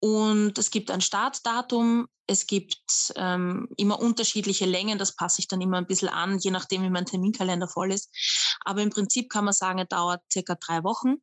und 0.00 0.58
es 0.58 0.70
gibt 0.70 0.90
ein 0.90 1.00
Startdatum, 1.00 2.06
es 2.28 2.46
gibt 2.46 3.12
ähm, 3.16 3.68
immer 3.76 4.00
unterschiedliche 4.00 4.66
Längen, 4.66 4.98
das 4.98 5.16
passe 5.16 5.40
ich 5.40 5.48
dann 5.48 5.60
immer 5.60 5.78
ein 5.78 5.86
bisschen 5.86 6.08
an, 6.08 6.38
je 6.38 6.50
nachdem, 6.50 6.82
wie 6.82 6.90
mein 6.90 7.06
Terminkalender 7.06 7.68
voll 7.68 7.92
ist. 7.92 8.14
Aber 8.64 8.82
im 8.82 8.90
Prinzip 8.90 9.30
kann 9.30 9.44
man 9.44 9.54
sagen, 9.54 9.78
er 9.78 9.86
dauert 9.86 10.22
circa 10.32 10.54
drei 10.54 10.84
Wochen. 10.84 11.16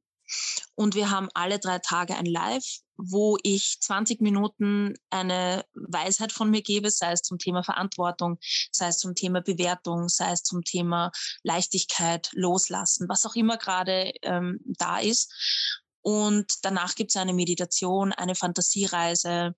Und 0.75 0.95
wir 0.95 1.09
haben 1.09 1.29
alle 1.33 1.59
drei 1.59 1.79
Tage 1.79 2.15
ein 2.15 2.25
Live, 2.25 2.79
wo 2.97 3.37
ich 3.43 3.77
20 3.81 4.21
Minuten 4.21 4.93
eine 5.09 5.65
Weisheit 5.73 6.31
von 6.31 6.49
mir 6.49 6.61
gebe, 6.61 6.89
sei 6.89 7.11
es 7.11 7.21
zum 7.21 7.37
Thema 7.37 7.63
Verantwortung, 7.63 8.37
sei 8.71 8.87
es 8.87 8.97
zum 8.97 9.15
Thema 9.15 9.41
Bewertung, 9.41 10.09
sei 10.09 10.31
es 10.31 10.43
zum 10.43 10.63
Thema 10.63 11.11
Leichtigkeit, 11.43 12.29
Loslassen, 12.33 13.09
was 13.09 13.25
auch 13.25 13.35
immer 13.35 13.57
gerade 13.57 14.11
ähm, 14.21 14.59
da 14.63 14.99
ist. 14.99 15.82
Und 16.03 16.65
danach 16.65 16.95
gibt 16.95 17.11
es 17.11 17.15
eine 17.15 17.33
Meditation, 17.33 18.11
eine 18.11 18.35
Fantasiereise. 18.35 19.55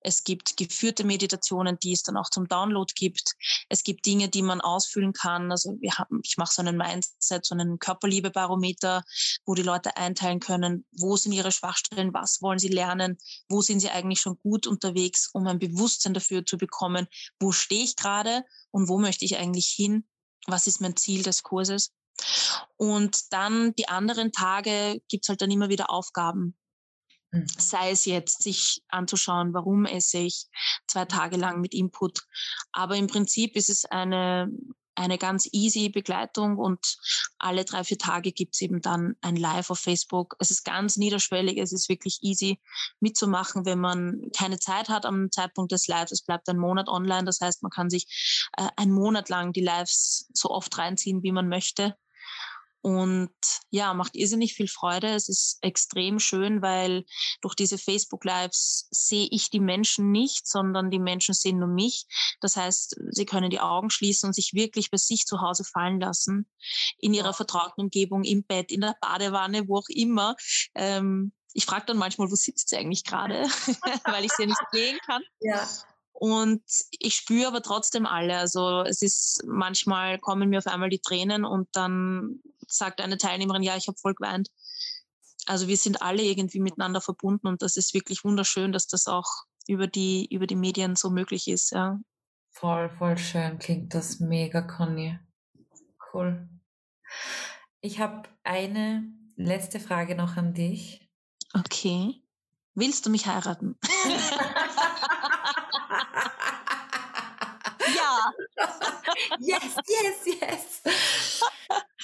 Es 0.00 0.24
gibt 0.24 0.58
geführte 0.58 1.04
Meditationen, 1.04 1.78
die 1.78 1.94
es 1.94 2.02
dann 2.02 2.18
auch 2.18 2.28
zum 2.28 2.46
Download 2.48 2.92
gibt. 2.94 3.34
Es 3.70 3.82
gibt 3.82 4.04
Dinge, 4.04 4.28
die 4.28 4.42
man 4.42 4.60
ausfüllen 4.60 5.14
kann. 5.14 5.50
Also 5.50 5.78
wir 5.80 5.94
haben, 5.94 6.20
ich 6.22 6.36
mache 6.36 6.52
so 6.52 6.60
einen 6.60 6.76
Mindset, 6.76 7.46
so 7.46 7.54
einen 7.54 7.78
Körperliebebarometer, 7.78 9.04
wo 9.46 9.54
die 9.54 9.62
Leute 9.62 9.96
einteilen 9.96 10.38
können, 10.38 10.84
wo 10.92 11.16
sind 11.16 11.32
ihre 11.32 11.50
Schwachstellen, 11.50 12.12
was 12.12 12.42
wollen 12.42 12.58
sie 12.58 12.68
lernen, 12.68 13.16
wo 13.48 13.62
sind 13.62 13.80
sie 13.80 13.88
eigentlich 13.88 14.20
schon 14.20 14.38
gut 14.40 14.66
unterwegs, 14.66 15.30
um 15.32 15.46
ein 15.46 15.58
Bewusstsein 15.58 16.12
dafür 16.12 16.44
zu 16.44 16.58
bekommen, 16.58 17.06
wo 17.40 17.52
stehe 17.52 17.84
ich 17.84 17.96
gerade 17.96 18.44
und 18.70 18.90
wo 18.90 18.98
möchte 18.98 19.24
ich 19.24 19.38
eigentlich 19.38 19.68
hin, 19.68 20.06
was 20.46 20.66
ist 20.66 20.82
mein 20.82 20.94
Ziel 20.94 21.22
des 21.22 21.42
Kurses. 21.42 21.92
Und 22.76 23.32
dann 23.32 23.74
die 23.74 23.88
anderen 23.88 24.32
Tage 24.32 25.00
gibt's 25.08 25.28
halt 25.28 25.40
dann 25.40 25.50
immer 25.50 25.68
wieder 25.68 25.90
Aufgaben. 25.90 26.56
Mhm. 27.30 27.46
Sei 27.58 27.90
es 27.90 28.04
jetzt, 28.04 28.42
sich 28.42 28.82
anzuschauen, 28.88 29.54
warum 29.54 29.84
esse 29.84 30.18
ich 30.18 30.46
zwei 30.86 31.04
Tage 31.04 31.36
lang 31.36 31.60
mit 31.60 31.74
Input. 31.74 32.26
Aber 32.72 32.96
im 32.96 33.06
Prinzip 33.06 33.56
ist 33.56 33.70
es 33.70 33.84
eine, 33.84 34.50
eine 34.94 35.18
ganz 35.18 35.48
easy 35.52 35.88
Begleitung 35.88 36.56
und 36.58 36.96
alle 37.38 37.64
drei, 37.64 37.84
vier 37.84 37.98
Tage 37.98 38.32
gibt's 38.32 38.60
eben 38.62 38.80
dann 38.80 39.16
ein 39.20 39.36
Live 39.36 39.70
auf 39.70 39.78
Facebook. 39.78 40.36
Es 40.38 40.50
ist 40.50 40.64
ganz 40.64 40.96
niederschwellig, 40.96 41.58
es 41.58 41.72
ist 41.72 41.88
wirklich 41.88 42.18
easy 42.22 42.60
mitzumachen, 43.00 43.66
wenn 43.66 43.78
man 43.80 44.30
keine 44.36 44.58
Zeit 44.58 44.88
hat 44.88 45.04
am 45.04 45.30
Zeitpunkt 45.30 45.72
des 45.72 45.86
Lives. 45.86 46.12
Es 46.12 46.22
bleibt 46.22 46.48
ein 46.48 46.58
Monat 46.58 46.88
online, 46.88 47.24
das 47.24 47.40
heißt, 47.40 47.62
man 47.62 47.70
kann 47.70 47.90
sich 47.90 48.48
äh, 48.56 48.68
einen 48.76 48.92
Monat 48.92 49.28
lang 49.28 49.52
die 49.52 49.64
Lives 49.64 50.28
so 50.32 50.50
oft 50.50 50.76
reinziehen, 50.78 51.22
wie 51.22 51.32
man 51.32 51.48
möchte. 51.48 51.96
Und 52.82 53.34
ja, 53.70 53.94
macht 53.94 54.14
irrsinnig 54.14 54.54
viel 54.54 54.68
Freude. 54.68 55.08
Es 55.08 55.28
ist 55.28 55.58
extrem 55.62 56.18
schön, 56.18 56.62
weil 56.62 57.04
durch 57.40 57.54
diese 57.54 57.78
Facebook-Lives 57.78 58.86
sehe 58.90 59.26
ich 59.30 59.50
die 59.50 59.60
Menschen 59.60 60.12
nicht, 60.12 60.46
sondern 60.46 60.90
die 60.90 61.00
Menschen 61.00 61.34
sehen 61.34 61.58
nur 61.58 61.68
mich. 61.68 62.06
Das 62.40 62.56
heißt, 62.56 62.96
sie 63.10 63.26
können 63.26 63.50
die 63.50 63.60
Augen 63.60 63.90
schließen 63.90 64.28
und 64.28 64.34
sich 64.34 64.54
wirklich 64.54 64.90
bei 64.90 64.98
sich 64.98 65.24
zu 65.24 65.40
Hause 65.40 65.64
fallen 65.64 66.00
lassen, 66.00 66.48
in 66.98 67.12
ihrer 67.12 67.32
vertrauten 67.32 67.82
Umgebung, 67.82 68.22
im 68.24 68.44
Bett, 68.44 68.70
in 68.70 68.82
der 68.82 68.96
Badewanne, 69.00 69.66
wo 69.68 69.78
auch 69.78 69.88
immer. 69.88 70.36
Ähm, 70.74 71.32
ich 71.52 71.64
frage 71.64 71.86
dann 71.86 71.96
manchmal, 71.96 72.30
wo 72.30 72.34
sitzt 72.34 72.68
sie 72.68 72.76
eigentlich 72.76 73.04
gerade, 73.04 73.42
weil 74.04 74.24
ich 74.24 74.32
sie 74.32 74.42
ja 74.42 74.48
nicht 74.48 74.60
sehen 74.72 74.98
kann. 75.06 75.22
Ja. 75.40 75.66
Und 76.18 76.62
ich 76.98 77.14
spüre 77.14 77.48
aber 77.48 77.60
trotzdem 77.60 78.06
alle. 78.06 78.38
Also 78.38 78.80
es 78.80 79.02
ist 79.02 79.42
manchmal 79.46 80.18
kommen 80.18 80.48
mir 80.48 80.58
auf 80.58 80.66
einmal 80.66 80.88
die 80.88 81.00
Tränen 81.00 81.44
und 81.44 81.68
dann 81.72 82.40
sagt 82.66 83.02
eine 83.02 83.18
Teilnehmerin, 83.18 83.62
ja, 83.62 83.76
ich 83.76 83.86
habe 83.86 83.98
voll 83.98 84.14
geweint. 84.14 84.48
Also 85.44 85.68
wir 85.68 85.76
sind 85.76 86.00
alle 86.00 86.22
irgendwie 86.22 86.60
miteinander 86.60 87.02
verbunden 87.02 87.46
und 87.46 87.60
das 87.60 87.76
ist 87.76 87.92
wirklich 87.92 88.24
wunderschön, 88.24 88.72
dass 88.72 88.86
das 88.86 89.08
auch 89.08 89.28
über 89.68 89.86
die, 89.86 90.26
über 90.34 90.46
die 90.46 90.56
Medien 90.56 90.96
so 90.96 91.10
möglich 91.10 91.48
ist, 91.48 91.72
ja. 91.72 91.98
Voll, 92.50 92.88
voll 92.88 93.18
schön 93.18 93.58
klingt 93.58 93.92
das 93.92 94.18
mega, 94.18 94.62
Conny. 94.62 95.18
Cool. 96.12 96.48
Ich 97.82 98.00
habe 98.00 98.22
eine 98.42 99.04
letzte 99.36 99.80
Frage 99.80 100.14
noch 100.14 100.38
an 100.38 100.54
dich. 100.54 101.10
Okay. 101.52 102.22
Willst 102.74 103.04
du 103.04 103.10
mich 103.10 103.26
heiraten? 103.26 103.78
yes, 109.38 109.76
yes, 109.86 110.40
yes. 110.40 110.82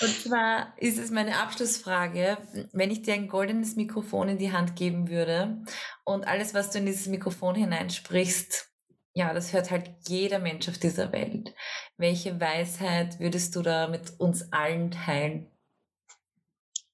Und 0.00 0.20
zwar 0.20 0.74
ist 0.78 0.98
es 0.98 1.10
meine 1.10 1.38
Abschlussfrage, 1.38 2.38
wenn 2.72 2.90
ich 2.90 3.02
dir 3.02 3.14
ein 3.14 3.28
goldenes 3.28 3.76
Mikrofon 3.76 4.30
in 4.30 4.38
die 4.38 4.52
Hand 4.52 4.76
geben 4.76 5.08
würde 5.08 5.62
und 6.04 6.26
alles, 6.26 6.54
was 6.54 6.70
du 6.70 6.78
in 6.78 6.86
dieses 6.86 7.06
Mikrofon 7.06 7.54
hineinsprichst, 7.54 8.70
ja, 9.14 9.34
das 9.34 9.52
hört 9.52 9.70
halt 9.70 9.90
jeder 10.08 10.38
Mensch 10.38 10.68
auf 10.68 10.78
dieser 10.78 11.12
Welt. 11.12 11.54
Welche 11.98 12.40
Weisheit 12.40 13.20
würdest 13.20 13.54
du 13.54 13.62
da 13.62 13.88
mit 13.88 14.18
uns 14.18 14.52
allen 14.52 14.90
teilen? 14.90 15.50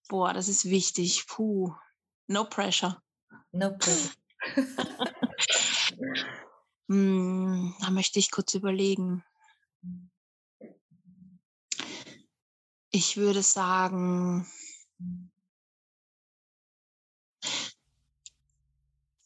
Boah, 0.08 0.32
das 0.32 0.48
ist 0.48 0.64
wichtig. 0.64 1.26
Puh. 1.28 1.72
No 2.26 2.44
pressure. 2.44 3.00
No 3.52 3.76
pressure. 3.76 4.10
hm, 6.88 7.74
da 7.80 7.90
möchte 7.90 8.18
ich 8.18 8.30
kurz 8.30 8.54
überlegen. 8.54 9.22
Ich 12.90 13.16
würde 13.16 13.42
sagen, 13.42 14.46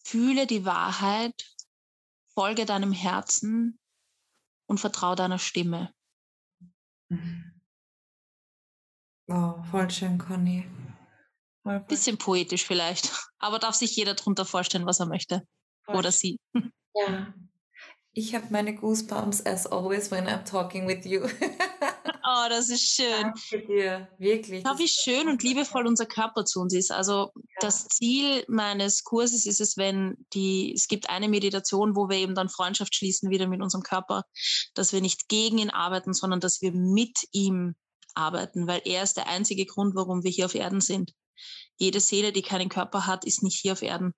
fühle 0.03 0.47
die 0.47 0.65
Wahrheit, 0.65 1.55
folge 2.35 2.67
deinem 2.67 2.93
Herzen 2.93 3.79
und 4.67 4.79
vertraue 4.79 5.17
deiner 5.17 5.39
Stimme. 5.39 5.95
Wow, 9.27 9.65
voll 9.71 9.91
schön, 9.91 10.19
Conny. 10.19 10.67
Voll, 11.63 11.79
voll. 11.79 11.87
Bisschen 11.87 12.19
poetisch 12.19 12.67
vielleicht, 12.67 13.13
aber 13.39 13.59
darf 13.59 13.75
sich 13.75 13.95
jeder 13.97 14.15
darunter 14.15 14.45
vorstellen, 14.45 14.87
was 14.87 15.01
er 15.01 15.07
möchte. 15.07 15.47
Voll. 15.85 15.97
Oder 15.97 16.13
sie. 16.13 16.39
Ja. 16.95 17.33
Ich 18.13 18.35
habe 18.35 18.49
meine 18.51 18.75
Goosebumps 18.75 19.47
as 19.47 19.67
always 19.67 20.11
when 20.11 20.27
I'm 20.27 20.45
talking 20.45 20.87
with 20.87 21.07
you. 21.07 21.27
Oh, 22.35 22.49
das 22.49 22.71
ist 22.71 22.89
schön. 22.89 23.33
Danke 23.51 23.67
dir, 23.67 24.09
wirklich. 24.19 24.63
Schau, 24.67 24.79
wie 24.79 24.89
schön 24.89 25.29
und 25.29 25.43
liebevoll 25.43 25.87
unser 25.87 26.07
Körper 26.07 26.47
zu 26.47 26.61
uns 26.61 26.73
ist. 26.73 26.91
Also 26.91 27.31
ja. 27.35 27.43
das 27.61 27.89
Ziel 27.89 28.45
meines 28.49 29.05
Kurses 29.05 29.45
ist 29.45 29.61
es, 29.61 29.77
wenn 29.77 30.17
die, 30.33 30.73
es 30.73 30.89
gibt 30.89 31.11
eine 31.11 31.29
Meditation, 31.29 31.95
wo 31.95 32.09
wir 32.09 32.17
eben 32.17 32.35
dann 32.35 32.49
Freundschaft 32.49 32.95
schließen 32.95 33.29
wieder 33.29 33.47
mit 33.49 33.61
unserem 33.61 33.83
Körper, 33.83 34.25
dass 34.75 34.95
wir 34.95 35.03
nicht 35.03 35.29
gegen 35.29 35.59
ihn 35.59 35.69
arbeiten, 35.69 36.15
sondern 36.15 36.41
dass 36.41 36.63
wir 36.63 36.73
mit 36.73 37.19
ihm 37.33 37.75
arbeiten, 38.15 38.67
weil 38.67 38.81
er 38.87 39.03
ist 39.03 39.19
der 39.19 39.29
einzige 39.29 39.67
Grund, 39.67 39.95
warum 39.95 40.25
wir 40.25 40.31
hier 40.31 40.47
auf 40.47 40.55
Erden 40.55 40.81
sind. 40.81 41.13
Jede 41.77 42.01
Seele, 42.01 42.33
die 42.33 42.43
keinen 42.43 42.69
Körper 42.71 43.07
hat, 43.07 43.27
ist 43.27 43.43
nicht 43.43 43.61
hier 43.61 43.73
auf 43.73 43.83
Erden, 43.83 44.15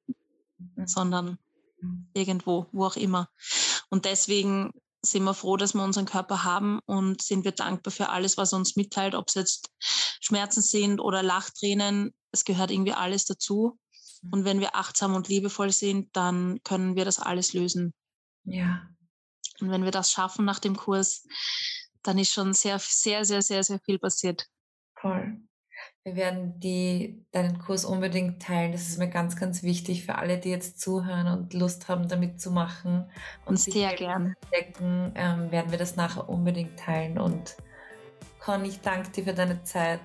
mhm. 0.59 0.87
sondern 0.87 1.39
mhm. 1.81 2.09
irgendwo, 2.15 2.67
wo 2.71 2.85
auch 2.85 2.97
immer. 2.97 3.29
Und 3.91 4.05
deswegen 4.05 4.71
sind 5.05 5.25
wir 5.25 5.35
froh, 5.35 5.57
dass 5.57 5.75
wir 5.75 5.83
unseren 5.83 6.07
Körper 6.07 6.45
haben 6.45 6.81
und 6.87 7.23
sind 7.23 7.45
wir 7.45 7.53
dankbar 7.53 7.93
für 7.93 8.09
alles, 8.09 8.37
was 8.37 8.53
er 8.53 8.59
uns 8.59 8.77
mitteilt, 8.77 9.15
ob 9.15 9.29
es 9.29 9.35
jetzt 9.35 9.71
Schmerzen 10.21 10.63
sind 10.63 11.01
oder 11.01 11.23
Lachtränen. 11.23 12.15
Es 12.33 12.45
gehört 12.45 12.71
irgendwie 12.71 12.93
alles 12.93 13.25
dazu. 13.25 13.79
Mhm. 14.23 14.33
Und 14.33 14.45
wenn 14.45 14.61
wir 14.61 14.75
achtsam 14.77 15.15
und 15.15 15.29
liebevoll 15.29 15.71
sind, 15.71 16.17
dann 16.17 16.61
können 16.65 16.97
wir 16.97 17.05
das 17.05 17.19
alles 17.19 17.53
lösen. 17.53 17.95
Ja. 18.45 18.89
Und 19.61 19.71
wenn 19.71 19.85
wir 19.85 19.91
das 19.91 20.11
schaffen 20.11 20.45
nach 20.45 20.59
dem 20.59 20.77
Kurs, 20.77 21.27
dann 22.03 22.19
ist 22.19 22.33
schon 22.33 22.53
sehr, 22.53 22.79
sehr, 22.79 23.25
sehr, 23.25 23.43
sehr, 23.43 23.63
sehr 23.65 23.81
viel 23.81 23.99
passiert. 23.99 24.47
Toll. 25.01 25.41
Wir 26.05 26.17
werden 26.17 26.61
die, 26.61 27.25
deinen 27.33 27.59
Kurs 27.59 27.87
unbedingt 27.87 28.43
teilen. 28.43 28.73
Das 28.73 28.89
ist 28.89 28.99
mir 28.99 29.09
ganz, 29.09 29.37
ganz 29.37 29.63
wichtig 29.63 30.05
für 30.05 30.17
alle, 30.17 30.37
die 30.37 30.51
jetzt 30.51 30.79
zuhören 30.79 31.27
und 31.29 31.55
Lust 31.55 31.89
haben, 31.89 32.09
damit 32.09 32.43
zu 32.43 32.51
machen. 32.51 33.07
Und 33.47 33.59
sehr 33.59 33.95
gern. 33.95 34.37
Entdecken, 34.51 35.13
ähm, 35.15 35.51
werden 35.51 35.71
wir 35.71 35.79
das 35.79 35.97
nachher 35.97 36.29
unbedingt 36.29 36.79
teilen. 36.79 37.19
Und 37.19 37.57
Conny, 38.39 38.69
ich 38.69 38.81
danke 38.83 39.11
dir 39.13 39.25
für 39.25 39.33
deine 39.33 39.63
Zeit. 39.65 40.01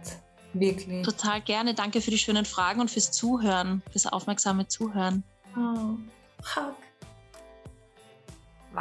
Wirklich. 0.54 1.06
Total 1.06 1.42
gerne. 1.42 1.74
Danke 1.74 2.00
für 2.00 2.12
die 2.12 2.18
schönen 2.18 2.46
Fragen 2.46 2.80
und 2.80 2.90
fürs 2.90 3.12
Zuhören, 3.12 3.84
fürs 3.92 4.08
aufmerksame 4.08 4.70
Zuhören. 4.70 5.24
Oh, 5.58 5.98
hug. 6.56 6.76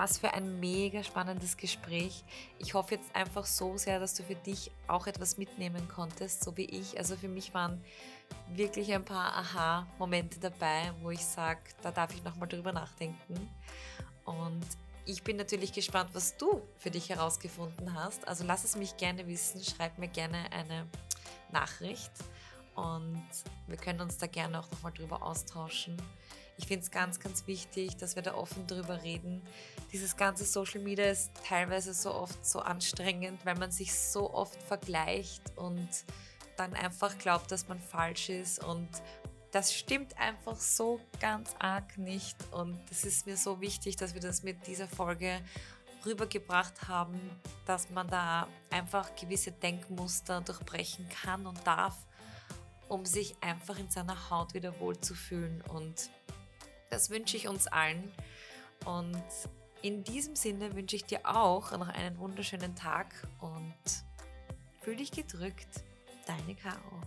Was 0.00 0.18
für 0.18 0.32
ein 0.32 0.60
mega 0.60 1.02
spannendes 1.02 1.56
Gespräch. 1.56 2.22
Ich 2.60 2.74
hoffe 2.74 2.94
jetzt 2.94 3.16
einfach 3.16 3.44
so 3.44 3.76
sehr, 3.76 3.98
dass 3.98 4.14
du 4.14 4.22
für 4.22 4.36
dich 4.36 4.70
auch 4.86 5.08
etwas 5.08 5.38
mitnehmen 5.38 5.88
konntest, 5.88 6.44
so 6.44 6.56
wie 6.56 6.66
ich. 6.66 6.96
Also 6.98 7.16
für 7.16 7.26
mich 7.26 7.52
waren 7.52 7.82
wirklich 8.54 8.94
ein 8.94 9.04
paar 9.04 9.34
Aha-Momente 9.34 10.38
dabei, 10.38 10.92
wo 11.02 11.10
ich 11.10 11.24
sage, 11.26 11.58
da 11.82 11.90
darf 11.90 12.14
ich 12.14 12.22
nochmal 12.22 12.48
drüber 12.48 12.72
nachdenken. 12.72 13.50
Und 14.24 14.64
ich 15.04 15.24
bin 15.24 15.36
natürlich 15.36 15.72
gespannt, 15.72 16.10
was 16.12 16.36
du 16.36 16.62
für 16.76 16.92
dich 16.92 17.08
herausgefunden 17.08 17.92
hast. 17.92 18.28
Also 18.28 18.44
lass 18.44 18.62
es 18.62 18.76
mich 18.76 18.96
gerne 18.98 19.26
wissen, 19.26 19.64
schreib 19.64 19.98
mir 19.98 20.06
gerne 20.06 20.52
eine 20.52 20.86
Nachricht 21.50 22.12
und 22.76 23.26
wir 23.66 23.76
können 23.76 24.00
uns 24.00 24.16
da 24.16 24.28
gerne 24.28 24.60
auch 24.60 24.70
nochmal 24.70 24.92
drüber 24.92 25.24
austauschen. 25.24 26.00
Ich 26.58 26.66
finde 26.66 26.84
es 26.84 26.90
ganz, 26.90 27.20
ganz 27.20 27.46
wichtig, 27.46 27.96
dass 27.96 28.16
wir 28.16 28.22
da 28.22 28.34
offen 28.34 28.66
drüber 28.66 29.02
reden. 29.02 29.42
Dieses 29.92 30.16
ganze 30.16 30.44
Social 30.44 30.80
Media 30.80 31.06
ist 31.06 31.30
teilweise 31.46 31.94
so 31.94 32.12
oft 32.12 32.44
so 32.44 32.58
anstrengend, 32.58 33.46
weil 33.46 33.54
man 33.56 33.70
sich 33.70 33.94
so 33.94 34.34
oft 34.34 34.60
vergleicht 34.64 35.42
und 35.56 35.88
dann 36.56 36.74
einfach 36.74 37.16
glaubt, 37.16 37.52
dass 37.52 37.68
man 37.68 37.78
falsch 37.78 38.28
ist. 38.28 38.62
Und 38.62 38.88
das 39.52 39.72
stimmt 39.72 40.18
einfach 40.18 40.56
so 40.56 41.00
ganz 41.20 41.54
arg 41.60 41.96
nicht. 41.96 42.36
Und 42.50 42.78
es 42.90 43.04
ist 43.04 43.26
mir 43.26 43.36
so 43.36 43.60
wichtig, 43.60 43.96
dass 43.96 44.14
wir 44.14 44.20
das 44.20 44.42
mit 44.42 44.66
dieser 44.66 44.88
Folge 44.88 45.40
rübergebracht 46.04 46.88
haben, 46.88 47.20
dass 47.66 47.88
man 47.90 48.08
da 48.08 48.48
einfach 48.70 49.14
gewisse 49.14 49.52
Denkmuster 49.52 50.40
durchbrechen 50.40 51.08
kann 51.08 51.46
und 51.46 51.64
darf, 51.64 51.96
um 52.88 53.06
sich 53.06 53.36
einfach 53.42 53.78
in 53.78 53.90
seiner 53.90 54.28
Haut 54.28 54.54
wieder 54.54 54.78
wohlzufühlen. 54.80 55.62
Und 55.62 56.10
das 56.90 57.10
wünsche 57.10 57.36
ich 57.36 57.48
uns 57.48 57.66
allen. 57.66 58.12
Und 58.84 59.22
in 59.82 60.04
diesem 60.04 60.36
Sinne 60.36 60.74
wünsche 60.74 60.96
ich 60.96 61.04
dir 61.04 61.20
auch 61.24 61.72
noch 61.72 61.88
einen 61.88 62.18
wunderschönen 62.18 62.74
Tag 62.74 63.14
und 63.40 63.74
fühl 64.80 64.96
dich 64.96 65.10
gedrückt. 65.10 65.84
Deine 66.26 66.54
Caro. 66.54 67.02